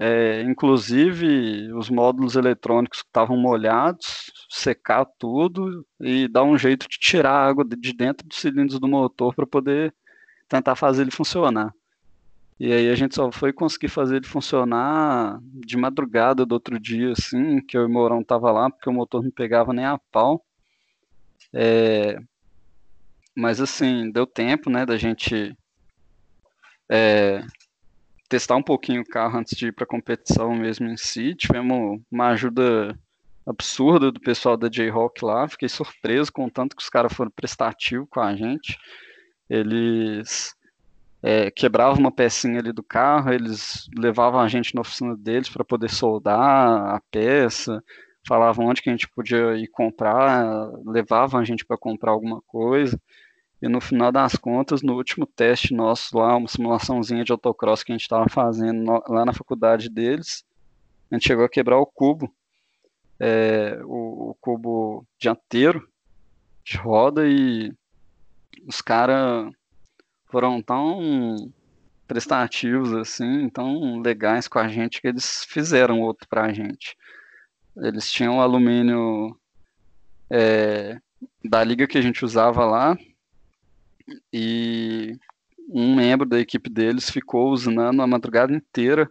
é, 0.00 0.42
inclusive 0.42 1.72
os 1.72 1.90
módulos 1.90 2.36
eletrônicos 2.36 3.00
que 3.00 3.08
estavam 3.08 3.36
molhados, 3.36 4.30
secar 4.48 5.04
tudo 5.18 5.84
e 6.00 6.28
dar 6.28 6.44
um 6.44 6.56
jeito 6.56 6.86
de 6.88 6.98
tirar 6.98 7.32
a 7.32 7.48
água 7.48 7.64
de 7.64 7.92
dentro 7.92 8.26
dos 8.26 8.38
cilindros 8.38 8.78
do 8.78 8.86
motor 8.86 9.34
para 9.34 9.46
poder 9.46 9.94
tentar 10.48 10.76
fazer 10.76 11.02
ele 11.02 11.10
funcionar. 11.10 11.72
E 12.60 12.72
aí 12.72 12.90
a 12.90 12.94
gente 12.96 13.14
só 13.14 13.30
foi 13.30 13.52
conseguir 13.52 13.88
fazer 13.88 14.16
ele 14.16 14.26
funcionar 14.26 15.38
de 15.42 15.76
madrugada 15.76 16.44
do 16.44 16.52
outro 16.52 16.78
dia, 16.78 17.12
assim, 17.12 17.60
que 17.60 17.76
eu 17.76 17.82
e 17.82 17.86
o 17.86 17.88
Mourão 17.88 18.22
tava 18.22 18.50
lá, 18.50 18.68
porque 18.68 18.88
o 18.88 18.92
motor 18.92 19.22
não 19.22 19.30
pegava 19.30 19.72
nem 19.72 19.84
a 19.84 19.98
pau. 20.10 20.44
É... 21.52 22.18
Mas 23.36 23.60
assim, 23.60 24.10
deu 24.10 24.26
tempo, 24.26 24.68
né, 24.68 24.84
da 24.84 24.96
gente 24.96 25.56
é... 26.90 27.44
testar 28.28 28.56
um 28.56 28.62
pouquinho 28.62 29.02
o 29.02 29.08
carro 29.08 29.38
antes 29.38 29.56
de 29.56 29.68
ir 29.68 29.72
para 29.72 29.84
a 29.84 29.88
competição 29.88 30.52
mesmo 30.56 30.88
em 30.88 30.96
si. 30.96 31.36
Tivemos 31.36 32.00
uma 32.10 32.30
ajuda 32.30 32.98
absurda 33.46 34.10
do 34.10 34.20
pessoal 34.20 34.56
da 34.56 34.68
J-Rock 34.68 35.24
lá. 35.24 35.48
Fiquei 35.48 35.68
surpreso 35.68 36.32
com 36.32 36.46
o 36.46 36.50
tanto 36.50 36.74
que 36.74 36.82
os 36.82 36.90
caras 36.90 37.12
foram 37.12 37.30
prestativos 37.30 38.08
com 38.10 38.20
a 38.20 38.34
gente. 38.34 38.76
Eles 39.48 40.57
é, 41.22 41.50
quebrava 41.50 41.98
uma 41.98 42.12
pecinha 42.12 42.60
ali 42.60 42.72
do 42.72 42.82
carro, 42.82 43.32
eles 43.32 43.88
levavam 43.96 44.40
a 44.40 44.48
gente 44.48 44.74
na 44.74 44.80
oficina 44.80 45.16
deles 45.16 45.48
para 45.48 45.64
poder 45.64 45.90
soldar 45.90 46.94
a 46.94 47.02
peça, 47.10 47.82
falavam 48.26 48.66
onde 48.66 48.82
que 48.82 48.88
a 48.88 48.92
gente 48.92 49.08
podia 49.08 49.56
ir 49.56 49.68
comprar, 49.68 50.70
levavam 50.84 51.40
a 51.40 51.44
gente 51.44 51.64
para 51.64 51.76
comprar 51.76 52.12
alguma 52.12 52.40
coisa. 52.42 53.00
E 53.60 53.66
no 53.68 53.80
final 53.80 54.12
das 54.12 54.36
contas, 54.36 54.82
no 54.82 54.94
último 54.94 55.26
teste 55.26 55.74
nosso 55.74 56.16
lá, 56.16 56.36
uma 56.36 56.46
simulaçãozinha 56.46 57.24
de 57.24 57.32
autocross 57.32 57.82
que 57.82 57.90
a 57.90 57.94
gente 57.94 58.02
estava 58.02 58.28
fazendo 58.28 58.80
no, 58.80 59.02
lá 59.08 59.24
na 59.24 59.32
faculdade 59.32 59.88
deles, 59.90 60.44
a 61.10 61.16
gente 61.16 61.26
chegou 61.26 61.44
a 61.44 61.48
quebrar 61.48 61.78
o 61.78 61.86
cubo, 61.86 62.32
é, 63.18 63.80
o, 63.84 64.30
o 64.30 64.36
cubo 64.40 65.04
dianteiro 65.18 65.88
de 66.64 66.76
roda 66.76 67.26
e 67.26 67.72
os 68.68 68.80
caras 68.80 69.50
foram 70.30 70.62
tão 70.62 71.52
prestativos 72.06 72.92
assim, 72.94 73.48
tão 73.50 74.00
legais 74.00 74.48
com 74.48 74.58
a 74.58 74.68
gente 74.68 75.00
que 75.00 75.08
eles 75.08 75.44
fizeram 75.48 76.00
outro 76.00 76.26
para 76.28 76.44
a 76.44 76.52
gente. 76.52 76.96
Eles 77.76 78.10
tinham 78.10 78.40
alumínio 78.40 79.38
é, 80.30 80.98
da 81.44 81.62
liga 81.62 81.86
que 81.86 81.98
a 81.98 82.02
gente 82.02 82.24
usava 82.24 82.64
lá 82.64 82.96
e 84.32 85.16
um 85.68 85.94
membro 85.94 86.26
da 86.26 86.40
equipe 86.40 86.70
deles 86.70 87.10
ficou 87.10 87.50
usando 87.50 87.80
a 87.82 88.06
madrugada 88.06 88.52
inteira 88.54 89.10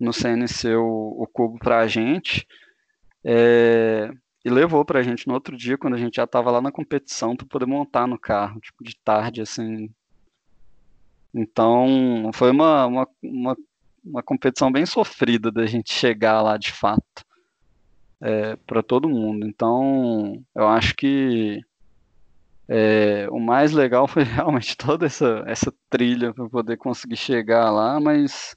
no 0.00 0.12
CNC 0.12 0.74
o, 0.76 1.22
o 1.22 1.26
cubo 1.26 1.58
para 1.58 1.80
a 1.80 1.86
gente 1.86 2.46
é, 3.22 4.10
e 4.44 4.50
levou 4.50 4.84
para 4.84 5.00
a 5.00 5.02
gente 5.02 5.26
no 5.26 5.34
outro 5.34 5.56
dia 5.56 5.78
quando 5.78 5.94
a 5.94 5.98
gente 5.98 6.16
já 6.16 6.24
estava 6.24 6.50
lá 6.50 6.60
na 6.60 6.72
competição 6.72 7.36
para 7.36 7.46
poder 7.46 7.66
montar 7.66 8.06
no 8.06 8.18
carro, 8.18 8.60
tipo 8.60 8.82
de 8.82 8.96
tarde 8.96 9.42
assim 9.42 9.90
então, 11.34 12.30
foi 12.32 12.52
uma, 12.52 12.86
uma, 12.86 13.08
uma, 13.22 13.56
uma 14.04 14.22
competição 14.22 14.70
bem 14.70 14.86
sofrida 14.86 15.50
da 15.50 15.66
gente 15.66 15.92
chegar 15.92 16.40
lá 16.40 16.56
de 16.56 16.70
fato, 16.70 17.24
é, 18.20 18.54
para 18.56 18.82
todo 18.82 19.08
mundo. 19.08 19.44
Então, 19.44 20.40
eu 20.54 20.68
acho 20.68 20.94
que 20.94 21.60
é, 22.68 23.26
o 23.30 23.40
mais 23.40 23.72
legal 23.72 24.06
foi 24.06 24.22
realmente 24.24 24.76
toda 24.76 25.06
essa, 25.06 25.42
essa 25.46 25.74
trilha 25.90 26.32
para 26.32 26.48
poder 26.48 26.76
conseguir 26.76 27.16
chegar 27.16 27.70
lá, 27.70 27.98
mas 27.98 28.54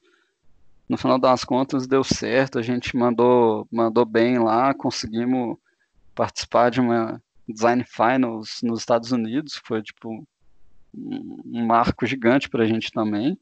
no 0.87 0.97
final 0.97 1.19
das 1.19 1.43
contas 1.43 1.87
deu 1.87 2.03
certo, 2.03 2.59
a 2.59 2.61
gente 2.61 2.95
mandou, 2.95 3.67
mandou 3.71 4.05
bem 4.05 4.37
lá, 4.37 4.73
conseguimos 4.73 5.57
participar 6.13 6.69
de 6.69 6.79
uma 6.79 7.21
Design 7.47 7.83
Finals 7.83 8.59
nos 8.61 8.79
Estados 8.79 9.11
Unidos, 9.11 9.59
foi 9.65 9.81
tipo 9.81 10.25
um 10.97 11.65
marco 11.65 12.05
gigante 12.05 12.49
para 12.49 12.63
a 12.63 12.67
gente 12.67 12.91
também, 12.91 13.37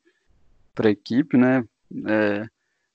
para 0.74 0.90
a 0.90 0.92
equipe, 0.92 1.38
né? 1.38 1.64
É, 2.08 2.46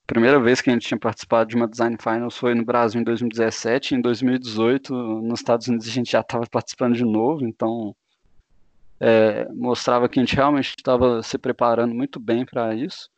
primeira 0.06 0.40
vez 0.40 0.60
que 0.60 0.68
a 0.68 0.72
gente 0.72 0.88
tinha 0.88 0.98
participado 0.98 1.48
de 1.48 1.56
uma 1.56 1.68
Design 1.68 1.96
Finals 2.00 2.36
foi 2.36 2.52
no 2.52 2.64
Brasil 2.64 3.00
em 3.00 3.04
2017, 3.04 3.94
em 3.94 4.00
2018 4.00 4.92
nos 4.92 5.38
Estados 5.38 5.68
Unidos 5.68 5.86
a 5.86 5.90
gente 5.90 6.10
já 6.10 6.20
estava 6.20 6.44
participando 6.50 6.96
de 6.96 7.04
novo, 7.04 7.46
então 7.46 7.94
é, 8.98 9.48
mostrava 9.52 10.08
que 10.08 10.18
a 10.18 10.22
gente 10.22 10.34
realmente 10.34 10.74
estava 10.76 11.22
se 11.22 11.38
preparando 11.38 11.94
muito 11.94 12.18
bem 12.18 12.44
para 12.44 12.74
isso. 12.74 13.08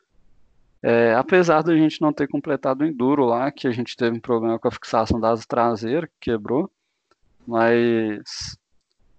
É, 0.82 1.14
apesar 1.14 1.62
da 1.62 1.74
gente 1.74 2.00
não 2.00 2.12
ter 2.12 2.28
completado 2.28 2.84
o 2.84 2.86
enduro 2.86 3.24
lá, 3.24 3.50
que 3.50 3.66
a 3.66 3.72
gente 3.72 3.96
teve 3.96 4.16
um 4.16 4.20
problema 4.20 4.58
com 4.58 4.68
a 4.68 4.72
fixação 4.72 5.18
da 5.18 5.30
asa 5.30 5.44
traseira, 5.48 6.06
que 6.06 6.30
quebrou, 6.32 6.70
mas 7.46 8.56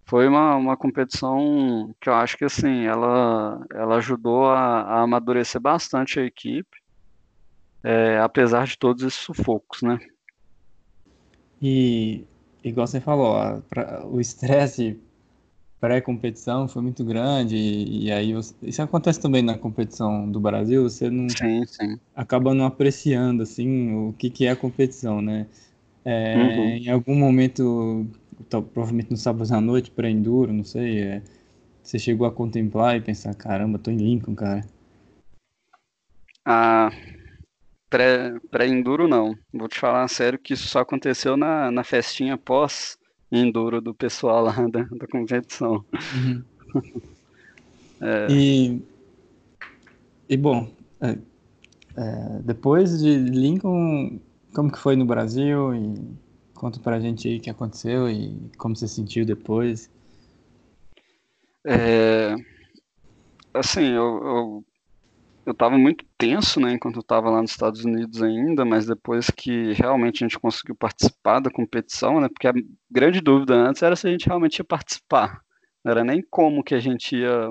foi 0.05 0.27
uma, 0.27 0.55
uma 0.55 0.77
competição 0.77 1.93
que 1.99 2.09
eu 2.09 2.13
acho 2.13 2.37
que 2.37 2.45
assim, 2.45 2.85
ela, 2.85 3.65
ela 3.71 3.97
ajudou 3.97 4.45
a, 4.49 4.81
a 4.81 5.01
amadurecer 5.01 5.61
bastante 5.61 6.19
a 6.19 6.25
equipe, 6.25 6.77
é, 7.83 8.19
apesar 8.19 8.65
de 8.65 8.77
todos 8.77 9.03
esses 9.03 9.19
sufocos, 9.19 9.81
né? 9.81 9.99
E, 11.61 12.25
igual 12.63 12.85
você 12.85 12.99
falou, 12.99 13.37
a, 13.37 13.61
pra, 13.69 14.05
o 14.05 14.19
estresse 14.19 14.99
pré-competição 15.79 16.67
foi 16.67 16.81
muito 16.81 17.03
grande 17.03 17.55
e, 17.57 18.05
e 18.05 18.11
aí 18.11 18.33
você, 18.33 18.53
isso 18.63 18.81
acontece 18.81 19.19
também 19.19 19.41
na 19.41 19.57
competição 19.57 20.29
do 20.29 20.39
Brasil, 20.39 20.83
você 20.83 21.09
não 21.09 21.27
sim, 21.29 21.65
sim. 21.65 21.99
acaba 22.15 22.53
não 22.53 22.65
apreciando 22.65 23.43
assim 23.43 23.93
o 23.93 24.13
que, 24.13 24.29
que 24.29 24.45
é 24.45 24.51
a 24.51 24.55
competição, 24.55 25.21
né? 25.21 25.45
É, 26.05 26.35
uhum. 26.35 26.67
Em 26.77 26.89
algum 26.89 27.15
momento, 27.15 28.05
provavelmente 28.49 29.11
no 29.11 29.17
sábado 29.17 29.51
à 29.53 29.61
noite, 29.61 29.91
pré-enduro, 29.91 30.53
não 30.53 30.63
sei, 30.63 31.01
é, 31.01 31.21
você 31.81 31.99
chegou 31.99 32.25
a 32.25 32.31
contemplar 32.31 32.95
e 32.95 33.01
pensar, 33.01 33.33
caramba, 33.35 33.77
tô 33.77 33.91
em 33.91 33.97
Lincoln, 33.97 34.35
cara. 34.35 34.65
Ah, 36.45 36.89
pré-enduro 38.49 39.07
não. 39.07 39.35
Vou 39.53 39.67
te 39.67 39.79
falar 39.79 40.07
sério 40.07 40.39
que 40.39 40.53
isso 40.53 40.67
só 40.67 40.79
aconteceu 40.79 41.37
na, 41.37 41.71
na 41.71 41.83
festinha 41.83 42.37
pós 42.37 42.97
enduro 43.31 43.81
do 43.81 43.93
pessoal 43.93 44.43
lá 44.43 44.53
da, 44.67 44.83
da 44.83 45.07
competição. 45.07 45.83
Uhum. 46.15 46.43
é... 48.01 48.27
E, 48.29 48.81
e 50.29 50.37
bom, 50.37 50.71
é, 51.01 51.17
é, 51.97 52.39
depois 52.43 52.99
de 52.99 53.17
Lincoln, 53.17 54.19
como 54.53 54.71
que 54.71 54.79
foi 54.79 54.95
no 54.95 55.05
Brasil? 55.05 55.73
E 55.75 55.95
conta 56.63 56.79
pra 56.79 56.97
gente 56.97 57.27
aí 57.27 57.39
o 57.39 57.41
que 57.41 57.49
aconteceu 57.49 58.09
e 58.09 58.39
como 58.57 58.73
você 58.73 58.87
sentiu 58.87 59.25
depois. 59.25 59.91
É, 61.65 62.35
assim, 63.53 63.83
eu, 63.83 64.23
eu 64.23 64.65
eu 65.45 65.51
estava 65.51 65.77
muito 65.77 66.05
tenso, 66.17 66.61
né, 66.61 66.71
enquanto 66.71 66.95
eu 66.95 67.01
estava 67.01 67.29
lá 67.29 67.41
nos 67.41 67.51
Estados 67.51 67.83
Unidos 67.83 68.23
ainda, 68.23 68.63
mas 68.63 68.85
depois 68.85 69.29
que 69.29 69.73
realmente 69.73 70.23
a 70.23 70.25
gente 70.25 70.39
conseguiu 70.39 70.73
participar 70.73 71.41
da 71.41 71.51
competição, 71.51 72.21
né, 72.21 72.29
porque 72.29 72.47
a 72.47 72.53
grande 72.89 73.19
dúvida 73.19 73.53
antes 73.53 73.83
era 73.83 73.93
se 73.93 74.07
a 74.07 74.11
gente 74.11 74.25
realmente 74.25 74.59
ia 74.59 74.63
participar, 74.63 75.41
não 75.83 75.91
era 75.91 76.01
nem 76.01 76.21
como 76.21 76.63
que 76.63 76.73
a 76.73 76.79
gente 76.79 77.17
ia... 77.17 77.49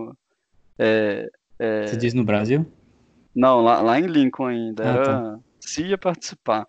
É, 0.79 1.29
é... 1.59 1.87
Você 1.87 1.99
diz 1.99 2.15
no 2.15 2.25
Brasil? 2.25 2.65
Não, 3.37 3.61
lá, 3.61 3.83
lá 3.83 4.01
em 4.01 4.07
Lincoln 4.07 4.47
ainda, 4.47 4.85
ah, 4.85 4.89
era 4.89 5.05
tá. 5.05 5.39
se 5.61 5.83
ia 5.83 5.99
participar. 5.99 6.67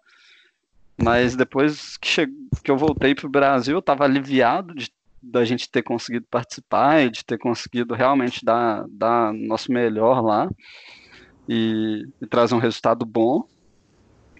Mas 0.98 1.36
depois 1.36 1.98
que, 1.98 2.08
che... 2.08 2.28
que 2.64 2.72
eu 2.72 2.78
voltei 2.78 3.16
para 3.16 3.28
o 3.28 3.32
Brasil, 3.32 3.76
eu 3.76 3.80
estava 3.80 4.06
aliviado 4.06 4.74
de 4.74 4.92
da 5.24 5.46
gente 5.46 5.72
ter 5.72 5.82
conseguido 5.82 6.26
participar 6.30 7.02
e 7.02 7.10
de 7.10 7.24
ter 7.24 7.38
conseguido 7.38 7.94
realmente 7.94 8.44
dar, 8.44 8.86
dar 8.90 9.32
nosso 9.32 9.72
melhor 9.72 10.22
lá 10.22 10.50
e, 11.48 12.06
e 12.22 12.28
trazer 12.28 12.54
um 12.54 12.60
resultado 12.60 13.06
bom. 13.06 13.48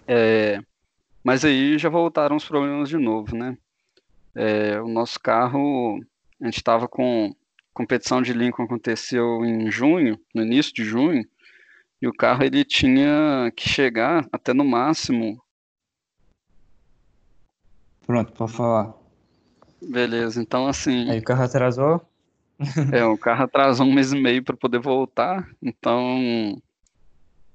É, 0.06 0.60
mas 1.22 1.42
aí 1.42 1.78
já 1.78 1.88
voltaram 1.88 2.36
os 2.36 2.44
problemas 2.44 2.90
de 2.90 2.98
novo, 2.98 3.34
né? 3.34 3.56
É, 4.34 4.78
o 4.78 4.86
nosso 4.86 5.18
carro, 5.18 5.98
a 6.40 6.44
gente 6.44 6.58
estava 6.58 6.86
com 6.86 7.34
competição 7.72 8.20
de 8.20 8.32
Lincoln 8.32 8.64
aconteceu 8.64 9.44
em 9.44 9.70
junho, 9.70 10.20
no 10.34 10.42
início 10.42 10.72
de 10.74 10.84
junho, 10.84 11.26
e 12.00 12.06
o 12.06 12.12
carro 12.12 12.44
ele 12.44 12.64
tinha 12.64 13.50
que 13.56 13.68
chegar 13.68 14.26
até 14.30 14.52
no 14.52 14.64
máximo. 14.64 15.42
Pronto, 18.06 18.32
pode 18.32 18.52
falar. 18.52 18.94
Beleza, 19.82 20.40
então 20.40 20.66
assim. 20.66 21.10
Aí 21.10 21.18
o 21.18 21.24
carro 21.24 21.44
atrasou? 21.44 22.00
é, 22.92 23.04
o 23.04 23.18
carro 23.18 23.44
atrasou 23.44 23.86
um 23.86 23.92
mês 23.92 24.12
e 24.12 24.20
meio 24.20 24.42
para 24.42 24.56
poder 24.56 24.78
voltar, 24.78 25.48
então 25.60 26.60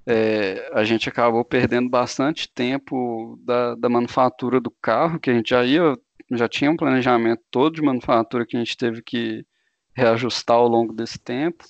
é, 0.06 0.72
a 0.74 0.84
gente 0.84 1.08
acabou 1.08 1.45
perdendo 1.45 1.89
bastante 1.89 2.50
tempo 2.50 3.39
da, 3.43 3.76
da 3.76 3.89
manufatura 3.89 4.60
do 4.60 4.72
carro, 4.72 5.20
que 5.20 5.30
a 5.30 5.34
gente 5.34 5.52
já 5.52 5.64
ia, 5.64 5.97
já 6.32 6.50
tinha 6.50 6.72
um 6.72 6.78
planejamento 6.78 7.41
todo 7.50 7.76
de 7.76 7.82
manufatura 7.82 8.45
que 8.45 8.58
a 8.58 8.60
gente 8.60 8.76
teve 8.76 9.02
que 9.02 9.45
reajustar 9.93 10.58
ao 10.58 10.68
longo 10.68 10.93
desse 10.93 11.20
tempo. 11.20 11.64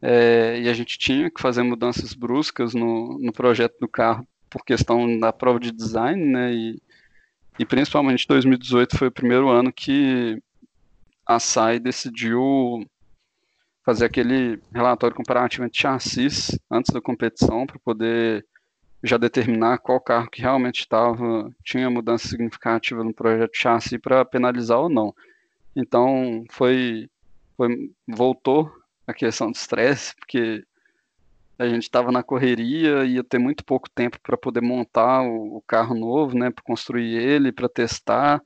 É, 0.00 0.60
e 0.60 0.68
a 0.68 0.74
gente 0.74 0.96
tinha 0.98 1.30
que 1.30 1.40
fazer 1.40 1.62
mudanças 1.62 2.14
bruscas 2.14 2.72
no, 2.74 3.18
no 3.18 3.32
projeto 3.32 3.76
do 3.80 3.88
carro 3.88 4.26
por 4.48 4.64
questão 4.64 5.18
da 5.18 5.32
prova 5.32 5.58
de 5.58 5.72
design, 5.72 6.24
né? 6.24 6.52
E, 6.52 6.82
e 7.58 7.66
principalmente 7.66 8.26
2018 8.26 8.96
foi 8.96 9.08
o 9.08 9.12
primeiro 9.12 9.48
ano 9.48 9.72
que 9.72 10.40
a 11.26 11.38
SAI 11.40 11.78
decidiu 11.78 12.86
fazer 13.84 14.04
aquele 14.04 14.60
relatório 14.72 15.16
comparativo 15.16 15.64
entre 15.64 15.80
chassis 15.80 16.58
antes 16.70 16.92
da 16.92 17.00
competição 17.00 17.66
para 17.66 17.78
poder 17.78 18.46
já 19.02 19.16
determinar 19.16 19.78
qual 19.78 20.00
carro 20.00 20.30
que 20.30 20.42
realmente 20.42 20.80
estava 20.80 21.50
tinha 21.64 21.88
mudança 21.88 22.28
significativa 22.28 23.02
no 23.02 23.14
projeto 23.14 23.52
de 23.52 23.58
chassi 23.58 23.98
para 23.98 24.24
penalizar 24.24 24.78
ou 24.78 24.88
não. 24.88 25.14
Então 25.74 26.44
foi, 26.50 27.08
foi 27.56 27.90
voltou 28.06 28.70
a 29.06 29.14
questão 29.14 29.50
do 29.50 29.56
estresse 29.56 30.14
porque 30.16 30.64
a 31.58 31.68
gente 31.68 31.82
estava 31.82 32.12
na 32.12 32.22
correria 32.22 33.04
ia 33.04 33.24
ter 33.24 33.38
muito 33.38 33.64
pouco 33.64 33.90
tempo 33.90 34.18
para 34.22 34.36
poder 34.36 34.60
montar 34.60 35.22
o, 35.22 35.56
o, 35.56 35.62
carro 35.62 35.94
novo, 35.94 36.38
né, 36.38 36.50
para 36.50 36.62
construir 36.62 37.16
ele, 37.16 37.50
para 37.50 37.68
testar. 37.68 38.40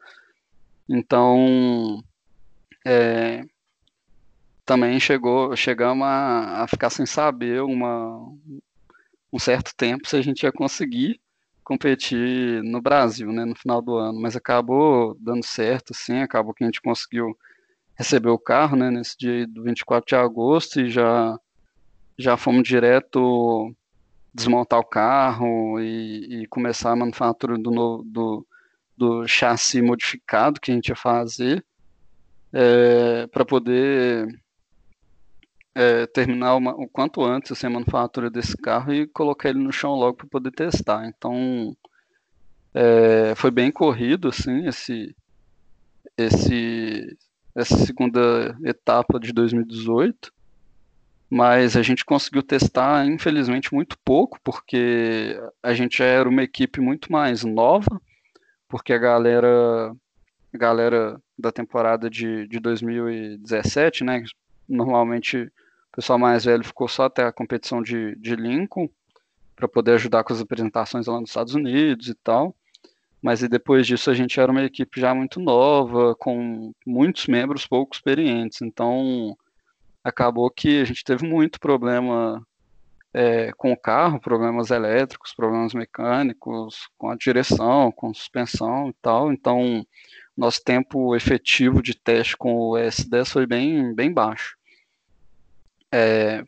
Então 0.88 2.02
é, 2.86 3.44
também 4.64 4.98
chegou, 4.98 5.54
chegamos 5.54 6.06
a, 6.06 6.62
a 6.62 6.66
ficar 6.66 6.90
sem 6.90 7.04
saber 7.04 7.62
uma, 7.62 8.18
um 9.32 9.38
certo 9.38 9.72
tempo 9.76 10.08
se 10.08 10.16
a 10.16 10.22
gente 10.22 10.44
ia 10.44 10.52
conseguir 10.52 11.20
competir 11.62 12.62
no 12.64 12.80
Brasil, 12.80 13.30
né, 13.32 13.44
no 13.44 13.54
final 13.54 13.80
do 13.80 13.96
ano, 13.96 14.20
mas 14.20 14.34
acabou 14.34 15.16
dando 15.20 15.44
certo, 15.44 15.92
assim, 15.92 16.18
acabou 16.18 16.52
que 16.54 16.64
a 16.64 16.66
gente 16.66 16.82
conseguiu 16.82 17.36
receber 17.94 18.30
o 18.30 18.38
carro, 18.38 18.76
né, 18.76 18.90
nesse 18.90 19.16
dia 19.16 19.46
do 19.46 19.62
24 19.62 20.06
de 20.06 20.16
agosto 20.16 20.80
e 20.80 20.90
já 20.90 21.38
já 22.18 22.36
fomos 22.36 22.66
direto 22.66 23.74
desmontar 24.34 24.78
o 24.78 24.84
carro 24.84 25.80
e, 25.80 26.42
e 26.42 26.46
começar 26.46 26.92
a 26.92 26.96
manufatura 26.96 27.58
do, 27.58 27.70
novo, 27.70 28.02
do, 28.04 28.46
do 28.96 29.28
chassi 29.28 29.82
modificado 29.82 30.60
que 30.60 30.70
a 30.70 30.74
gente 30.74 30.88
ia 30.88 30.96
fazer 30.96 31.64
é, 32.52 33.26
para 33.26 33.44
poder 33.44 34.26
é, 35.74 36.06
terminar 36.06 36.56
uma, 36.56 36.72
o 36.74 36.88
quanto 36.88 37.22
antes 37.22 37.52
assim, 37.52 37.66
a 37.66 37.70
manufatura 37.70 38.30
desse 38.30 38.56
carro 38.56 38.92
e 38.92 39.06
colocar 39.06 39.48
ele 39.50 39.58
no 39.58 39.72
chão 39.72 39.92
logo 39.92 40.18
para 40.18 40.26
poder 40.26 40.50
testar. 40.50 41.06
Então 41.06 41.76
é, 42.74 43.34
foi 43.34 43.50
bem 43.50 43.70
corrido 43.70 44.28
assim 44.28 44.66
esse, 44.66 45.14
esse 46.16 47.16
essa 47.54 47.76
segunda 47.76 48.56
etapa 48.64 49.20
de 49.20 49.30
2018, 49.32 50.32
mas 51.34 51.78
a 51.78 51.82
gente 51.82 52.04
conseguiu 52.04 52.42
testar 52.42 53.06
infelizmente 53.06 53.72
muito 53.72 53.96
pouco 54.04 54.38
porque 54.44 55.40
a 55.62 55.72
gente 55.72 55.96
já 55.96 56.04
era 56.04 56.28
uma 56.28 56.42
equipe 56.42 56.78
muito 56.78 57.10
mais 57.10 57.42
nova, 57.42 58.02
porque 58.68 58.92
a 58.92 58.98
galera 58.98 59.96
a 60.52 60.58
galera 60.58 61.18
da 61.38 61.50
temporada 61.50 62.10
de, 62.10 62.46
de 62.46 62.60
2017, 62.60 64.04
né, 64.04 64.22
normalmente 64.68 65.38
o 65.38 65.96
pessoal 65.96 66.18
mais 66.18 66.44
velho 66.44 66.62
ficou 66.62 66.86
só 66.86 67.04
até 67.04 67.24
a 67.24 67.32
competição 67.32 67.80
de, 67.80 68.14
de 68.16 68.36
Lincoln, 68.36 68.86
para 69.56 69.66
poder 69.66 69.92
ajudar 69.92 70.24
com 70.24 70.34
as 70.34 70.40
apresentações 70.42 71.06
lá 71.06 71.18
nos 71.18 71.30
Estados 71.30 71.54
Unidos 71.54 72.08
e 72.08 72.14
tal. 72.14 72.54
Mas 73.22 73.42
e 73.42 73.48
depois 73.48 73.86
disso 73.86 74.10
a 74.10 74.14
gente 74.14 74.38
era 74.38 74.52
uma 74.52 74.64
equipe 74.64 75.00
já 75.00 75.14
muito 75.14 75.40
nova, 75.40 76.14
com 76.14 76.74
muitos 76.86 77.26
membros 77.26 77.66
pouco 77.66 77.94
experientes. 77.94 78.60
Então 78.60 79.34
acabou 80.04 80.50
que 80.50 80.80
a 80.80 80.84
gente 80.84 81.04
teve 81.04 81.26
muito 81.26 81.60
problema 81.60 82.44
é, 83.14 83.52
com 83.52 83.72
o 83.72 83.76
carro, 83.76 84.20
problemas 84.20 84.70
elétricos, 84.70 85.34
problemas 85.34 85.74
mecânicos, 85.74 86.88
com 86.96 87.10
a 87.10 87.16
direção, 87.16 87.92
com 87.92 88.12
suspensão 88.14 88.88
e 88.88 88.94
tal. 89.00 89.32
Então 89.32 89.86
nosso 90.36 90.62
tempo 90.64 91.14
efetivo 91.14 91.82
de 91.82 91.94
teste 91.94 92.36
com 92.36 92.54
o 92.54 92.72
S10 92.72 93.26
foi 93.26 93.46
bem, 93.46 93.94
bem 93.94 94.12
baixo. 94.12 94.56
É, 95.92 96.42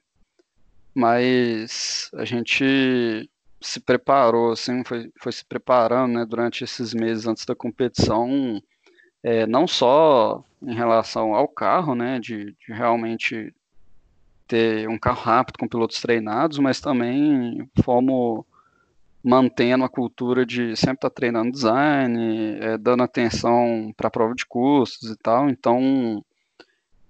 mas 0.95 2.11
a 2.15 2.25
gente 2.25 3.29
se 3.61 3.81
preparou, 3.81 4.53
assim, 4.53 4.85
foi, 4.85 5.11
foi 5.19 5.33
se 5.33 5.45
preparando 5.45 6.15
né, 6.15 6.27
durante 6.27 6.65
esses 6.65 6.95
meses 6.95 7.27
antes 7.27 7.45
da 7.45 7.55
competição, 7.55 8.63
é, 9.23 9.47
não 9.47 9.67
só 9.67 10.45
em 10.67 10.75
relação 10.75 11.35
ao 11.35 11.49
carro, 11.49 11.95
né, 11.95 12.19
de, 12.19 12.53
de 12.53 12.73
realmente 12.73 13.55
ter 14.47 14.89
um 14.89 14.99
carro 14.99 15.23
rápido 15.23 15.59
com 15.59 15.69
pilotos 15.69 16.01
treinados, 16.01 16.59
mas 16.59 16.81
também 16.81 17.69
fomos 17.83 18.45
mantendo 19.23 19.85
a 19.85 19.89
cultura 19.89 20.45
de 20.45 20.77
sempre 20.77 20.97
estar 20.97 21.11
tá 21.11 21.15
treinando 21.15 21.51
design, 21.51 22.59
é, 22.61 22.77
dando 22.77 23.03
atenção 23.03 23.93
para 23.97 24.09
a 24.09 24.11
prova 24.11 24.35
de 24.35 24.45
custos 24.45 25.11
e 25.11 25.17
tal. 25.17 25.49
Então, 25.49 26.23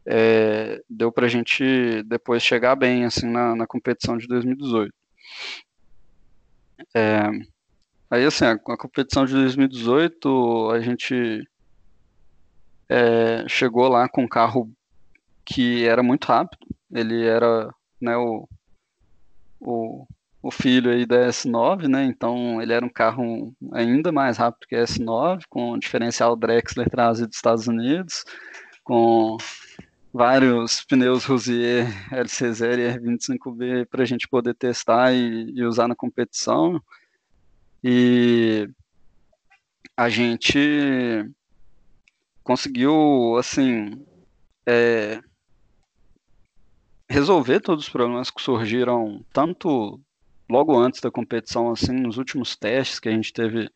é, 0.07 0.81
deu 0.89 1.11
para 1.11 1.27
a 1.27 1.29
gente 1.29 2.03
depois 2.05 2.43
chegar 2.43 2.77
bem 2.77 3.05
assim 3.05 3.29
na, 3.29 3.57
na 3.57 3.67
competição 3.67 4.17
de 4.17 4.29
2018. 4.29 4.95
É, 6.95 7.31
aí 8.11 8.25
assim, 8.25 8.45
a, 8.45 8.53
a, 8.53 8.77
competição 8.77 9.25
de 9.25 9.33
2018 9.33 10.71
a 10.73 10.81
gente 10.81 11.49
é, 12.89 13.45
chegou 13.49 13.89
lá 13.89 14.09
com 14.09 14.23
um 14.23 14.29
carro 14.29 14.71
que 15.45 15.87
era 15.87 16.03
muito 16.03 16.27
rápido. 16.27 16.67
Ele 16.93 17.27
era 17.27 17.73
né, 18.01 18.17
o, 18.17 18.49
o, 19.61 20.07
o 20.43 20.51
filho 20.51 20.91
aí 20.91 21.07
da 21.07 21.29
S9, 21.29 21.89
né? 21.89 22.05
Então 22.05 22.61
ele 22.61 22.73
era 22.73 22.85
um 22.85 22.91
carro 22.91 23.55
ainda 23.73 24.13
mais 24.13 24.37
rápido 24.37 24.69
que 24.69 24.77
a 24.77 24.85
S9, 24.85 25.43
com 25.49 25.79
diferencial 25.79 26.37
Drexler 26.37 26.89
trazido 26.91 27.29
dos 27.29 27.37
Estados 27.37 27.67
Unidos, 27.67 28.25
com 28.83 29.37
vários 30.13 30.85
pneus 30.85 31.25
Rosier 31.25 31.89
LC0 32.13 32.79
e 32.79 32.99
R25B 32.99 33.87
para 33.87 34.03
a 34.03 34.07
gente 34.07 34.29
poder 34.29 34.55
testar 34.55 35.13
e, 35.13 35.51
e, 35.57 35.65
usar 35.65 35.89
na 35.89 35.97
competição. 35.97 36.81
E 37.83 38.69
a 39.97 40.09
gente 40.09 41.29
conseguiu, 42.45 43.37
assim, 43.39 44.05
é, 44.67 45.21
resolver 47.09 47.61
todos 47.61 47.85
os 47.85 47.91
problemas 47.91 48.31
que 48.31 48.43
surgiram 48.43 49.25
tanto 49.33 50.01
logo 50.49 50.79
antes 50.79 51.01
da 51.01 51.11
competição, 51.11 51.71
assim, 51.71 51.93
nos 51.93 52.19
últimos 52.19 52.55
testes 52.55 53.01
que 53.01 53.09
a 53.09 53.13
gente 53.13 53.33
teve 53.33 53.71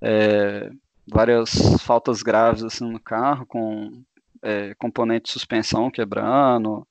é, 0.00 0.70
várias 1.06 1.50
faltas 1.82 2.22
graves 2.22 2.62
assim 2.62 2.88
no 2.90 3.00
carro, 3.00 3.44
com 3.46 4.02
é, 4.42 4.74
componente 4.74 5.24
de 5.24 5.32
suspensão 5.32 5.90
quebrando, 5.90 6.86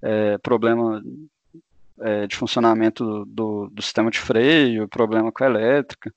é, 0.00 0.38
problema 0.38 1.02
é, 2.00 2.26
de 2.26 2.36
funcionamento 2.36 3.24
do, 3.26 3.68
do, 3.70 3.82
sistema 3.82 4.10
de 4.10 4.20
freio, 4.20 4.88
problema 4.88 5.32
com 5.32 5.42
a 5.42 5.46
elétrica, 5.46 6.12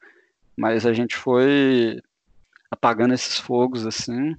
mas 0.55 0.85
a 0.85 0.93
gente 0.93 1.15
foi 1.15 1.99
apagando 2.71 3.13
esses 3.13 3.37
fogos 3.37 3.85
assim, 3.85 4.35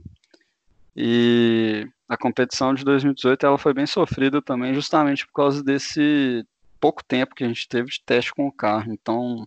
e 0.97 1.89
a 2.09 2.16
competição 2.16 2.74
de 2.74 2.85
2018 2.85 3.47
ela 3.47 3.59
foi 3.59 3.72
bem 3.72 3.87
sofrida 3.87 4.43
também, 4.43 4.74
justamente 4.74 5.26
por 5.26 5.33
causa 5.33 5.62
desse 5.62 6.45
pouco 6.81 7.05
tempo 7.05 7.35
que 7.35 7.45
a 7.45 7.49
gente 7.49 7.68
teve 7.68 7.91
de 7.91 8.03
teste 8.05 8.35
com 8.35 8.47
o 8.47 8.53
carro. 8.53 8.93
Então, 8.93 9.47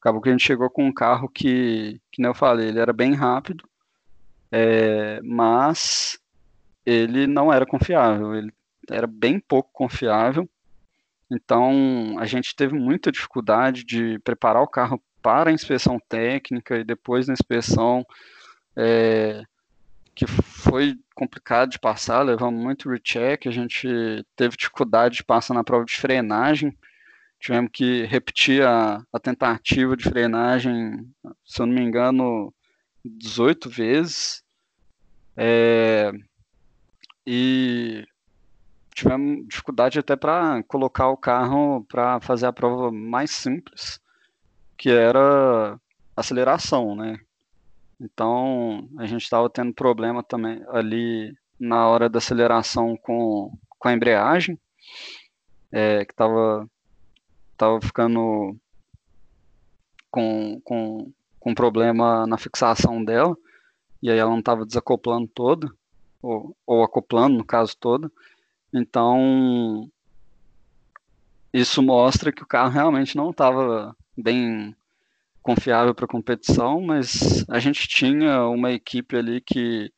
acabou 0.00 0.20
que 0.20 0.28
a 0.28 0.32
gente 0.32 0.44
chegou 0.44 0.68
com 0.68 0.84
um 0.84 0.92
carro 0.92 1.28
que, 1.28 2.00
que 2.12 2.20
nem 2.20 2.28
eu 2.28 2.34
falei, 2.34 2.68
ele 2.68 2.78
era 2.78 2.92
bem 2.92 3.14
rápido, 3.14 3.64
é, 4.52 5.20
mas 5.22 6.18
ele 6.84 7.26
não 7.26 7.52
era 7.52 7.66
confiável, 7.66 8.34
ele 8.34 8.52
era 8.90 9.06
bem 9.06 9.40
pouco 9.40 9.70
confiável. 9.72 10.48
Então, 11.30 12.16
a 12.18 12.26
gente 12.26 12.54
teve 12.54 12.74
muita 12.74 13.10
dificuldade 13.10 13.84
de 13.84 14.18
preparar 14.20 14.62
o 14.62 14.68
carro 14.68 15.02
para 15.26 15.50
a 15.50 15.52
inspeção 15.52 15.98
técnica 16.08 16.78
e 16.78 16.84
depois 16.84 17.26
da 17.26 17.32
inspeção, 17.32 18.06
é, 18.76 19.42
que 20.14 20.24
foi 20.24 20.96
complicado 21.16 21.70
de 21.70 21.80
passar, 21.80 22.22
levamos 22.22 22.62
muito 22.62 22.88
recheck, 22.88 23.48
a 23.48 23.50
gente 23.50 23.88
teve 24.36 24.56
dificuldade 24.56 25.16
de 25.16 25.24
passar 25.24 25.52
na 25.52 25.64
prova 25.64 25.84
de 25.84 25.96
frenagem, 25.96 26.78
tivemos 27.40 27.72
que 27.72 28.04
repetir 28.04 28.62
a, 28.62 29.04
a 29.12 29.18
tentativa 29.18 29.96
de 29.96 30.04
frenagem, 30.04 31.12
se 31.44 31.60
eu 31.60 31.66
não 31.66 31.74
me 31.74 31.82
engano, 31.82 32.54
18 33.04 33.68
vezes. 33.68 34.44
É, 35.36 36.12
e 37.26 38.06
tivemos 38.94 39.48
dificuldade 39.48 39.98
até 39.98 40.14
para 40.14 40.62
colocar 40.68 41.08
o 41.08 41.16
carro 41.16 41.84
para 41.88 42.20
fazer 42.20 42.46
a 42.46 42.52
prova 42.52 42.92
mais 42.92 43.32
simples, 43.32 44.00
que 44.76 44.90
era 44.90 45.78
aceleração, 46.16 46.94
né? 46.94 47.18
Então 48.00 48.88
a 48.98 49.06
gente 49.06 49.22
estava 49.22 49.48
tendo 49.48 49.72
problema 49.72 50.22
também 50.22 50.62
ali 50.68 51.34
na 51.58 51.88
hora 51.88 52.08
da 52.08 52.18
aceleração 52.18 52.96
com, 52.96 53.56
com 53.78 53.88
a 53.88 53.92
embreagem, 53.92 54.58
é, 55.72 56.04
que 56.04 56.12
estava 56.12 56.68
tava 57.56 57.80
ficando 57.80 58.54
com, 60.10 60.60
com, 60.62 61.12
com 61.40 61.54
problema 61.54 62.26
na 62.26 62.36
fixação 62.36 63.02
dela, 63.02 63.36
e 64.02 64.10
aí 64.10 64.18
ela 64.18 64.30
não 64.30 64.40
estava 64.40 64.66
desacoplando 64.66 65.26
toda, 65.28 65.70
ou, 66.20 66.54
ou 66.66 66.84
acoplando 66.84 67.38
no 67.38 67.44
caso 67.44 67.76
toda. 67.78 68.10
Então 68.72 69.90
isso 71.52 71.82
mostra 71.82 72.30
que 72.30 72.42
o 72.42 72.46
carro 72.46 72.70
realmente 72.70 73.16
não 73.16 73.30
estava 73.30 73.96
bem 74.16 74.74
confiável 75.42 75.94
para 75.94 76.06
competição, 76.06 76.80
mas 76.80 77.44
a 77.48 77.58
gente 77.58 77.86
tinha 77.86 78.44
uma 78.46 78.72
equipe 78.72 79.16
ali 79.16 79.40
que 79.40 79.92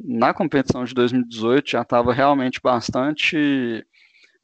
na 0.00 0.34
competição 0.34 0.84
de 0.84 0.92
2018 0.94 1.70
já 1.70 1.82
estava 1.82 2.12
realmente 2.12 2.60
bastante 2.60 3.86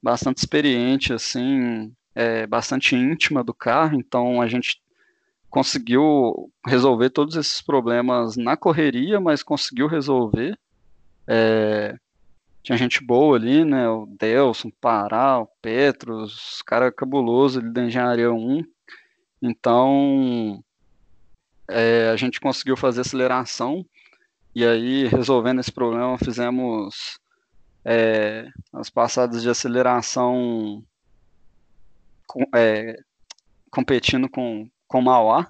bastante 0.01 0.39
experiente 0.39 1.13
assim, 1.13 1.93
é, 2.15 2.47
bastante 2.47 2.95
íntima 2.95 3.43
do 3.43 3.53
carro, 3.53 3.99
então 3.99 4.41
a 4.41 4.47
gente 4.47 4.81
conseguiu 5.51 6.53
resolver 6.65 7.11
todos 7.11 7.35
esses 7.35 7.61
problemas 7.61 8.37
na 8.37 8.57
correria, 8.57 9.21
mas 9.21 9.43
conseguiu 9.43 9.89
resolver. 9.89 10.57
É, 11.27 11.97
tinha 12.63 12.77
gente 12.77 13.03
boa 13.03 13.37
ali, 13.37 13.65
né? 13.65 13.89
O 13.89 14.07
Delson, 14.07 14.71
Pará, 14.81 15.39
o 15.41 15.49
Petros, 15.61 16.63
cara 16.67 16.93
cabuloso 16.93 17.61
ali 17.61 17.73
da 17.73 17.85
Engenharia 17.85 18.33
1, 18.33 18.63
então, 19.41 20.63
é, 21.69 22.11
a 22.11 22.17
gente 22.17 22.41
conseguiu 22.41 22.77
fazer 22.77 23.03
aceleração 23.03 23.85
e 24.55 24.65
aí, 24.65 25.07
resolvendo 25.07 25.61
esse 25.61 25.71
problema, 25.71 26.19
fizemos 26.19 27.21
é, 27.85 28.49
as 28.73 28.91
passadas 28.91 29.43
de 29.43 29.49
aceleração 29.49 30.83
com, 32.27 32.45
é, 32.55 32.99
competindo 33.71 34.29
com, 34.29 34.69
com 34.89 35.01
Mauá. 35.01 35.49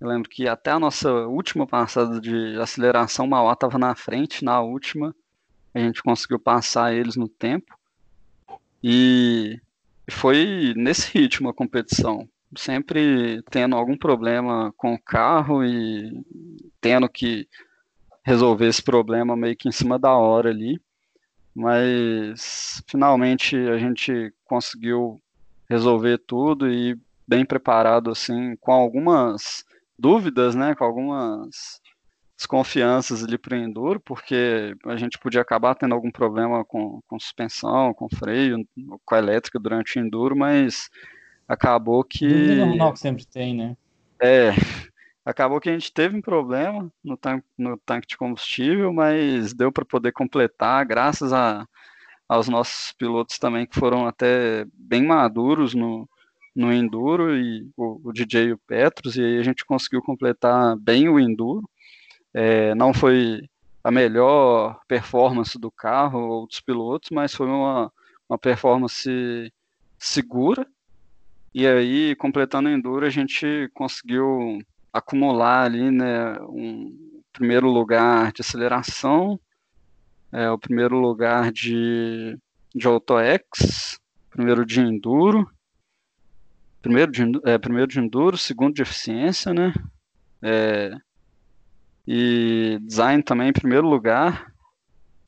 Eu 0.00 0.08
lembro 0.08 0.28
que 0.28 0.46
até 0.46 0.72
a 0.72 0.78
nossa 0.78 1.10
última 1.26 1.66
passada 1.66 2.20
de 2.20 2.60
aceleração, 2.60 3.26
Mauá 3.26 3.54
estava 3.54 3.78
na 3.78 3.94
frente, 3.94 4.44
na 4.44 4.60
última 4.60 5.14
a 5.72 5.78
gente 5.80 6.02
conseguiu 6.02 6.38
passar 6.38 6.94
eles 6.94 7.16
no 7.16 7.28
tempo. 7.28 7.76
E 8.82 9.58
foi 10.10 10.74
nesse 10.76 11.16
ritmo 11.18 11.48
a 11.48 11.54
competição 11.54 12.28
sempre 12.56 13.42
tendo 13.50 13.76
algum 13.76 13.96
problema 13.96 14.72
com 14.76 14.94
o 14.94 15.02
carro 15.02 15.64
e 15.64 16.12
tendo 16.80 17.08
que 17.08 17.48
resolver 18.24 18.68
esse 18.68 18.82
problema 18.82 19.36
meio 19.36 19.56
que 19.56 19.68
em 19.68 19.72
cima 19.72 19.98
da 19.98 20.12
hora 20.14 20.50
ali. 20.50 20.80
Mas 21.54 22.82
finalmente 22.88 23.56
a 23.56 23.78
gente 23.78 24.32
conseguiu 24.44 25.20
resolver 25.68 26.18
tudo 26.18 26.68
e 26.68 26.98
bem 27.26 27.44
preparado 27.44 28.10
assim, 28.10 28.56
com 28.56 28.72
algumas 28.72 29.64
dúvidas, 29.98 30.54
né, 30.54 30.74
com 30.74 30.84
algumas 30.84 31.80
desconfianças 32.36 33.22
ali 33.22 33.38
para 33.38 33.56
o 33.56 33.60
enduro, 33.60 34.00
porque 34.00 34.74
a 34.86 34.96
gente 34.96 35.18
podia 35.18 35.40
acabar 35.40 35.74
tendo 35.74 35.94
algum 35.94 36.10
problema 36.10 36.64
com, 36.64 37.00
com 37.06 37.18
suspensão, 37.18 37.94
com 37.94 38.08
freio, 38.08 38.58
com 39.04 39.14
a 39.14 39.18
elétrica 39.18 39.58
durante 39.58 39.98
o 39.98 40.02
enduro, 40.02 40.36
mas 40.36 40.90
acabou 41.48 42.02
que. 42.04 42.26
Dúvida 42.26 42.66
normal 42.66 42.92
que 42.92 42.98
sempre 42.98 43.24
tem, 43.26 43.54
né? 43.54 43.76
É. 44.20 44.52
Acabou 45.24 45.58
que 45.58 45.70
a 45.70 45.72
gente 45.72 45.90
teve 45.92 46.16
um 46.16 46.20
problema 46.20 46.90
no, 47.02 47.16
tan 47.16 47.42
no 47.56 47.78
tanque 47.78 48.06
de 48.06 48.16
combustível, 48.16 48.92
mas 48.92 49.54
deu 49.54 49.72
para 49.72 49.84
poder 49.84 50.12
completar, 50.12 50.84
graças 50.84 51.32
a, 51.32 51.66
aos 52.28 52.46
nossos 52.46 52.92
pilotos 52.92 53.38
também, 53.38 53.66
que 53.66 53.78
foram 53.78 54.06
até 54.06 54.66
bem 54.74 55.02
maduros 55.06 55.74
no, 55.74 56.06
no 56.54 56.70
Enduro, 56.70 57.34
e 57.34 57.66
o, 57.74 58.00
o 58.04 58.12
DJ 58.12 58.48
e 58.48 58.52
o 58.52 58.58
Petros, 58.58 59.16
e 59.16 59.22
aí 59.22 59.38
a 59.38 59.42
gente 59.42 59.64
conseguiu 59.64 60.02
completar 60.02 60.76
bem 60.76 61.08
o 61.08 61.18
Enduro. 61.18 61.68
É, 62.34 62.74
não 62.74 62.92
foi 62.92 63.48
a 63.82 63.90
melhor 63.90 64.78
performance 64.86 65.58
do 65.58 65.70
carro 65.70 66.20
ou 66.20 66.46
dos 66.46 66.60
pilotos, 66.60 67.08
mas 67.10 67.34
foi 67.34 67.46
uma, 67.46 67.90
uma 68.28 68.38
performance 68.38 69.50
segura 69.98 70.66
e 71.54 71.66
aí, 71.66 72.16
completando 72.16 72.68
o 72.68 72.72
Enduro, 72.72 73.06
a 73.06 73.10
gente 73.10 73.70
conseguiu 73.72 74.58
acumular 74.92 75.64
ali, 75.64 75.90
né, 75.90 76.38
um 76.42 76.96
primeiro 77.32 77.68
lugar 77.68 78.32
de 78.32 78.40
aceleração, 78.40 79.38
é, 80.32 80.50
o 80.50 80.58
primeiro 80.58 80.98
lugar 80.98 81.52
de 81.52 82.36
de 82.74 82.88
AutoX, 82.88 84.00
primeiro 84.28 84.66
de 84.66 84.80
Enduro, 84.80 85.48
primeiro 86.82 87.12
de, 87.12 87.22
é, 87.44 87.56
primeiro 87.56 87.86
de 87.86 88.00
Enduro, 88.00 88.36
segundo 88.36 88.74
de 88.74 88.82
Eficiência, 88.82 89.54
né? 89.54 89.72
É, 90.42 90.90
e 92.06 92.78
Design 92.82 93.22
também 93.22 93.48
em 93.48 93.52
primeiro 93.52 93.88
lugar. 93.88 94.52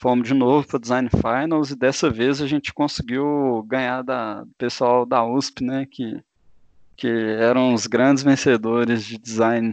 Fomos 0.07 0.29
de 0.29 0.35
novo 0.35 0.65
para 0.65 0.79
Design 0.79 1.09
Finals 1.11 1.73
e 1.73 1.77
dessa 1.77 2.09
vez 2.09 2.41
a 2.41 2.47
gente 2.47 2.73
conseguiu 2.73 3.65
ganhar 3.67 4.03
da, 4.03 4.45
do 4.45 4.55
pessoal 4.57 5.05
da 5.05 5.25
USP, 5.25 5.65
né? 5.65 5.85
Que, 5.91 6.23
que 6.97 7.09
eram 7.09 7.75
os 7.75 7.89
grandes 7.89 8.23
vencedores 8.23 9.05
de 9.05 9.19
Design. 9.19 9.73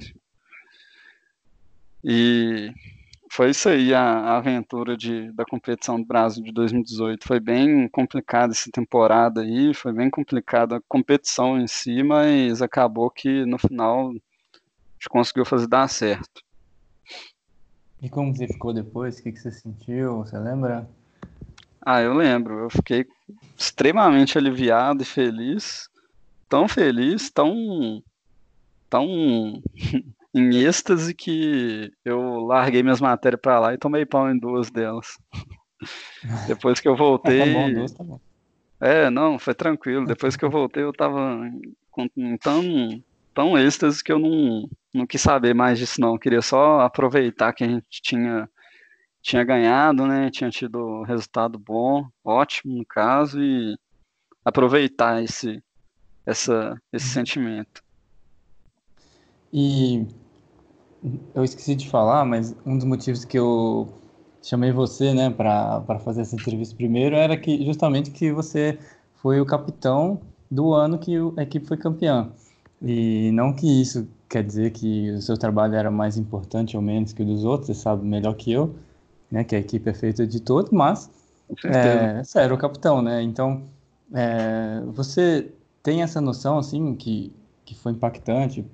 E 2.04 2.74
foi 3.32 3.52
isso 3.52 3.70
aí, 3.70 3.94
a, 3.94 4.02
a 4.02 4.38
aventura 4.38 4.98
de, 4.98 5.32
da 5.34 5.46
competição 5.46 6.02
do 6.02 6.08
Brasil 6.08 6.44
de 6.44 6.52
2018. 6.52 7.28
Foi 7.28 7.40
bem 7.40 7.88
complicada 7.90 8.54
essa 8.54 8.72
temporada 8.72 9.42
aí, 9.42 9.72
foi 9.72 9.94
bem 9.94 10.10
complicada 10.10 10.78
a 10.78 10.82
competição 10.90 11.62
em 11.62 11.68
si, 11.68 12.02
mas 12.02 12.60
acabou 12.60 13.12
que 13.12 13.46
no 13.46 13.60
final 13.60 14.10
a 14.10 14.14
gente 14.14 15.10
conseguiu 15.10 15.46
fazer 15.46 15.68
dar 15.68 15.88
certo. 15.88 16.42
E 18.04 18.10
como 18.10 18.36
você 18.36 18.46
ficou 18.50 18.74
depois? 18.74 19.18
O 19.18 19.24
que, 19.24 19.32
que 19.32 19.40
você 19.40 19.50
sentiu? 19.50 20.18
Você 20.18 20.38
lembra? 20.38 20.86
Ah, 21.82 22.02
eu 22.02 22.14
lembro. 22.14 22.60
Eu 22.60 22.70
fiquei 22.70 23.06
extremamente 23.58 24.38
aliviado 24.38 25.02
e 25.02 25.06
feliz. 25.06 25.88
Tão 26.50 26.68
feliz, 26.68 27.32
tão. 27.32 28.04
tão 28.90 29.08
em 30.36 30.56
êxtase 30.58 31.14
que 31.14 31.94
eu 32.04 32.42
larguei 32.42 32.84
minhas 32.84 33.00
matérias 33.00 33.40
para 33.40 33.60
lá 33.60 33.74
e 33.74 33.78
tomei 33.78 34.06
pau 34.06 34.30
em 34.30 34.38
duas 34.38 34.70
delas. 34.70 35.18
Depois 36.46 36.82
que 36.82 36.90
eu 36.90 36.98
voltei. 36.98 37.40
tá 37.40 37.46
bom, 37.46 37.74
duas 37.74 37.92
tá 37.94 38.04
bom. 38.04 38.20
É, 38.82 39.10
não, 39.10 39.40
foi 39.40 39.54
tranquilo. 39.54 40.06
Depois 40.06 40.36
que 40.36 40.44
eu 40.44 40.50
voltei, 40.50 40.84
eu 40.84 40.92
tava 40.92 41.40
com 41.90 42.06
tão, 42.42 43.02
tão 43.34 43.58
êxtase 43.58 44.04
que 44.04 44.12
eu 44.12 44.20
não, 44.20 44.70
não 44.94 45.08
quis 45.08 45.22
saber 45.22 45.54
mais 45.54 45.80
disso, 45.80 46.00
não. 46.00 46.14
Eu 46.14 46.20
queria 46.20 46.42
só 46.42 46.82
aproveitar 46.82 47.54
que 47.54 47.64
a 47.64 47.68
gente 47.68 47.86
tinha, 47.90 48.50
tinha 49.22 49.44
ganhado, 49.44 50.06
né? 50.06 50.30
Tinha 50.30 50.50
tido 50.50 51.04
resultado 51.04 51.58
bom, 51.58 52.08
ótimo 52.24 52.78
no 52.78 52.86
caso, 52.86 53.42
e 53.42 53.76
aproveitar 54.46 55.24
esse, 55.24 55.62
essa, 56.26 56.78
esse 56.92 57.08
sentimento. 57.08 57.84
E 59.52 60.08
eu 61.36 61.44
esqueci 61.44 61.76
de 61.76 61.90
falar, 61.90 62.26
mas 62.26 62.56
um 62.66 62.78
dos 62.78 62.86
motivos 62.86 63.26
que 63.26 63.38
eu 63.38 63.88
chamei 64.42 64.72
você, 64.72 65.14
né, 65.14 65.30
para 65.30 66.00
fazer 66.00 66.22
essa 66.22 66.36
entrevista 66.36 66.76
primeiro 66.76 67.16
era 67.16 67.38
que 67.38 67.64
justamente 67.66 68.12
que 68.12 68.32
você 68.32 68.78
foi 69.16 69.40
o 69.40 69.46
capitão 69.46 70.22
do 70.52 70.74
ano 70.74 70.98
que 70.98 71.16
a 71.38 71.44
equipe 71.44 71.66
foi 71.66 71.78
campeã. 71.78 72.32
E 72.84 73.32
não 73.32 73.54
que 73.54 73.82
isso 73.82 74.08
quer 74.28 74.44
dizer 74.44 74.72
que 74.72 75.12
o 75.12 75.22
seu 75.22 75.38
trabalho 75.38 75.76
era 75.76 75.90
mais 75.90 76.18
importante 76.18 76.76
ou 76.76 76.84
menos 76.84 77.14
que 77.14 77.22
o 77.22 77.26
dos 77.26 77.46
outros, 77.46 77.68
você 77.68 77.74
sabe 77.74 78.06
melhor 78.06 78.36
que 78.36 78.52
eu, 78.52 78.76
né, 79.32 79.44
que 79.44 79.56
a 79.56 79.60
equipe 79.60 79.90
é 79.90 79.94
feita 79.94 80.28
de 80.28 80.42
todos, 80.42 80.72
mas 80.72 81.10
é, 81.64 82.22
você 82.24 82.40
era 82.40 82.54
o 82.54 82.58
capitão, 82.58 83.02
né? 83.02 83.22
Então, 83.22 83.64
é, 84.14 84.82
você 84.88 85.52
tem 85.82 86.02
essa 86.02 86.20
noção, 86.20 86.58
assim, 86.58 86.94
que, 86.96 87.32
que 87.64 87.74
foi 87.76 87.94
impactante 87.94 88.66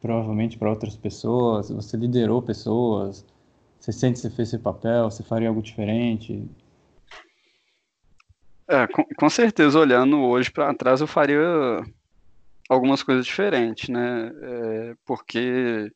provavelmente 0.00 0.56
para 0.56 0.70
outras 0.70 0.94
pessoas, 0.94 1.70
você 1.70 1.96
liderou 1.96 2.40
pessoas, 2.40 3.24
você 3.80 3.90
sente 3.90 4.14
que 4.14 4.20
você 4.20 4.30
fez 4.30 4.50
seu 4.50 4.60
papel, 4.60 5.10
você 5.10 5.22
faria 5.22 5.48
algo 5.48 5.60
diferente? 5.60 6.48
É, 8.68 8.86
com, 8.86 9.04
com 9.18 9.30
certeza, 9.30 9.78
olhando 9.78 10.18
hoje 10.18 10.50
para 10.50 10.74
trás, 10.74 11.00
eu 11.00 11.06
faria 11.06 11.82
algumas 12.68 13.02
coisas 13.02 13.26
diferentes, 13.26 13.88
né? 13.88 14.32
É, 14.42 14.94
porque, 15.04 15.90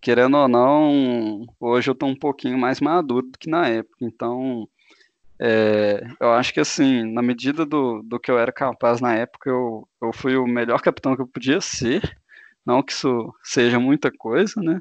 querendo 0.00 0.36
ou 0.36 0.48
não, 0.48 1.46
hoje 1.60 1.90
eu 1.90 1.92
estou 1.92 2.08
um 2.08 2.16
pouquinho 2.16 2.58
mais 2.58 2.80
maduro 2.80 3.26
do 3.26 3.38
que 3.38 3.48
na 3.50 3.68
época, 3.68 4.04
então. 4.04 4.68
É, 5.38 6.00
eu 6.20 6.32
acho 6.32 6.54
que 6.54 6.60
assim, 6.60 7.12
na 7.12 7.20
medida 7.20 7.66
do, 7.66 8.02
do 8.02 8.20
que 8.20 8.30
eu 8.30 8.38
era 8.38 8.52
capaz 8.52 9.00
na 9.00 9.14
época, 9.16 9.50
eu, 9.50 9.86
eu 10.00 10.12
fui 10.12 10.36
o 10.36 10.46
melhor 10.46 10.80
capitão 10.80 11.16
que 11.16 11.22
eu 11.22 11.26
podia 11.26 11.60
ser, 11.60 12.16
não 12.64 12.82
que 12.82 12.92
isso 12.92 13.34
seja 13.42 13.80
muita 13.80 14.12
coisa, 14.12 14.60
né? 14.62 14.80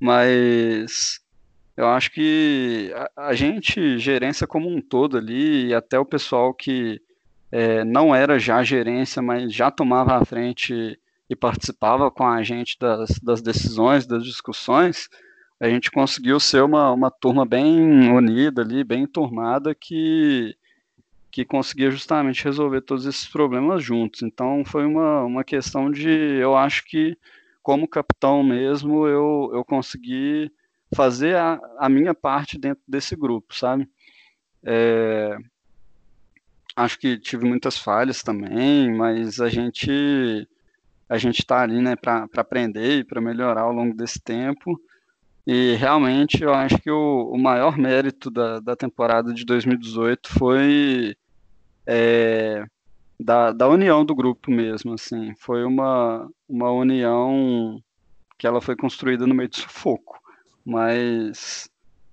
Mas 0.00 1.20
eu 1.76 1.86
acho 1.88 2.10
que 2.12 2.92
a, 3.16 3.28
a 3.28 3.34
gente, 3.34 3.98
gerência 3.98 4.46
como 4.46 4.68
um 4.68 4.80
todo 4.80 5.18
ali, 5.18 5.66
e 5.68 5.74
até 5.74 5.98
o 5.98 6.04
pessoal 6.04 6.54
que 6.54 7.00
é, 7.54 7.84
não 7.84 8.12
era 8.12 8.36
já 8.36 8.64
gerência, 8.64 9.22
mas 9.22 9.54
já 9.54 9.70
tomava 9.70 10.16
a 10.16 10.24
frente 10.24 10.98
e 11.30 11.36
participava 11.36 12.10
com 12.10 12.26
a 12.26 12.42
gente 12.42 12.76
das, 12.80 13.20
das 13.20 13.40
decisões, 13.40 14.08
das 14.08 14.24
discussões, 14.24 15.08
a 15.60 15.68
gente 15.68 15.88
conseguiu 15.88 16.40
ser 16.40 16.64
uma, 16.64 16.90
uma 16.90 17.12
turma 17.12 17.46
bem 17.46 18.10
unida 18.10 18.62
ali, 18.62 18.82
bem 18.82 19.06
turmada, 19.06 19.72
que 19.72 20.56
que 21.30 21.44
conseguia 21.44 21.90
justamente 21.90 22.44
resolver 22.44 22.80
todos 22.80 23.06
esses 23.06 23.26
problemas 23.26 23.82
juntos. 23.82 24.22
Então 24.22 24.64
foi 24.64 24.86
uma, 24.86 25.22
uma 25.24 25.44
questão 25.44 25.90
de, 25.90 26.08
eu 26.08 26.56
acho 26.56 26.84
que 26.84 27.16
como 27.62 27.88
capitão 27.88 28.42
mesmo, 28.42 29.06
eu, 29.06 29.50
eu 29.52 29.64
consegui 29.64 30.50
fazer 30.94 31.36
a, 31.36 31.60
a 31.78 31.88
minha 31.88 32.14
parte 32.14 32.58
dentro 32.58 32.82
desse 32.86 33.16
grupo, 33.16 33.54
sabe? 33.54 33.88
É, 34.64 35.36
acho 36.76 36.98
que 36.98 37.18
tive 37.18 37.46
muitas 37.46 37.78
falhas 37.78 38.22
também, 38.22 38.92
mas 38.94 39.40
a 39.40 39.48
gente 39.48 40.48
a 41.08 41.18
gente 41.18 41.40
está 41.40 41.62
ali, 41.62 41.80
né, 41.80 41.94
para 41.96 42.26
aprender 42.36 42.98
e 43.00 43.04
para 43.04 43.20
melhorar 43.20 43.62
ao 43.62 43.72
longo 43.72 43.94
desse 43.94 44.20
tempo. 44.20 44.80
E 45.46 45.74
realmente 45.74 46.42
eu 46.42 46.54
acho 46.54 46.78
que 46.78 46.90
o, 46.90 47.30
o 47.30 47.38
maior 47.38 47.76
mérito 47.76 48.30
da, 48.30 48.60
da 48.60 48.74
temporada 48.74 49.32
de 49.32 49.44
2018 49.44 50.30
foi 50.30 51.14
é, 51.86 52.64
da, 53.20 53.52
da 53.52 53.68
união 53.68 54.04
do 54.04 54.14
grupo 54.14 54.50
mesmo, 54.50 54.94
assim. 54.94 55.34
Foi 55.38 55.64
uma, 55.64 56.28
uma 56.48 56.70
união 56.70 57.82
que 58.38 58.46
ela 58.46 58.60
foi 58.60 58.76
construída 58.76 59.26
no 59.26 59.34
meio 59.34 59.48
de 59.48 59.58
sufoco, 59.58 60.18
mas 60.64 61.68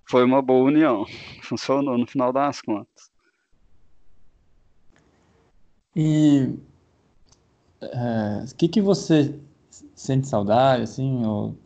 foi 0.09 0.23
uma 0.23 0.41
boa 0.41 0.65
união. 0.65 1.05
Funcionou 1.43 1.97
no 1.97 2.07
final 2.07 2.33
das 2.33 2.61
contas. 2.61 3.10
E 5.95 6.57
o 7.81 7.85
é, 7.85 8.45
que, 8.57 8.67
que 8.67 8.81
você 8.81 9.37
sente 9.95 10.27
saudade, 10.27 10.83
assim, 10.83 11.25
ou 11.25 11.49
o 11.49 11.57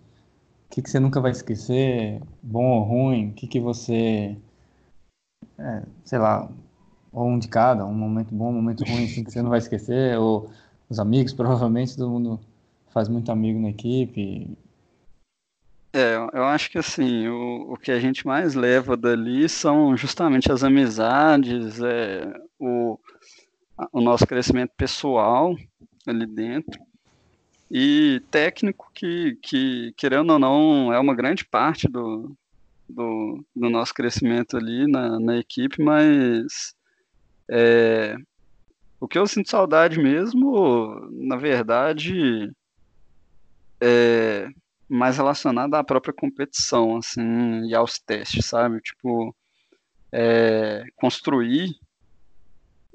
que, 0.69 0.81
que 0.81 0.89
você 0.89 0.99
nunca 0.99 1.21
vai 1.21 1.31
esquecer, 1.31 2.21
bom 2.41 2.79
ou 2.79 2.83
ruim? 2.83 3.29
O 3.29 3.33
que, 3.33 3.47
que 3.47 3.59
você, 3.59 4.35
é, 5.57 5.83
sei 6.03 6.19
lá, 6.19 6.49
ou 7.11 7.27
um 7.27 7.39
de 7.39 7.47
cada, 7.47 7.85
um 7.85 7.93
momento 7.93 8.33
bom, 8.33 8.49
um 8.49 8.53
momento 8.53 8.83
ruim, 8.83 9.05
assim, 9.05 9.23
que 9.23 9.31
você 9.31 9.41
não 9.41 9.49
vai 9.49 9.59
esquecer, 9.59 10.17
ou 10.19 10.49
os 10.89 10.99
amigos, 10.99 11.31
provavelmente 11.33 11.95
todo 11.95 12.09
mundo 12.09 12.39
faz 12.89 13.07
muito 13.07 13.31
amigo 13.31 13.59
na 13.59 13.69
equipe. 13.69 14.57
É, 15.93 16.15
eu 16.17 16.43
acho 16.43 16.69
que 16.69 16.77
assim, 16.77 17.25
o, 17.29 17.71
o 17.73 17.77
que 17.77 17.89
a 17.89 17.99
gente 17.99 18.27
mais 18.27 18.53
leva 18.53 18.97
dali 18.97 19.47
são 19.47 19.95
justamente 19.95 20.51
as 20.51 20.61
amizades, 20.61 21.79
é, 21.81 22.33
o, 22.59 22.99
o 23.91 24.01
nosso 24.01 24.25
crescimento 24.25 24.71
pessoal 24.77 25.55
ali 26.07 26.25
dentro, 26.25 26.79
e 27.69 28.21
técnico 28.29 28.91
que, 28.93 29.37
que, 29.41 29.93
querendo 29.97 30.33
ou 30.33 30.39
não, 30.39 30.93
é 30.93 30.99
uma 30.99 31.15
grande 31.15 31.43
parte 31.43 31.87
do, 31.87 32.35
do, 32.87 33.43
do 33.55 33.69
nosso 33.69 33.93
crescimento 33.93 34.55
ali 34.55 34.87
na, 34.87 35.19
na 35.19 35.37
equipe, 35.37 35.81
mas 35.81 36.75
é, 37.49 38.15
o 38.99 39.07
que 39.07 39.17
eu 39.17 39.27
sinto 39.27 39.49
saudade 39.49 39.99
mesmo, 39.99 41.09
na 41.11 41.35
verdade, 41.35 42.51
é 43.81 44.47
mais 44.87 45.17
relacionado 45.17 45.73
à 45.73 45.83
própria 45.83 46.13
competição, 46.13 46.97
assim, 46.97 47.67
e 47.67 47.73
aos 47.73 47.99
testes, 47.99 48.45
sabe? 48.45 48.79
Tipo, 48.81 49.35
é, 50.11 50.83
construir 50.95 51.75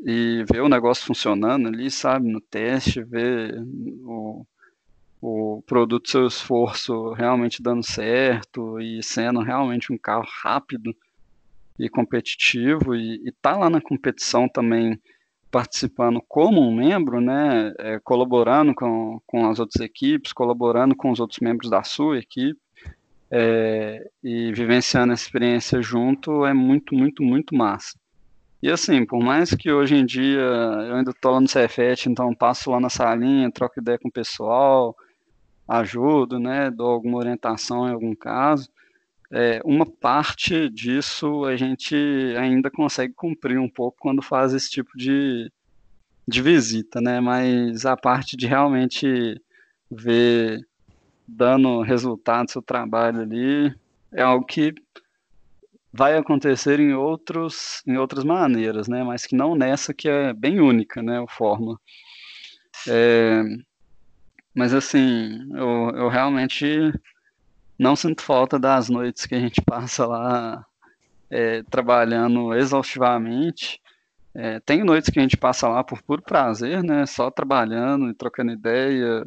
e 0.04 0.44
ver 0.50 0.62
o 0.62 0.68
negócio 0.68 1.04
funcionando 1.04 1.68
ali, 1.68 1.90
sabe? 1.90 2.30
No 2.30 2.40
teste, 2.40 3.02
ver 3.02 3.54
o, 4.02 4.46
o 5.20 5.62
produto, 5.66 6.10
seu 6.10 6.26
esforço 6.26 7.12
realmente 7.12 7.62
dando 7.62 7.84
certo 7.84 8.80
e 8.80 9.02
sendo 9.02 9.40
realmente 9.40 9.92
um 9.92 9.98
carro 9.98 10.26
rápido 10.42 10.94
e 11.78 11.88
competitivo 11.88 12.94
e 12.94 13.16
estar 13.28 13.52
tá 13.52 13.56
lá 13.56 13.70
na 13.70 13.80
competição 13.80 14.48
também 14.48 14.98
participando 15.50 16.22
como 16.28 16.60
um 16.60 16.74
membro, 16.74 17.20
né, 17.20 17.74
é, 17.78 17.98
colaborando 17.98 18.72
com, 18.74 19.20
com 19.26 19.48
as 19.50 19.58
outras 19.58 19.80
equipes, 19.82 20.32
colaborando 20.32 20.94
com 20.94 21.10
os 21.10 21.18
outros 21.18 21.40
membros 21.40 21.68
da 21.68 21.82
sua 21.82 22.18
equipe 22.18 22.60
é, 23.30 24.08
e 24.22 24.52
vivenciando 24.52 25.12
a 25.12 25.14
experiência 25.14 25.82
junto 25.82 26.44
é 26.44 26.52
muito, 26.54 26.94
muito, 26.94 27.22
muito 27.22 27.54
massa. 27.54 27.98
E 28.62 28.70
assim, 28.70 29.06
por 29.06 29.20
mais 29.20 29.54
que 29.54 29.72
hoje 29.72 29.94
em 29.96 30.04
dia 30.04 30.40
eu 30.40 30.96
ainda 30.96 31.12
estou 31.12 31.32
lá 31.32 31.40
no 31.40 31.48
Cefet, 31.48 32.08
então 32.08 32.34
passo 32.34 32.70
lá 32.70 32.78
na 32.78 32.90
salinha, 32.90 33.50
troco 33.50 33.80
ideia 33.80 33.98
com 33.98 34.08
o 34.08 34.12
pessoal, 34.12 34.94
ajudo, 35.66 36.38
né, 36.38 36.70
dou 36.70 36.88
alguma 36.90 37.18
orientação 37.18 37.88
em 37.88 37.92
algum 37.92 38.14
caso, 38.14 38.68
é, 39.32 39.60
uma 39.64 39.86
parte 39.86 40.68
disso 40.68 41.44
a 41.44 41.56
gente 41.56 41.94
ainda 42.36 42.68
consegue 42.70 43.14
cumprir 43.14 43.58
um 43.58 43.68
pouco 43.68 43.96
quando 44.00 44.20
faz 44.20 44.52
esse 44.52 44.68
tipo 44.68 44.90
de, 44.96 45.50
de 46.26 46.42
visita, 46.42 47.00
né? 47.00 47.20
Mas 47.20 47.86
a 47.86 47.96
parte 47.96 48.36
de 48.36 48.48
realmente 48.48 49.40
ver 49.88 50.60
dando 51.26 51.80
resultado 51.82 52.46
do 52.46 52.50
seu 52.50 52.62
trabalho 52.62 53.20
ali 53.20 53.72
é 54.12 54.22
algo 54.22 54.44
que 54.44 54.74
vai 55.92 56.16
acontecer 56.16 56.80
em 56.80 56.94
outros 56.94 57.82
em 57.86 57.96
outras 57.96 58.24
maneiras, 58.24 58.88
né? 58.88 59.02
Mas 59.02 59.26
que 59.26 59.36
não 59.36 59.54
nessa 59.54 59.92
que 59.94 60.08
é 60.08 60.32
bem 60.32 60.60
única, 60.60 61.02
né? 61.02 61.20
A 61.20 61.26
fórmula. 61.26 61.78
É, 62.88 63.42
mas 64.54 64.74
assim, 64.74 65.48
eu, 65.54 65.90
eu 65.96 66.08
realmente 66.08 66.92
não 67.78 67.96
sinto 67.96 68.22
falta 68.22 68.58
das 68.58 68.88
noites 68.88 69.26
que 69.26 69.34
a 69.34 69.40
gente 69.40 69.60
passa 69.64 70.06
lá 70.06 70.64
é, 71.30 71.62
trabalhando 71.64 72.54
exaustivamente. 72.54 73.80
É, 74.34 74.60
tem 74.60 74.84
noites 74.84 75.10
que 75.10 75.18
a 75.18 75.22
gente 75.22 75.36
passa 75.36 75.68
lá 75.68 75.82
por 75.82 76.02
puro 76.02 76.22
prazer, 76.22 76.82
né? 76.84 77.06
Só 77.06 77.30
trabalhando 77.30 78.08
e 78.10 78.14
trocando 78.14 78.52
ideia, 78.52 79.26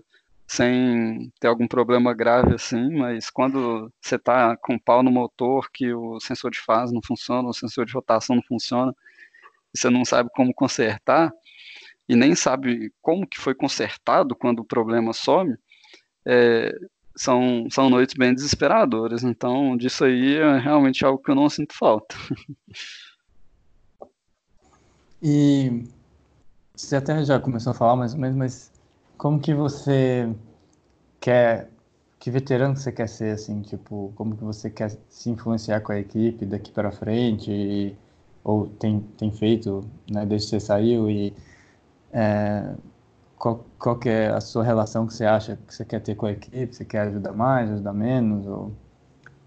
sem 0.53 1.31
ter 1.39 1.47
algum 1.47 1.67
problema 1.67 2.13
grave 2.13 2.53
assim, 2.53 2.95
mas 2.95 3.27
quando 3.31 3.91
você 3.99 4.17
está 4.17 4.55
com 4.55 4.77
pau 4.77 5.01
no 5.01 5.09
motor, 5.09 5.67
que 5.71 5.91
o 5.91 6.19
sensor 6.19 6.51
de 6.51 6.59
fase 6.59 6.93
não 6.93 7.01
funciona, 7.03 7.49
o 7.49 7.53
sensor 7.53 7.87
de 7.87 7.93
rotação 7.93 8.35
não 8.35 8.43
funciona, 8.43 8.93
você 9.75 9.89
não 9.89 10.05
sabe 10.05 10.29
como 10.35 10.53
consertar, 10.53 11.33
e 12.07 12.15
nem 12.15 12.35
sabe 12.35 12.93
como 13.01 13.25
que 13.25 13.39
foi 13.39 13.55
consertado 13.55 14.35
quando 14.35 14.59
o 14.59 14.65
problema 14.65 15.11
some, 15.11 15.55
é, 16.23 16.71
são, 17.15 17.67
são 17.71 17.89
noites 17.89 18.13
bem 18.15 18.31
desesperadoras. 18.33 19.23
Então, 19.23 19.75
disso 19.75 20.05
aí 20.05 20.35
é 20.35 20.59
realmente 20.59 21.03
algo 21.03 21.21
que 21.21 21.31
eu 21.31 21.35
não 21.35 21.49
sinto 21.49 21.73
falta. 21.75 22.15
E 25.25 25.87
você 26.75 26.97
até 26.97 27.23
já 27.23 27.39
começou 27.39 27.71
a 27.71 27.73
falar 27.73 27.95
mais 27.95 28.13
ou 28.13 28.19
menos, 28.19 28.35
mas 28.35 28.72
como 29.23 29.39
que 29.39 29.53
você 29.53 30.29
quer, 31.21 31.69
que 32.19 32.29
veterano 32.29 32.75
você 32.75 32.91
quer 32.91 33.07
ser, 33.07 33.35
assim, 33.35 33.61
tipo, 33.61 34.11
como 34.17 34.35
que 34.35 34.43
você 34.43 34.69
quer 34.69 34.91
se 35.07 35.29
influenciar 35.29 35.79
com 35.79 35.93
a 35.93 35.97
equipe 35.97 36.45
daqui 36.45 36.73
para 36.73 36.91
frente, 36.91 37.49
e, 37.49 37.95
ou 38.43 38.67
tem, 38.67 38.99
tem 39.17 39.31
feito, 39.31 39.89
né, 40.11 40.25
desde 40.25 40.47
que 40.47 40.49
você 40.49 40.59
saiu, 40.59 41.09
e 41.09 41.33
é, 42.11 42.75
qual, 43.37 43.65
qual 43.79 43.97
que 43.97 44.09
é 44.09 44.27
a 44.27 44.41
sua 44.41 44.61
relação 44.61 45.07
que 45.07 45.13
você 45.13 45.23
acha 45.23 45.55
que 45.55 45.73
você 45.73 45.85
quer 45.85 46.01
ter 46.01 46.15
com 46.15 46.25
a 46.25 46.33
equipe, 46.33 46.75
você 46.75 46.83
quer 46.83 47.07
ajudar 47.07 47.31
mais, 47.31 47.71
ajudar 47.71 47.93
menos, 47.93 48.45
ou 48.45 48.73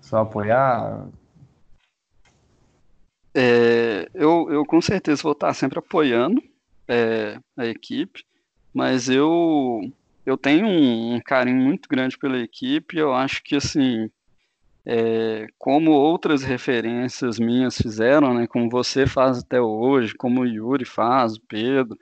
só 0.01 0.23
apoiar? 0.23 1.07
É, 3.37 4.09
eu, 4.15 4.51
eu 4.51 4.65
com 4.65 4.81
certeza 4.81 5.23
vou 5.23 5.33
estar 5.33 5.53
sempre 5.53 5.79
apoiando 5.79 6.43
é, 6.89 7.39
a 7.59 7.67
equipe, 7.67 8.25
mas 8.77 9.09
eu 9.09 9.81
eu 10.27 10.37
tenho 10.37 10.67
um, 10.67 11.19
carinho 11.25 11.57
muito 11.57 11.89
grande 11.89 12.19
pela 12.19 12.39
equipe. 12.39 12.99
Eu 12.99 13.15
acho 13.15 13.43
que 13.43 13.57
assim, 13.57 14.11
é, 14.85 15.47
como 15.59 15.93
outras 15.93 16.43
referências 16.43 17.39
minhas 17.39 17.77
fizeram, 17.79 18.35
né, 18.35 18.47
como 18.47 18.69
você 18.69 19.07
faz 19.07 19.39
até 19.39 19.61
hoje, 19.61 20.15
como 20.15 20.43
o 20.43 20.47
Yuri 20.47 20.85
faz, 20.85 21.37
o 21.37 21.43
Pedro, 21.49 21.97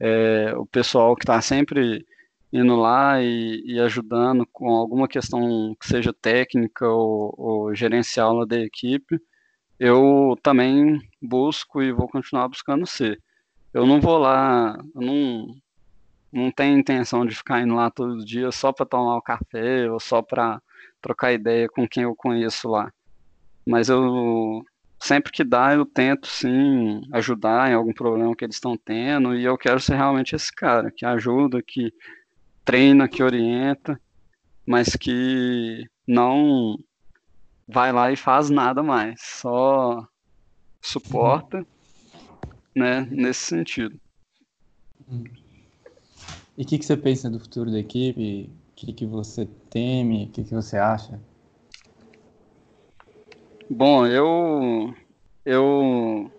é, 0.00 0.54
o 0.56 0.66
pessoal 0.66 1.14
que 1.16 1.22
está 1.24 1.40
sempre 1.40 2.04
indo 2.52 2.76
lá 2.76 3.22
e, 3.22 3.62
e, 3.64 3.80
ajudando 3.80 4.46
com 4.52 4.70
alguma 4.70 5.06
questão 5.08 5.76
que 5.80 5.86
seja 5.86 6.12
técnica 6.12 6.88
ou, 6.88 7.34
ou 7.38 7.74
gerencial 7.74 8.44
da 8.46 8.58
equipe, 8.58 9.20
eu 9.78 10.36
também 10.42 11.00
busco 11.22 11.82
e 11.82 11.92
vou 11.92 12.08
continuar 12.08 12.48
buscando 12.48 12.86
ser. 12.86 13.20
Eu 13.74 13.86
não 13.86 14.00
vou 14.00 14.18
lá, 14.18 14.76
eu 14.94 15.00
não, 15.02 15.46
não 16.32 16.50
tenho 16.50 16.78
intenção 16.78 17.26
de 17.26 17.34
ficar 17.34 17.60
indo 17.60 17.74
lá 17.74 17.90
todos 17.90 18.18
os 18.18 18.24
dias 18.24 18.54
só 18.54 18.72
para 18.72 18.86
tomar 18.86 19.16
o 19.16 19.22
café 19.22 19.90
ou 19.90 19.98
só 19.98 20.22
para 20.22 20.62
trocar 21.00 21.32
ideia 21.32 21.68
com 21.68 21.88
quem 21.88 22.04
eu 22.04 22.14
conheço 22.14 22.68
lá. 22.68 22.92
Mas 23.66 23.88
eu 23.88 24.64
sempre 25.00 25.32
que 25.32 25.42
dá, 25.42 25.74
eu 25.74 25.84
tento 25.84 26.26
sim 26.26 27.00
ajudar 27.12 27.70
em 27.70 27.74
algum 27.74 27.92
problema 27.92 28.36
que 28.36 28.44
eles 28.44 28.56
estão 28.56 28.76
tendo 28.76 29.34
e 29.34 29.44
eu 29.44 29.56
quero 29.56 29.80
ser 29.80 29.96
realmente 29.96 30.36
esse 30.36 30.54
cara 30.54 30.90
que 30.90 31.04
ajuda, 31.04 31.62
que 31.62 31.92
treina, 32.64 33.08
que 33.08 33.22
orienta, 33.22 34.00
mas 34.66 34.94
que 34.96 35.84
não 36.06 36.78
vai 37.66 37.92
lá 37.92 38.12
e 38.12 38.16
faz 38.16 38.50
nada 38.50 38.82
mais, 38.82 39.20
só 39.20 40.06
suporta, 40.80 41.66
né, 42.74 43.06
nesse 43.10 43.40
sentido. 43.40 43.98
Uhum. 45.08 45.49
E 46.60 46.62
o 46.62 46.66
que, 46.66 46.76
que 46.76 46.84
você 46.84 46.94
pensa 46.94 47.30
do 47.30 47.40
futuro 47.40 47.70
da 47.70 47.78
equipe? 47.78 48.50
O 48.72 48.74
que, 48.76 48.92
que 48.92 49.06
você 49.06 49.48
teme? 49.70 50.26
O 50.26 50.28
que, 50.28 50.44
que 50.44 50.54
você 50.54 50.76
acha? 50.76 51.18
Bom, 53.70 54.06
eu, 54.06 54.94
eu 55.42 56.30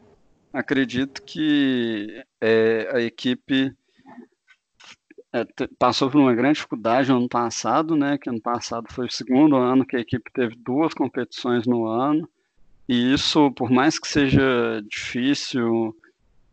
acredito 0.53 1.24
que 1.24 2.24
é, 2.39 2.88
a 2.93 3.01
equipe 3.01 3.76
é, 5.34 5.43
passou 5.80 6.11
por 6.11 6.22
uma 6.22 6.36
grande 6.36 6.57
dificuldade 6.57 7.09
no 7.09 7.17
ano 7.17 7.28
passado, 7.28 7.95
né? 7.95 8.19
Que 8.19 8.30
ano 8.30 8.41
passado 8.41 8.93
foi 8.93 9.07
o 9.07 9.11
segundo 9.11 9.55
ano 9.55 9.84
que 9.84 9.95
a 9.95 10.01
equipe 10.01 10.32
teve 10.32 10.55
duas 10.55 10.93
competições 10.93 11.65
no 11.65 11.88
ano. 11.88 12.30
E 12.88 13.11
isso, 13.11 13.51
por 13.53 13.72
mais 13.72 13.97
que 13.97 14.07
seja 14.07 14.84
difícil 14.88 15.95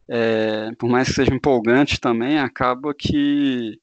é, 0.08 0.70
por 0.78 0.88
mais 0.88 1.08
que 1.08 1.14
seja 1.14 1.34
empolgante 1.34 2.00
também, 2.00 2.38
acaba 2.38 2.94
que 2.94 3.78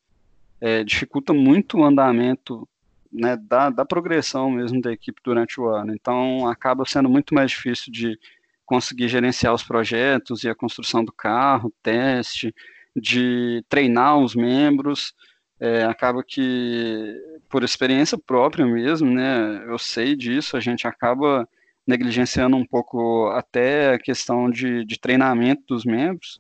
é, 0.60 0.84
dificulta 0.84 1.34
muito 1.34 1.78
o 1.78 1.84
andamento 1.86 2.68
né, 3.12 3.38
da, 3.38 3.70
da 3.70 3.86
progressão 3.86 4.50
mesmo 4.50 4.82
da 4.82 4.92
equipe 4.92 5.22
durante 5.24 5.60
o 5.62 5.68
ano. 5.68 5.94
Então, 5.94 6.48
acaba 6.48 6.86
sendo 6.86 7.10
muito 7.10 7.34
mais 7.34 7.52
difícil 7.52 7.92
de 7.92 8.20
conseguir 8.66 9.08
gerenciar 9.08 9.54
os 9.54 9.64
projetos 9.64 10.44
e 10.44 10.50
a 10.50 10.56
construção 10.56 11.06
do 11.06 11.12
carro, 11.12 11.72
teste, 11.84 12.54
de 12.96 13.64
treinar 13.70 14.18
os 14.18 14.36
membros. 14.36 15.14
É, 15.60 15.84
acaba 15.86 16.24
que, 16.24 17.16
por 17.48 17.64
experiência 17.64 18.18
própria 18.18 18.66
mesmo, 18.66 19.10
né, 19.10 19.64
eu 19.68 19.78
sei 19.78 20.16
disso, 20.16 20.58
a 20.58 20.60
gente 20.60 20.88
acaba 20.88 21.48
negligenciando 21.88 22.56
um 22.58 22.66
pouco 22.66 23.28
até 23.30 23.94
a 23.94 24.00
questão 24.00 24.50
de, 24.50 24.86
de 24.86 25.00
treinamento 25.00 25.64
dos 25.68 25.86
membros. 25.86 26.40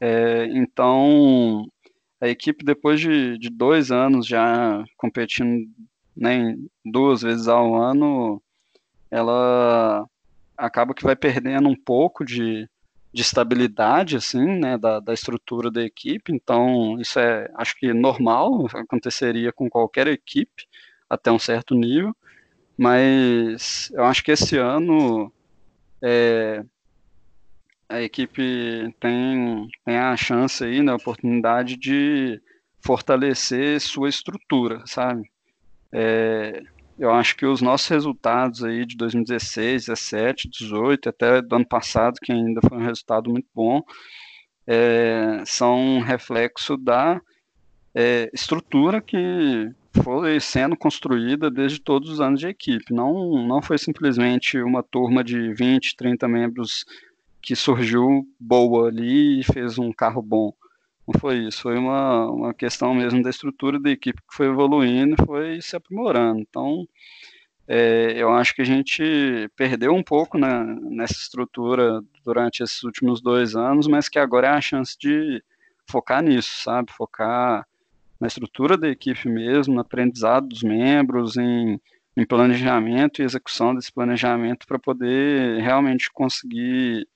É, 0.00 0.46
então, 0.52 1.66
a 2.20 2.28
equipe, 2.28 2.64
depois 2.64 3.00
de, 3.00 3.38
de 3.38 3.50
dois 3.50 3.90
anos 3.90 4.26
já 4.26 4.84
competindo 4.96 5.68
né, 6.16 6.56
duas 6.84 7.22
vezes 7.22 7.48
ao 7.48 7.74
ano, 7.74 8.40
ela 9.10 10.06
acaba 10.56 10.94
que 10.94 11.04
vai 11.04 11.14
perdendo 11.16 11.68
um 11.68 11.76
pouco 11.76 12.24
de, 12.24 12.68
de 13.12 13.22
estabilidade, 13.22 14.16
assim, 14.16 14.58
né, 14.58 14.78
da, 14.78 15.00
da 15.00 15.12
estrutura 15.12 15.70
da 15.70 15.82
equipe. 15.82 16.32
Então, 16.32 16.98
isso 17.00 17.18
é, 17.18 17.50
acho 17.56 17.76
que 17.76 17.92
normal, 17.92 18.66
aconteceria 18.74 19.52
com 19.52 19.68
qualquer 19.68 20.06
equipe 20.06 20.66
até 21.08 21.30
um 21.30 21.38
certo 21.38 21.74
nível. 21.74 22.14
Mas 22.76 23.90
eu 23.92 24.04
acho 24.04 24.22
que 24.22 24.32
esse 24.32 24.58
ano 24.58 25.32
é, 26.02 26.62
a 27.88 28.02
equipe 28.02 28.94
tem, 29.00 29.68
tem 29.84 29.96
a 29.96 30.16
chance 30.16 30.62
aí, 30.62 30.82
né, 30.82 30.92
a 30.92 30.96
oportunidade 30.96 31.76
de 31.76 32.40
fortalecer 32.80 33.80
sua 33.80 34.08
estrutura, 34.08 34.82
sabe? 34.86 35.30
É, 35.92 36.62
eu 36.98 37.10
acho 37.10 37.36
que 37.36 37.46
os 37.46 37.60
nossos 37.60 37.88
resultados 37.88 38.64
aí 38.64 38.84
de 38.86 38.96
2016, 38.96 39.86
17, 39.86 40.48
18, 40.48 41.08
até 41.08 41.42
do 41.42 41.56
ano 41.56 41.66
passado, 41.66 42.18
que 42.22 42.32
ainda 42.32 42.60
foi 42.66 42.78
um 42.78 42.84
resultado 42.84 43.30
muito 43.30 43.48
bom, 43.54 43.82
é, 44.66 45.42
são 45.46 45.78
um 45.78 46.00
reflexo 46.00 46.76
da 46.76 47.20
é, 47.94 48.30
estrutura 48.32 49.00
que 49.00 49.70
foi 50.02 50.40
sendo 50.40 50.76
construída 50.76 51.50
desde 51.50 51.80
todos 51.80 52.10
os 52.10 52.20
anos 52.20 52.40
de 52.40 52.48
equipe. 52.48 52.92
Não, 52.92 53.46
não 53.46 53.62
foi 53.62 53.78
simplesmente 53.78 54.58
uma 54.60 54.82
turma 54.82 55.22
de 55.22 55.52
20, 55.54 55.96
30 55.96 56.28
membros 56.28 56.84
que 57.42 57.54
surgiu 57.54 58.26
boa 58.38 58.88
ali 58.88 59.40
e 59.40 59.44
fez 59.44 59.78
um 59.78 59.92
carro 59.92 60.22
bom. 60.22 60.52
Não 61.06 61.18
foi 61.20 61.38
isso, 61.46 61.62
foi 61.62 61.78
uma, 61.78 62.28
uma 62.30 62.54
questão 62.54 62.92
mesmo 62.92 63.22
da 63.22 63.30
estrutura 63.30 63.78
da 63.78 63.90
equipe 63.90 64.20
que 64.20 64.36
foi 64.36 64.46
evoluindo 64.46 65.14
e 65.14 65.24
foi 65.24 65.60
se 65.62 65.76
aprimorando. 65.76 66.40
Então, 66.40 66.86
é, 67.68 68.14
eu 68.16 68.32
acho 68.32 68.54
que 68.54 68.62
a 68.62 68.64
gente 68.64 69.48
perdeu 69.56 69.92
um 69.92 70.02
pouco 70.02 70.36
né, 70.38 70.64
nessa 70.82 71.14
estrutura 71.14 72.02
durante 72.24 72.62
esses 72.62 72.82
últimos 72.82 73.20
dois 73.20 73.54
anos, 73.54 73.86
mas 73.86 74.08
que 74.08 74.18
agora 74.18 74.48
é 74.48 74.50
a 74.50 74.60
chance 74.60 74.96
de 74.98 75.42
focar 75.88 76.22
nisso, 76.22 76.62
sabe? 76.62 76.92
Focar 76.92 77.64
na 78.20 78.26
estrutura 78.26 78.76
da 78.76 78.88
equipe 78.88 79.28
mesmo, 79.28 79.74
no 79.74 79.80
aprendizado 79.80 80.48
dos 80.48 80.62
membros, 80.62 81.36
em, 81.36 81.80
em 82.16 82.26
planejamento 82.26 83.20
e 83.20 83.24
execução 83.24 83.74
desse 83.74 83.92
planejamento 83.92 84.66
para 84.66 84.78
poder 84.78 85.60
realmente 85.60 86.10
conseguir 86.12 87.06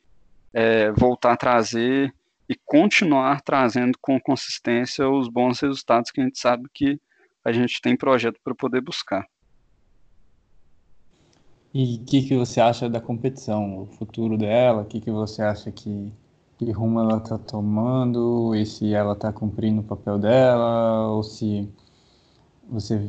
é, 0.52 0.90
voltar 0.92 1.32
a 1.32 1.36
trazer 1.36 2.14
e 2.48 2.56
continuar 2.64 3.40
trazendo 3.42 3.96
com 4.00 4.20
consistência 4.20 5.08
os 5.08 5.28
bons 5.28 5.60
resultados 5.60 6.10
que 6.10 6.20
a 6.20 6.24
gente 6.24 6.38
sabe 6.38 6.64
que 6.74 7.00
a 7.44 7.52
gente 7.52 7.80
tem 7.80 7.96
projeto 7.96 8.38
para 8.42 8.54
poder 8.54 8.80
buscar. 8.80 9.26
E 11.72 11.96
o 11.96 12.04
que, 12.04 12.22
que 12.22 12.36
você 12.36 12.60
acha 12.60 12.88
da 12.88 13.00
competição, 13.00 13.82
o 13.82 13.86
futuro 13.86 14.36
dela? 14.36 14.82
O 14.82 14.84
que, 14.84 15.00
que 15.00 15.10
você 15.10 15.40
acha 15.40 15.70
que, 15.70 16.12
que 16.60 16.70
rumo 16.70 17.00
ela 17.00 17.16
está 17.16 17.38
tomando? 17.38 18.54
E 18.54 18.66
se 18.66 18.92
ela 18.92 19.14
está 19.14 19.32
cumprindo 19.32 19.80
o 19.80 19.84
papel 19.84 20.18
dela? 20.18 21.08
Ou 21.08 21.22
se 21.22 21.66
você 22.68 23.00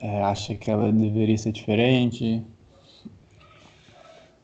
é, 0.00 0.20
acha 0.24 0.52
que 0.56 0.68
ela 0.68 0.90
deveria 0.90 1.38
ser 1.38 1.52
diferente? 1.52 2.44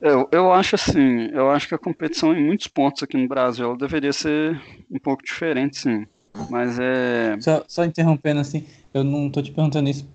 Eu, 0.01 0.29
eu 0.31 0.53
acho 0.53 0.77
assim, 0.77 1.31
eu 1.33 1.51
acho 1.51 1.67
que 1.67 1.75
a 1.75 1.79
competição 1.79 2.33
em 2.33 2.47
muitos 2.47 2.69
pontos 2.69 3.03
aqui 3.03 3.17
no 3.17 3.27
Brasil 3.27 3.67
ela 3.67 3.77
deveria 3.77 4.13
ser 4.13 4.61
um 4.89 5.01
pouco 5.01 5.25
diferente, 5.25 5.79
sim. 5.79 6.07
Mas 6.49 6.79
é. 6.79 7.37
Só, 7.41 7.65
só 7.67 7.85
interrompendo 7.85 8.41
assim, 8.41 8.65
eu 8.95 9.03
não 9.03 9.27
estou 9.27 9.43
te 9.43 9.51
perguntando 9.51 9.91
isso 9.91 10.09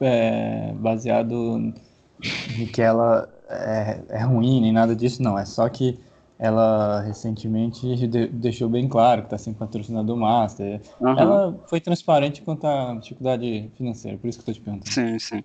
é, 0.00 0.72
baseado 0.74 1.72
de 2.18 2.66
que 2.66 2.82
ela 2.82 3.28
é, 3.48 4.00
é 4.08 4.22
ruim 4.24 4.60
nem 4.60 4.72
nada 4.72 4.96
disso, 4.96 5.22
não. 5.22 5.38
É 5.38 5.44
só 5.44 5.68
que 5.68 5.96
ela 6.38 7.00
recentemente 7.00 7.86
deixou 8.28 8.68
bem 8.68 8.88
claro 8.88 9.22
que 9.22 9.26
está 9.26 9.38
sem 9.38 9.54
patrocinador 9.54 10.16
master. 10.16 10.80
Uhum. 11.00 11.18
Ela 11.18 11.64
foi 11.66 11.80
transparente 11.80 12.42
quanto 12.42 12.66
à 12.66 12.94
dificuldade 12.94 13.70
financeira, 13.76 14.18
por 14.18 14.28
isso 14.28 14.38
que 14.38 14.50
estou 14.50 14.54
te 14.54 14.60
perguntando. 14.60 14.92
Sim, 14.92 15.18
sim. 15.18 15.44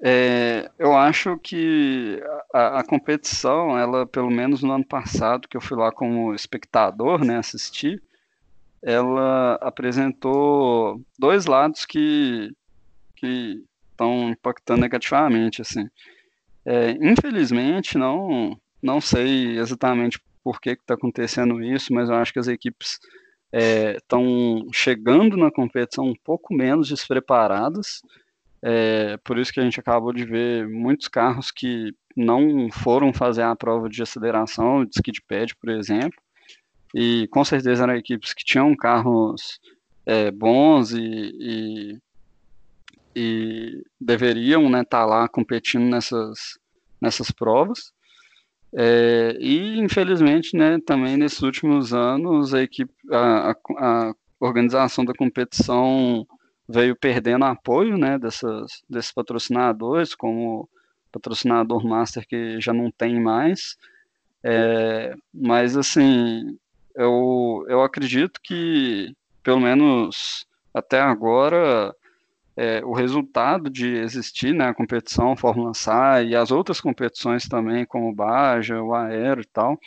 É, 0.00 0.70
eu 0.78 0.96
acho 0.96 1.36
que 1.38 2.22
a, 2.54 2.80
a, 2.80 2.84
competição, 2.84 3.76
ela, 3.76 4.06
pelo 4.06 4.30
menos 4.30 4.62
no 4.62 4.72
ano 4.72 4.86
passado, 4.86 5.48
que 5.48 5.56
eu 5.56 5.60
fui 5.60 5.76
lá 5.76 5.90
como 5.90 6.32
espectador, 6.34 7.24
né, 7.24 7.36
assistir, 7.36 8.00
ela 8.80 9.54
apresentou 9.60 11.02
dois 11.18 11.46
lados 11.46 11.84
que, 11.84 12.52
que 13.16 13.60
estão 13.90 14.30
impactando 14.30 14.80
negativamente, 14.80 15.60
assim. 15.60 15.88
É, 16.64 16.92
infelizmente, 16.92 17.98
não, 17.98 18.56
não 18.82 19.00
sei 19.00 19.58
exatamente 19.58 20.20
por 20.42 20.60
que 20.60 20.70
está 20.70 20.94
acontecendo 20.94 21.62
isso, 21.62 21.92
mas 21.92 22.08
eu 22.08 22.14
acho 22.14 22.32
que 22.32 22.38
as 22.38 22.48
equipes 22.48 22.98
estão 23.96 24.64
é, 24.66 24.72
chegando 24.72 25.36
na 25.36 25.50
competição 25.50 26.06
um 26.06 26.14
pouco 26.24 26.54
menos 26.54 26.88
despreparadas. 26.88 28.02
É, 28.62 29.16
por 29.18 29.38
isso 29.38 29.52
que 29.52 29.60
a 29.60 29.62
gente 29.62 29.78
acabou 29.78 30.12
de 30.12 30.24
ver 30.24 30.66
muitos 30.68 31.08
carros 31.08 31.50
que 31.50 31.92
não 32.16 32.68
foram 32.70 33.12
fazer 33.12 33.42
a 33.42 33.54
prova 33.54 33.88
de 33.88 34.02
aceleração, 34.02 34.84
de 34.84 34.90
skid 34.96 35.22
pad, 35.28 35.54
por 35.56 35.70
exemplo, 35.70 36.18
e 36.94 37.28
com 37.30 37.44
certeza 37.44 37.84
eram 37.84 37.94
equipes 37.94 38.32
que 38.32 38.44
tinham 38.44 38.74
carros 38.74 39.60
é, 40.04 40.30
bons 40.30 40.92
e, 40.92 41.00
e 41.02 41.98
e 43.18 43.82
deveriam 44.00 44.62
estar 44.66 44.78
né, 44.78 44.84
tá 44.84 45.04
lá 45.04 45.28
competindo 45.28 45.90
nessas, 45.90 46.56
nessas 47.00 47.32
provas. 47.32 47.92
É, 48.74 49.36
e 49.40 49.78
infelizmente, 49.78 50.56
né, 50.56 50.78
também 50.84 51.16
nesses 51.16 51.40
últimos 51.42 51.94
anos, 51.94 52.52
a 52.52 52.62
equipe, 52.62 52.92
a, 53.10 53.50
a, 53.50 53.56
a, 53.78 54.14
organização 54.40 55.04
da 55.04 55.14
competição 55.14 56.26
veio 56.68 56.94
perdendo 56.94 57.44
apoio, 57.44 57.96
né, 57.96 58.18
dessas, 58.18 58.82
desses 58.88 59.12
patrocinadores, 59.12 60.14
como 60.14 60.68
patrocinador 61.10 61.84
master 61.86 62.26
que 62.26 62.60
já 62.60 62.72
não 62.72 62.90
tem 62.90 63.20
mais. 63.20 63.76
É, 64.44 65.14
mas 65.32 65.76
assim, 65.76 66.58
eu, 66.94 67.64
eu 67.68 67.82
acredito 67.82 68.38
que 68.42 69.14
pelo 69.42 69.60
menos 69.60 70.46
até 70.74 71.00
agora 71.00 71.94
é, 72.58 72.84
o 72.84 72.92
resultado 72.92 73.70
de 73.70 73.86
existir 73.86 74.52
né, 74.52 74.66
a 74.66 74.74
competição 74.74 75.36
Fórmula 75.36 75.72
SAI 75.72 76.30
e 76.30 76.36
as 76.36 76.50
outras 76.50 76.80
competições 76.80 77.46
também, 77.46 77.86
como 77.86 78.08
o 78.08 78.14
Baja, 78.14 78.82
o 78.82 78.92
Aero 78.92 79.42
e 79.42 79.46
tal, 79.46 79.78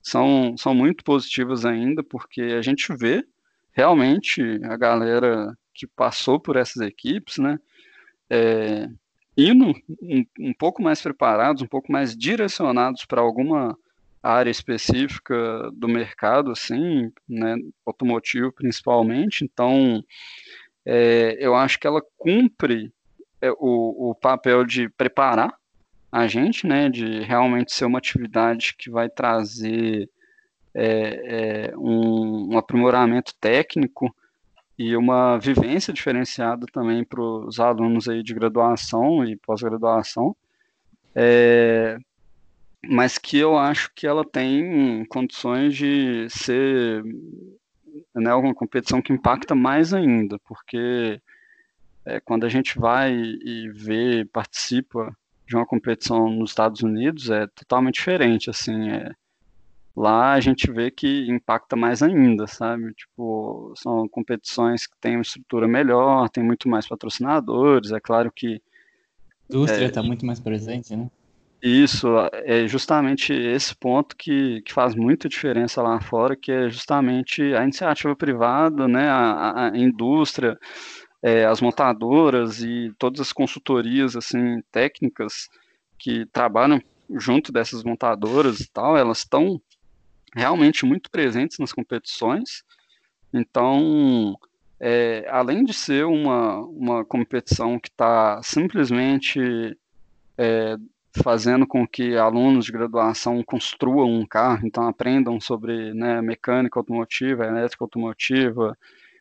são, 0.00 0.56
são 0.56 0.74
muito 0.74 1.04
positivas 1.04 1.66
ainda, 1.66 2.02
porque 2.02 2.40
a 2.40 2.62
gente 2.62 2.90
vê 2.96 3.22
realmente 3.70 4.40
a 4.64 4.78
galera 4.78 5.54
que 5.74 5.86
passou 5.86 6.40
por 6.40 6.56
essas 6.56 6.80
equipes, 6.80 7.36
né, 7.36 7.58
é, 8.30 8.88
indo 9.36 9.74
um, 10.00 10.24
um 10.40 10.54
pouco 10.54 10.82
mais 10.82 11.02
preparados, 11.02 11.62
um 11.62 11.66
pouco 11.66 11.92
mais 11.92 12.16
direcionados 12.16 13.04
para 13.04 13.20
alguma 13.20 13.76
área 14.22 14.50
específica 14.50 15.70
do 15.74 15.86
mercado, 15.86 16.50
assim, 16.50 17.12
né, 17.28 17.56
automotivo 17.84 18.50
principalmente, 18.52 19.44
então 19.44 20.02
é, 20.86 21.36
eu 21.40 21.56
acho 21.56 21.80
que 21.80 21.86
ela 21.86 22.00
cumpre 22.16 22.92
é, 23.40 23.50
o, 23.50 24.10
o 24.10 24.14
papel 24.14 24.64
de 24.64 24.88
preparar 24.88 25.52
a 26.12 26.28
gente, 26.28 26.66
né, 26.66 26.88
de 26.88 27.20
realmente 27.20 27.74
ser 27.74 27.84
uma 27.84 27.98
atividade 27.98 28.74
que 28.78 28.88
vai 28.88 29.08
trazer 29.08 30.08
é, 30.72 31.70
é, 31.72 31.76
um, 31.76 32.54
um, 32.54 32.58
aprimoramento 32.58 33.34
técnico 33.40 34.14
e 34.78 34.96
uma 34.96 35.38
vivência 35.38 35.92
diferenciada 35.92 36.66
também 36.72 37.02
para 37.02 37.20
os 37.20 37.58
alunos 37.58 38.08
aí 38.08 38.22
de 38.22 38.32
graduação 38.32 39.24
e 39.24 39.36
pós-graduação, 39.36 40.36
é, 41.14 41.98
mas 42.86 43.18
que 43.18 43.38
eu 43.38 43.58
acho 43.58 43.90
que 43.94 44.06
ela 44.06 44.24
tem 44.24 45.04
condições 45.06 45.74
de 45.74 46.28
ser 46.30 47.02
né, 48.20 48.34
uma 48.34 48.54
competição 48.54 49.02
que 49.02 49.12
impacta 49.12 49.54
mais 49.54 49.92
ainda, 49.92 50.38
porque 50.40 51.20
é, 52.04 52.20
quando 52.20 52.44
a 52.44 52.48
gente 52.48 52.78
vai 52.78 53.12
e 53.12 53.68
vê, 53.70 54.24
participa 54.24 55.16
de 55.46 55.54
uma 55.54 55.66
competição 55.66 56.28
nos 56.30 56.50
Estados 56.50 56.82
Unidos, 56.82 57.30
é 57.30 57.46
totalmente 57.48 57.94
diferente, 57.94 58.50
assim, 58.50 58.90
é, 58.90 59.10
lá 59.94 60.32
a 60.32 60.40
gente 60.40 60.70
vê 60.70 60.90
que 60.90 61.28
impacta 61.30 61.76
mais 61.76 62.02
ainda, 62.02 62.46
sabe? 62.46 62.92
Tipo, 62.94 63.72
são 63.76 64.08
competições 64.08 64.86
que 64.86 64.96
têm 65.00 65.16
uma 65.16 65.22
estrutura 65.22 65.68
melhor, 65.68 66.28
tem 66.28 66.42
muito 66.42 66.68
mais 66.68 66.86
patrocinadores, 66.86 67.92
é 67.92 68.00
claro 68.00 68.30
que... 68.32 68.60
A 69.48 69.54
indústria 69.54 69.86
está 69.86 70.00
é, 70.00 70.04
muito 70.04 70.26
mais 70.26 70.40
presente, 70.40 70.94
né? 70.96 71.10
Isso, 71.62 72.08
é 72.32 72.68
justamente 72.68 73.32
esse 73.32 73.74
ponto 73.74 74.14
que, 74.16 74.60
que 74.62 74.72
faz 74.72 74.94
muita 74.94 75.28
diferença 75.28 75.82
lá 75.82 76.00
fora, 76.00 76.36
que 76.36 76.52
é 76.52 76.68
justamente 76.68 77.42
a 77.54 77.62
iniciativa 77.64 78.14
privada, 78.14 78.86
né, 78.86 79.08
a, 79.08 79.70
a 79.70 79.76
indústria, 79.76 80.58
é, 81.22 81.44
as 81.46 81.60
montadoras 81.60 82.62
e 82.62 82.92
todas 82.98 83.20
as 83.20 83.32
consultorias 83.32 84.14
assim 84.16 84.60
técnicas 84.70 85.48
que 85.98 86.26
trabalham 86.26 86.80
junto 87.10 87.50
dessas 87.50 87.82
montadoras 87.82 88.60
e 88.60 88.70
tal, 88.70 88.96
elas 88.96 89.18
estão 89.18 89.60
realmente 90.34 90.84
muito 90.84 91.10
presentes 91.10 91.58
nas 91.58 91.72
competições. 91.72 92.62
Então, 93.32 94.36
é, 94.78 95.26
além 95.30 95.64
de 95.64 95.72
ser 95.72 96.04
uma, 96.04 96.58
uma 96.60 97.04
competição 97.04 97.78
que 97.78 97.88
está 97.88 98.40
simplesmente 98.42 99.40
é, 100.36 100.76
fazendo 101.22 101.66
com 101.66 101.86
que 101.86 102.16
alunos 102.16 102.66
de 102.66 102.72
graduação 102.72 103.42
construam 103.42 104.12
um 104.12 104.26
carro, 104.26 104.66
então 104.66 104.86
aprendam 104.86 105.40
sobre 105.40 105.92
né, 105.94 106.20
mecânica 106.22 106.78
automotiva, 106.78 107.46
elétrica 107.46 107.84
automotiva, 107.84 108.76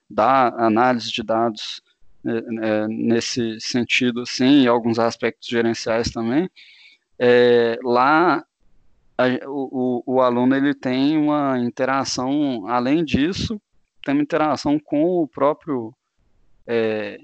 da 0.09 0.47
análise 0.49 1.11
de 1.11 1.23
dados 1.23 1.81
é, 2.26 2.88
nesse 2.88 3.59
sentido, 3.59 4.22
assim, 4.22 4.63
e 4.63 4.67
alguns 4.67 4.99
aspectos 4.99 5.47
gerenciais 5.47 6.11
também. 6.11 6.49
É, 7.17 7.77
lá 7.84 8.43
a, 9.17 9.26
o, 9.47 10.03
o, 10.05 10.22
aluno 10.22 10.55
ele 10.55 10.73
tem 10.73 11.17
uma 11.17 11.57
interação, 11.59 12.67
além 12.67 13.03
disso, 13.03 13.61
tem 14.03 14.13
uma 14.13 14.23
interação 14.23 14.77
com 14.80 15.03
o 15.22 15.27
próprio 15.27 15.93
é, 16.67 17.19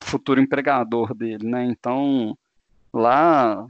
futuro 0.00 0.40
empregador 0.40 1.14
dele, 1.14 1.46
né? 1.46 1.64
Então 1.64 2.36
lá 2.92 3.66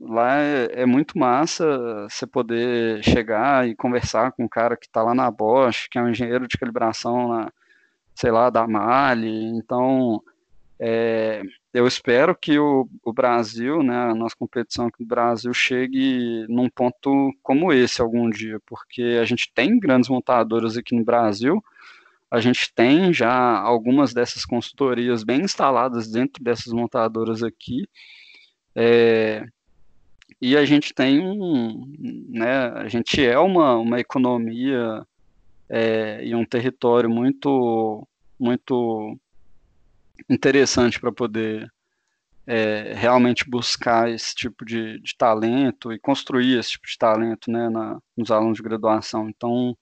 lá 0.00 0.38
é, 0.40 0.82
é, 0.82 0.86
muito 0.86 1.18
massa 1.18 2.06
você 2.08 2.26
poder 2.26 3.02
chegar 3.04 3.68
e 3.68 3.74
conversar 3.74 4.32
com 4.32 4.44
um 4.44 4.48
cara 4.48 4.76
que 4.76 4.86
está 4.86 5.02
lá 5.02 5.14
na 5.14 5.30
Bosch, 5.30 5.88
que 5.90 5.98
é 5.98 6.02
um 6.02 6.10
engenheiro 6.10 6.48
de 6.48 6.58
calibração 6.58 7.28
na, 7.28 7.52
sei 8.14 8.30
lá, 8.30 8.50
da 8.50 8.66
Mali. 8.66 9.44
Então, 9.56 10.22
É, 10.84 11.42
eu 11.72 11.86
espero 11.86 12.34
que 12.34 12.58
o, 12.58 12.88
o, 13.04 13.12
Brasil, 13.12 13.82
né, 13.84 13.96
a 14.10 14.14
nossa 14.14 14.34
competição 14.36 14.86
aqui 14.88 15.02
no 15.02 15.06
Brasil, 15.06 15.52
chegue 15.54 16.44
num 16.48 16.68
ponto 16.68 17.32
como 17.42 17.72
esse 17.72 18.02
algum 18.02 18.28
dia, 18.28 18.58
porque 18.66 19.18
a 19.20 19.24
gente 19.24 19.52
tem 19.54 19.78
grandes 19.78 20.10
montadoras 20.10 20.76
aqui 20.76 20.94
no 20.96 21.04
Brasil, 21.04 21.62
a 22.30 22.40
gente 22.40 22.72
tem 22.74 23.12
já 23.12 23.32
algumas 23.60 24.12
dessas 24.12 24.44
consultorias 24.44 25.22
bem 25.22 25.42
instaladas 25.42 26.10
dentro 26.10 26.42
dessas 26.42 26.72
montadoras 26.72 27.42
aqui, 27.42 27.88
é, 28.74 29.46
e 30.42 30.56
a 30.56 30.64
gente 30.64 30.92
tem 30.92 31.20
um, 31.20 31.86
né, 32.28 32.66
a 32.70 32.88
gente 32.88 33.24
é 33.24 33.38
uma, 33.38 33.76
uma 33.76 34.00
economia 34.00 35.06
é, 35.68 36.20
e 36.24 36.34
um 36.34 36.44
território 36.44 37.08
muito, 37.08 38.04
muito 38.40 39.16
interessante 40.28 40.98
para 40.98 41.12
poder 41.12 41.72
é, 42.44 42.92
realmente 42.92 43.48
buscar 43.48 44.10
esse 44.10 44.34
tipo 44.34 44.64
de, 44.64 44.98
de, 44.98 45.16
talento 45.16 45.92
e 45.92 45.98
construir 46.00 46.58
esse 46.58 46.72
tipo 46.72 46.88
de 46.88 46.98
talento 46.98 47.48
né, 47.48 47.68
na, 47.68 48.00
nos 48.16 48.32
alunos 48.32 48.56
de 48.56 48.64
graduação. 48.64 49.28
Então, 49.28 49.76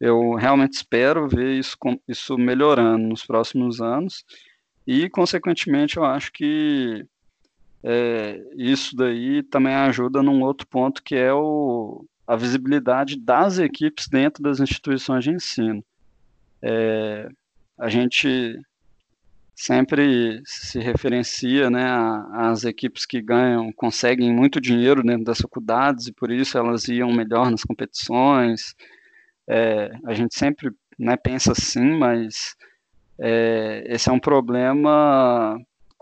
eu 0.00 0.34
realmente 0.34 0.72
espero 0.74 1.28
ver 1.28 1.52
isso, 1.60 1.76
isso 2.08 2.36
melhorando 2.36 3.06
nos 3.06 3.24
próximos 3.24 3.80
anos 3.80 4.24
e, 4.84 5.08
consequentemente, 5.08 5.96
eu 5.96 6.04
acho 6.04 6.32
que 6.32 7.06
é, 7.88 8.42
isso 8.56 8.96
daí 8.96 9.44
também 9.44 9.72
ajuda 9.72 10.20
num 10.20 10.42
outro 10.42 10.66
ponto 10.66 11.00
que 11.00 11.14
é 11.14 11.32
o, 11.32 12.04
a 12.26 12.34
visibilidade 12.34 13.16
das 13.16 13.60
equipes 13.60 14.08
dentro 14.08 14.42
das 14.42 14.58
instituições 14.58 15.22
de 15.22 15.30
ensino. 15.30 15.84
É, 16.60 17.28
a 17.78 17.88
gente 17.88 18.58
sempre 19.54 20.42
se 20.44 20.80
referencia 20.80 21.70
né, 21.70 21.86
às 22.32 22.64
equipes 22.64 23.06
que 23.06 23.22
ganham, 23.22 23.72
conseguem 23.72 24.34
muito 24.34 24.60
dinheiro 24.60 25.00
dentro 25.00 25.24
das 25.24 25.38
faculdades 25.38 26.08
e 26.08 26.12
por 26.12 26.32
isso 26.32 26.58
elas 26.58 26.88
iam 26.88 27.12
melhor 27.12 27.52
nas 27.52 27.62
competições. 27.62 28.74
É, 29.48 29.92
a 30.04 30.12
gente 30.12 30.36
sempre 30.36 30.72
né, 30.98 31.16
pensa 31.16 31.52
assim, 31.52 31.96
mas 31.96 32.56
é, 33.16 33.84
esse 33.86 34.08
é 34.08 34.12
um 34.12 34.18
problema 34.18 35.56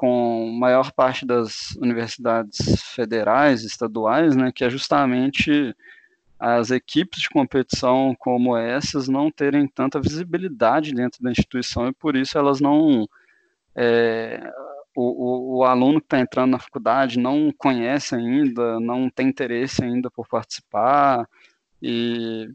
com 0.05 0.51
maior 0.51 0.93
parte 0.93 1.25
das 1.25 1.75
universidades 1.77 2.59
federais, 2.95 3.65
estaduais, 3.65 4.37
né, 4.37 4.53
que 4.55 4.63
é 4.63 4.69
justamente 4.69 5.75
as 6.39 6.71
equipes 6.71 7.23
de 7.23 7.31
competição 7.31 8.15
como 8.19 8.55
essas 8.55 9.09
não 9.09 9.31
terem 9.31 9.67
tanta 9.67 9.99
visibilidade 9.99 10.93
dentro 10.93 11.23
da 11.23 11.31
instituição 11.31 11.89
e 11.89 11.93
por 11.95 12.17
isso 12.17 12.37
elas 12.37 12.61
não 12.61 13.09
é, 13.75 14.53
o, 14.95 15.05
o, 15.05 15.57
o, 15.61 15.65
aluno 15.65 16.03
que 16.03 16.07
está 16.07 16.21
entrando 16.21 16.51
na 16.51 16.59
faculdade 16.59 17.19
não 17.19 17.51
conhece 17.57 18.15
ainda, 18.15 18.79
não 18.79 19.09
tem 19.09 19.29
interesse 19.29 19.83
ainda 19.83 20.11
por 20.11 20.29
participar, 20.29 21.27
e 21.81 22.53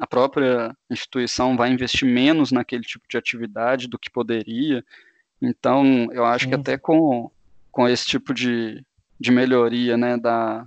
a 0.00 0.06
própria 0.06 0.76
instituição 0.90 1.56
vai 1.56 1.70
investir 1.70 2.08
menos 2.08 2.50
naquele 2.50 2.82
tipo 2.82 3.06
de 3.08 3.16
atividade 3.16 3.86
do 3.86 4.00
que 4.00 4.10
poderia. 4.10 4.84
Então, 5.40 6.08
eu 6.12 6.24
acho 6.24 6.44
Sim. 6.44 6.50
que 6.50 6.54
até 6.56 6.78
com, 6.78 7.30
com 7.70 7.88
esse 7.88 8.06
tipo 8.06 8.32
de, 8.32 8.84
de 9.20 9.30
melhoria 9.30 9.96
né, 9.96 10.16
da, 10.16 10.66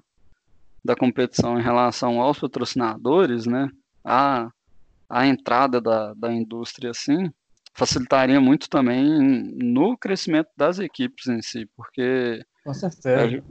da 0.83 0.95
competição 0.95 1.59
em 1.59 1.63
relação 1.63 2.21
aos 2.21 2.39
patrocinadores, 2.39 3.45
né, 3.45 3.69
a, 4.03 4.49
a 5.09 5.27
entrada 5.27 5.81
da, 5.81 6.13
da 6.13 6.31
indústria 6.31 6.91
assim, 6.91 7.31
facilitaria 7.73 8.39
muito 8.39 8.69
também 8.69 9.03
no 9.55 9.97
crescimento 9.97 10.49
das 10.55 10.79
equipes 10.79 11.27
em 11.27 11.41
si, 11.41 11.65
porque 11.75 12.43
com 12.63 12.73
certeza. 12.73 13.43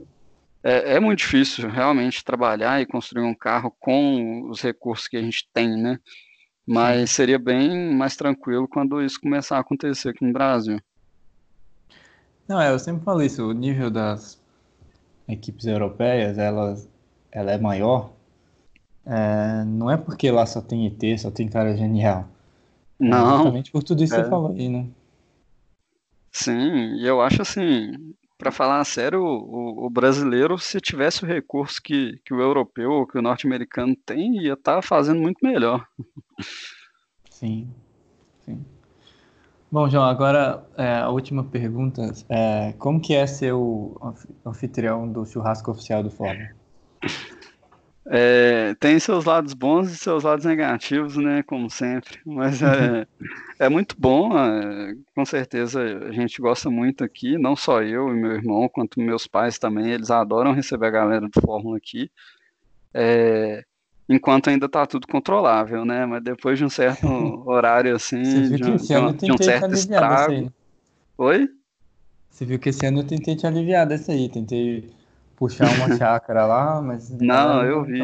É, 0.61 0.95
é, 0.95 0.99
muito 0.99 1.19
difícil 1.19 1.69
realmente 1.69 2.23
trabalhar 2.23 2.81
e 2.81 2.85
construir 2.85 3.23
um 3.23 3.33
carro 3.33 3.73
com 3.79 4.49
os 4.49 4.61
recursos 4.61 5.07
que 5.07 5.15
a 5.15 5.21
gente 5.21 5.47
tem, 5.53 5.69
né? 5.69 5.97
Mas 6.67 7.11
Sim. 7.11 7.15
seria 7.15 7.39
bem 7.39 7.95
mais 7.95 8.15
tranquilo 8.15 8.67
quando 8.67 9.01
isso 9.01 9.19
começar 9.21 9.57
a 9.57 9.61
acontecer 9.61 10.09
aqui 10.09 10.23
no 10.25 10.33
Brasil. 10.33 10.77
Não, 12.49 12.59
é, 12.59 12.71
eu 12.71 12.79
sempre 12.79 13.03
falo 13.03 13.21
isso, 13.21 13.47
o 13.47 13.53
nível 13.53 13.91
das 13.91 14.41
equipes 15.27 15.67
europeias, 15.67 16.39
elas, 16.39 16.89
ela 17.31 17.51
é 17.51 17.59
maior, 17.59 18.11
é, 19.05 19.63
não 19.65 19.91
é 19.91 19.95
porque 19.95 20.31
lá 20.31 20.47
só 20.47 20.59
tem 20.59 20.87
IT, 20.87 21.19
só 21.19 21.29
tem 21.29 21.47
cara 21.47 21.77
genial. 21.77 22.27
Não. 22.99 23.35
Exatamente 23.35 23.71
por 23.71 23.83
tudo 23.83 24.03
isso 24.03 24.15
que 24.15 24.21
você 24.21 24.25
é. 24.25 24.29
falou 24.31 24.51
aí, 24.51 24.67
né? 24.67 24.87
Sim, 26.31 26.95
e 26.95 27.05
eu 27.05 27.21
acho 27.21 27.43
assim, 27.43 28.15
para 28.35 28.51
falar 28.51 28.83
sério, 28.83 29.21
o, 29.21 29.85
o, 29.85 29.89
brasileiro, 29.91 30.57
se 30.57 30.81
tivesse 30.81 31.23
o 31.23 31.27
recurso 31.27 31.79
que, 31.79 32.19
que 32.25 32.33
o 32.33 32.41
europeu 32.41 32.89
ou 32.89 33.05
que 33.05 33.19
o 33.19 33.21
norte-americano 33.21 33.95
tem, 34.07 34.41
ia 34.41 34.53
estar 34.53 34.77
tá 34.77 34.81
fazendo 34.81 35.21
muito 35.21 35.37
melhor. 35.43 35.85
Sim, 37.29 37.69
sim. 38.43 38.65
Bom, 39.71 39.87
João, 39.87 40.05
agora 40.05 40.65
é, 40.77 40.95
a 40.95 41.09
última 41.09 41.43
pergunta. 41.43 42.11
É, 42.27 42.73
como 42.79 42.99
que 42.99 43.13
é 43.13 43.27
ser 43.27 43.53
o 43.53 43.95
anfitrião 44.45 45.07
do 45.11 45.25
churrasco 45.25 45.69
oficial 45.71 46.01
do 46.03 46.09
Fórum? 46.09 46.47
É, 48.11 48.73
tem 48.79 48.99
seus 48.99 49.25
lados 49.25 49.53
bons 49.53 49.91
e 49.91 49.95
seus 49.95 50.23
lados 50.23 50.43
negativos, 50.43 51.15
né? 51.15 51.43
Como 51.43 51.69
sempre. 51.69 52.19
Mas 52.25 52.59
é, 52.63 53.05
é 53.59 53.69
muito 53.69 53.95
bom, 53.99 54.35
é, 54.35 54.95
com 55.13 55.23
certeza 55.23 55.79
a 56.07 56.11
gente 56.11 56.41
gosta 56.41 56.71
muito 56.71 57.03
aqui, 57.03 57.37
não 57.37 57.55
só 57.55 57.83
eu 57.83 58.09
e 58.09 58.19
meu 58.19 58.31
irmão, 58.31 58.67
quanto 58.67 58.99
meus 58.99 59.27
pais 59.27 59.59
também, 59.59 59.91
eles 59.91 60.09
adoram 60.09 60.53
receber 60.53 60.87
a 60.87 60.91
galera 60.91 61.29
do 61.29 61.39
Fórmula 61.39 61.77
aqui. 61.77 62.09
É, 62.91 63.63
enquanto 64.09 64.49
ainda 64.49 64.65
está 64.65 64.85
tudo 64.85 65.07
controlável, 65.07 65.85
né? 65.85 66.05
Mas 66.05 66.23
depois 66.23 66.57
de 66.57 66.65
um 66.65 66.69
certo 66.69 67.07
horário 67.47 67.95
assim, 67.95 68.21
de, 68.21 68.57
de, 68.57 68.71
um, 68.71 69.13
de, 69.13 69.31
um 69.31 69.37
certo 69.37 69.73
estrago. 69.73 70.51
Oi? 71.17 71.47
Você 72.29 72.45
viu 72.45 72.57
que 72.57 72.69
esse 72.69 72.85
ano 72.85 73.01
eu 73.01 73.07
tentei 73.07 73.35
te 73.35 73.45
aliviar 73.45 73.85
dessa 73.85 74.11
aí, 74.11 74.29
tentei 74.29 74.89
puxar 75.35 75.69
uma 75.75 75.95
chácara 75.97 76.45
lá, 76.45 76.81
mas. 76.81 77.09
Não, 77.09 77.63
eu 77.65 77.83
vi. 77.83 77.99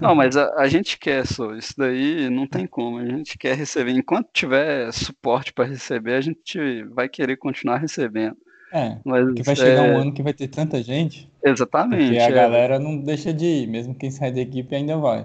Não, 0.00 0.14
mas 0.14 0.36
a, 0.36 0.52
a, 0.56 0.68
gente 0.68 0.98
quer 0.98 1.26
só, 1.26 1.54
isso 1.54 1.74
daí 1.76 2.28
não 2.28 2.46
tem 2.46 2.66
como. 2.66 2.98
A 2.98 3.06
gente 3.06 3.38
quer 3.38 3.56
receber. 3.56 3.92
Enquanto 3.92 4.28
tiver 4.32 4.92
suporte 4.92 5.52
para 5.52 5.64
receber, 5.64 6.14
a 6.14 6.20
gente 6.20 6.84
vai 6.84 7.08
querer 7.08 7.36
continuar 7.36 7.78
recebendo. 7.78 8.36
É, 8.74 8.98
mas, 9.04 9.24
porque 9.24 9.42
vai 9.44 9.54
chegar 9.54 9.86
é... 9.86 9.92
um 9.92 9.98
ano 9.98 10.12
que 10.12 10.20
vai 10.20 10.32
ter 10.32 10.48
tanta 10.48 10.82
gente. 10.82 11.30
Exatamente. 11.44 12.06
Porque 12.06 12.18
a 12.18 12.28
é. 12.28 12.32
galera 12.32 12.78
não 12.80 12.98
deixa 12.98 13.32
de 13.32 13.46
ir, 13.46 13.68
mesmo 13.68 13.94
quem 13.94 14.10
sai 14.10 14.32
da 14.32 14.40
equipe 14.40 14.74
ainda 14.74 14.96
vai. 14.96 15.24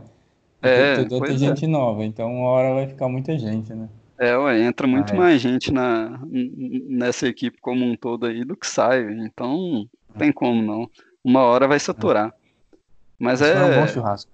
É, 0.61 1.03
toda 1.03 1.26
tem 1.26 1.35
é. 1.35 1.38
gente 1.39 1.65
nova, 1.65 2.05
então 2.05 2.31
uma 2.31 2.49
hora 2.49 2.76
vai 2.76 2.88
ficar 2.88 3.09
muita 3.09 3.35
gente, 3.39 3.73
né? 3.73 3.89
É, 4.19 4.38
ué, 4.38 4.61
entra 4.61 4.85
muito 4.85 5.13
ah, 5.13 5.15
é. 5.15 5.17
mais 5.17 5.41
gente 5.41 5.73
na, 5.73 6.21
nessa 6.27 7.27
equipe 7.27 7.57
como 7.59 7.84
um 7.84 7.95
todo 7.95 8.27
aí 8.27 8.45
do 8.45 8.55
que 8.55 8.67
sai, 8.67 9.01
então 9.26 9.88
não 10.09 10.15
tem 10.15 10.31
como 10.31 10.61
não 10.61 10.88
uma 11.23 11.41
hora 11.41 11.67
vai 11.67 11.80
saturar. 11.80 12.31
Mas 13.17 13.41
Isso 13.41 13.51
é. 13.51 13.65
um 13.65 13.81
bom 13.81 13.88
churrasco. 13.88 14.31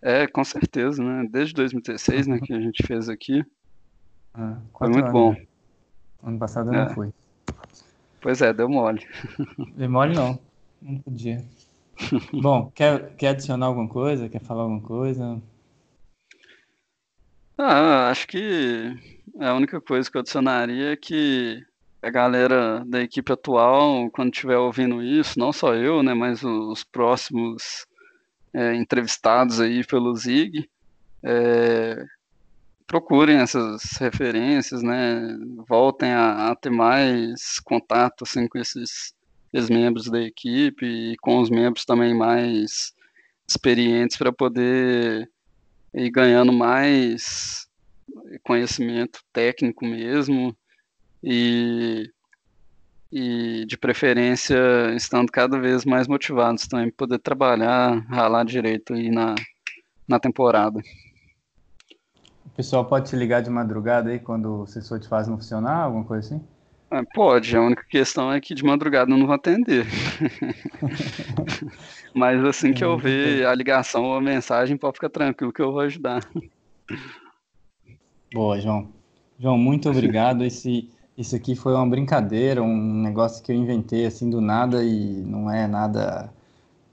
É, 0.00 0.26
com 0.26 0.44
certeza, 0.44 1.02
né? 1.02 1.26
Desde 1.30 1.54
2016, 1.54 2.26
né, 2.26 2.40
que 2.42 2.52
a 2.52 2.60
gente 2.60 2.82
fez 2.86 3.08
aqui. 3.08 3.44
Ah, 4.32 4.56
foi 4.78 4.88
muito 4.88 5.04
anos, 5.04 5.12
bom. 5.12 5.32
Né? 5.32 5.46
Ano 6.22 6.38
passado 6.38 6.72
eu 6.72 6.74
é. 6.74 6.84
não 6.84 6.94
fui. 6.94 7.12
Pois 8.24 8.40
é, 8.40 8.54
deu 8.54 8.70
mole. 8.70 9.06
Deu 9.76 9.90
mole 9.90 10.14
não. 10.14 10.40
Não 10.80 10.98
podia. 10.98 11.44
bom, 12.32 12.72
quer, 12.74 13.14
quer 13.16 13.28
adicionar 13.28 13.66
alguma 13.66 13.86
coisa? 13.86 14.30
Quer 14.30 14.40
falar 14.40 14.62
alguma 14.62 14.80
coisa? 14.80 15.42
Ah, 17.58 18.08
acho 18.08 18.26
que 18.26 18.96
a 19.38 19.52
única 19.52 19.78
coisa 19.78 20.10
que 20.10 20.16
eu 20.16 20.22
adicionaria 20.22 20.92
é 20.92 20.96
que 20.96 21.62
a 22.00 22.08
galera 22.08 22.82
da 22.86 23.02
equipe 23.02 23.30
atual, 23.30 24.10
quando 24.10 24.32
estiver 24.32 24.56
ouvindo 24.56 25.02
isso, 25.02 25.38
não 25.38 25.52
só 25.52 25.74
eu, 25.74 26.02
né, 26.02 26.14
mas 26.14 26.42
os 26.42 26.82
próximos 26.82 27.86
é, 28.54 28.74
entrevistados 28.74 29.60
aí 29.60 29.86
pelo 29.86 30.16
Zig, 30.16 30.66
é, 31.22 32.02
procurem 32.86 33.36
essas 33.36 33.82
referências, 33.98 34.82
né, 34.82 35.36
voltem 35.68 36.10
a, 36.10 36.50
a, 36.50 36.56
ter 36.56 36.70
mais 36.70 37.58
contato 37.60 38.24
assim, 38.24 38.46
com 38.46 38.58
esses, 38.58 39.14
esses 39.52 39.70
membros 39.70 40.10
da 40.10 40.20
equipe 40.20 40.84
e 40.84 41.16
com 41.18 41.40
os 41.40 41.50
membros 41.50 41.84
também 41.84 42.14
mais 42.14 42.92
experientes 43.48 44.16
para 44.16 44.32
poder 44.32 45.30
ir 45.94 46.10
ganhando 46.10 46.52
mais 46.52 47.68
conhecimento 48.42 49.20
técnico 49.32 49.84
mesmo 49.84 50.56
e, 51.22 52.10
e 53.10 53.64
de 53.66 53.78
preferência 53.78 54.58
estando 54.94 55.30
cada 55.30 55.58
vez 55.58 55.84
mais 55.84 56.06
motivados 56.06 56.66
também 56.66 56.88
para 56.88 56.96
poder 56.96 57.18
trabalhar, 57.18 58.04
ralar 58.08 58.44
direito 58.44 58.94
aí 58.94 59.10
na, 59.10 59.34
na 60.06 60.18
temporada. 60.18 60.80
Pessoal 62.56 62.84
pode 62.84 63.10
te 63.10 63.16
ligar 63.16 63.42
de 63.42 63.50
madrugada 63.50 64.10
aí 64.10 64.18
quando 64.20 64.62
o 64.62 64.66
sensor 64.66 65.00
de 65.00 65.08
fase 65.08 65.28
não 65.28 65.36
funcionar, 65.36 65.82
alguma 65.82 66.04
coisa 66.04 66.26
assim? 66.26 66.44
Ah, 66.88 67.02
pode, 67.12 67.56
a 67.56 67.60
única 67.60 67.82
questão 67.90 68.32
é 68.32 68.40
que 68.40 68.54
de 68.54 68.62
madrugada 68.62 69.10
eu 69.10 69.18
não 69.18 69.26
vou 69.26 69.34
atender. 69.34 69.84
Mas 72.14 72.44
assim 72.44 72.72
que 72.72 72.84
eu 72.84 72.96
ver 72.96 73.44
a 73.44 73.54
ligação 73.54 74.04
ou 74.04 74.14
a 74.14 74.20
mensagem, 74.20 74.76
pode 74.76 74.94
ficar 74.94 75.08
tranquilo 75.08 75.52
que 75.52 75.60
eu 75.60 75.72
vou 75.72 75.80
ajudar. 75.80 76.20
Boa, 78.32 78.60
João. 78.60 78.92
João, 79.36 79.58
muito 79.58 79.90
obrigado. 79.90 80.44
Esse, 80.44 80.88
isso 81.18 81.34
aqui 81.34 81.56
foi 81.56 81.74
uma 81.74 81.88
brincadeira, 81.88 82.62
um 82.62 83.02
negócio 83.02 83.42
que 83.42 83.50
eu 83.50 83.56
inventei 83.56 84.06
assim 84.06 84.30
do 84.30 84.40
nada 84.40 84.84
e 84.84 85.22
não 85.26 85.50
é 85.50 85.66
nada 85.66 86.32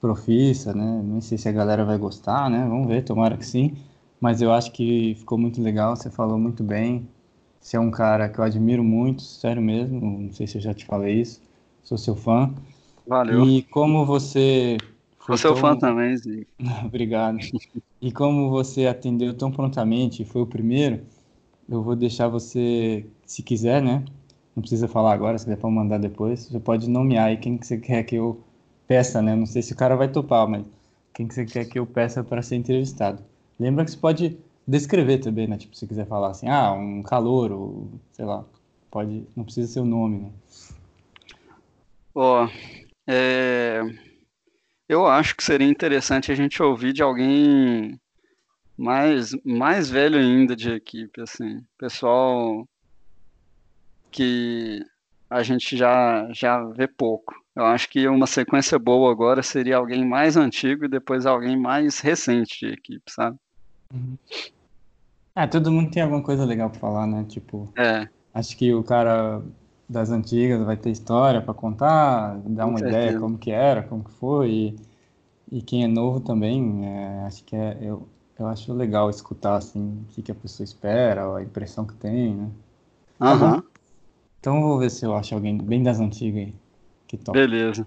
profissa, 0.00 0.74
né? 0.74 1.00
Não 1.04 1.20
sei 1.20 1.38
se 1.38 1.48
a 1.48 1.52
galera 1.52 1.84
vai 1.84 1.98
gostar, 1.98 2.50
né? 2.50 2.66
Vamos 2.68 2.88
ver, 2.88 3.04
tomara 3.04 3.36
que 3.36 3.46
sim. 3.46 3.76
Mas 4.22 4.40
eu 4.40 4.52
acho 4.52 4.70
que 4.70 5.16
ficou 5.16 5.36
muito 5.36 5.60
legal, 5.60 5.96
você 5.96 6.08
falou 6.08 6.38
muito 6.38 6.62
bem. 6.62 7.08
Você 7.60 7.76
é 7.76 7.80
um 7.80 7.90
cara 7.90 8.28
que 8.28 8.38
eu 8.38 8.44
admiro 8.44 8.84
muito, 8.84 9.20
sério 9.20 9.60
mesmo. 9.60 10.00
Não 10.00 10.32
sei 10.32 10.46
se 10.46 10.58
eu 10.58 10.62
já 10.62 10.72
te 10.72 10.84
falei 10.84 11.20
isso. 11.20 11.42
Sou 11.82 11.98
seu 11.98 12.14
fã. 12.14 12.54
Valeu. 13.04 13.44
E 13.44 13.64
como 13.64 14.06
você. 14.06 14.76
Sou 15.26 15.36
seu 15.36 15.54
tão... 15.54 15.60
fã 15.60 15.76
também, 15.76 16.16
Zico. 16.16 16.48
Obrigado. 16.86 17.38
E 18.00 18.12
como 18.12 18.48
você 18.48 18.86
atendeu 18.86 19.34
tão 19.34 19.50
prontamente, 19.50 20.24
foi 20.24 20.42
o 20.42 20.46
primeiro, 20.46 21.00
eu 21.68 21.82
vou 21.82 21.96
deixar 21.96 22.28
você, 22.28 23.04
se 23.26 23.42
quiser, 23.42 23.82
né? 23.82 24.04
Não 24.54 24.60
precisa 24.60 24.86
falar 24.86 25.14
agora, 25.14 25.36
se 25.36 25.48
der 25.48 25.56
para 25.56 25.68
mandar 25.68 25.98
depois. 25.98 26.46
Você 26.46 26.60
pode 26.60 26.88
nomear 26.88 27.26
aí 27.26 27.38
quem 27.38 27.58
que 27.58 27.66
você 27.66 27.76
quer 27.76 28.04
que 28.04 28.14
eu 28.14 28.40
peça, 28.86 29.20
né? 29.20 29.34
Não 29.34 29.46
sei 29.46 29.62
se 29.62 29.72
o 29.72 29.76
cara 29.76 29.96
vai 29.96 30.06
topar, 30.06 30.46
mas 30.46 30.64
quem 31.12 31.26
que 31.26 31.34
você 31.34 31.44
quer 31.44 31.64
que 31.64 31.76
eu 31.76 31.86
peça 31.86 32.22
para 32.22 32.40
ser 32.40 32.54
entrevistado. 32.54 33.31
Lembra 33.58 33.84
que 33.84 33.90
você 33.90 33.96
pode 33.96 34.38
descrever 34.66 35.18
também, 35.18 35.46
né? 35.46 35.56
Tipo, 35.56 35.76
se 35.76 35.86
quiser 35.86 36.06
falar 36.06 36.30
assim, 36.30 36.48
ah, 36.48 36.72
um 36.72 37.02
calor, 37.02 37.52
ou 37.52 37.90
sei 38.12 38.24
lá, 38.24 38.44
pode, 38.90 39.26
não 39.36 39.44
precisa 39.44 39.72
ser 39.72 39.80
o 39.80 39.84
nome, 39.84 40.18
né? 40.18 40.30
Ó, 42.14 42.48
é... 43.06 43.80
eu 44.88 45.06
acho 45.06 45.34
que 45.34 45.42
seria 45.42 45.66
interessante 45.66 46.30
a 46.30 46.34
gente 46.34 46.62
ouvir 46.62 46.92
de 46.92 47.02
alguém 47.02 47.98
mais, 48.76 49.30
mais 49.44 49.88
velho 49.88 50.18
ainda 50.18 50.54
de 50.54 50.70
equipe, 50.70 51.20
assim, 51.20 51.64
pessoal 51.78 52.66
que 54.10 54.84
a 55.30 55.42
gente 55.42 55.76
já, 55.76 56.28
já 56.32 56.62
vê 56.64 56.86
pouco. 56.86 57.41
Eu 57.54 57.66
acho 57.66 57.88
que 57.88 58.08
uma 58.08 58.26
sequência 58.26 58.78
boa 58.78 59.12
agora 59.12 59.42
seria 59.42 59.76
alguém 59.76 60.06
mais 60.06 60.36
antigo 60.36 60.86
e 60.86 60.88
depois 60.88 61.26
alguém 61.26 61.56
mais 61.56 62.00
recente 62.00 62.66
de 62.66 62.72
equipe, 62.72 63.10
sabe? 63.10 63.36
Uhum. 63.92 64.16
É, 65.34 65.46
todo 65.46 65.70
mundo 65.70 65.90
tem 65.90 66.02
alguma 66.02 66.22
coisa 66.22 66.44
legal 66.44 66.70
pra 66.70 66.80
falar, 66.80 67.06
né? 67.06 67.24
Tipo, 67.28 67.72
é. 67.76 68.08
acho 68.34 68.56
que 68.56 68.72
o 68.72 68.82
cara 68.82 69.42
das 69.88 70.10
antigas 70.10 70.62
vai 70.64 70.76
ter 70.76 70.90
história 70.90 71.42
para 71.42 71.52
contar, 71.52 72.38
dar 72.46 72.66
uma 72.66 72.80
ideia 72.80 73.18
como 73.18 73.38
que 73.38 73.50
era, 73.50 73.82
como 73.82 74.04
que 74.04 74.12
foi. 74.12 74.50
E, 74.50 74.76
e 75.58 75.62
quem 75.62 75.84
é 75.84 75.88
novo 75.88 76.20
também, 76.20 76.86
é, 76.86 77.24
acho 77.26 77.44
que 77.44 77.54
é, 77.54 77.76
eu, 77.80 78.08
eu 78.38 78.46
acho 78.46 78.72
legal 78.72 79.10
escutar 79.10 79.56
assim, 79.56 80.04
o 80.08 80.12
que, 80.12 80.22
que 80.22 80.32
a 80.32 80.34
pessoa 80.34 80.64
espera, 80.64 81.36
a 81.36 81.42
impressão 81.42 81.86
que 81.86 81.94
tem, 81.94 82.34
né? 82.34 82.50
Uhum. 83.20 83.62
Então 84.40 84.60
vou 84.60 84.78
ver 84.78 84.90
se 84.90 85.04
eu 85.04 85.14
acho 85.14 85.34
alguém 85.34 85.56
bem 85.56 85.82
das 85.82 86.00
antigas 86.00 86.46
aí. 86.46 86.54
Que 87.12 87.18
top. 87.18 87.38
Beleza. 87.38 87.86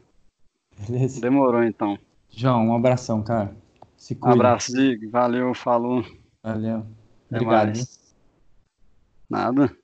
Beleza? 0.87 1.19
Demorou 1.19 1.63
então. 1.63 1.97
João, 2.29 2.67
um 2.67 2.75
abração, 2.75 3.23
cara. 3.23 3.57
Se 3.97 4.13
cuida. 4.13 4.29
Um 4.29 4.33
abraço, 4.33 4.71
Zig. 4.71 5.07
Valeu, 5.07 5.51
falou. 5.55 6.05
Valeu. 6.43 6.85
Obrigado. 7.31 7.79
Nada. 9.27 9.75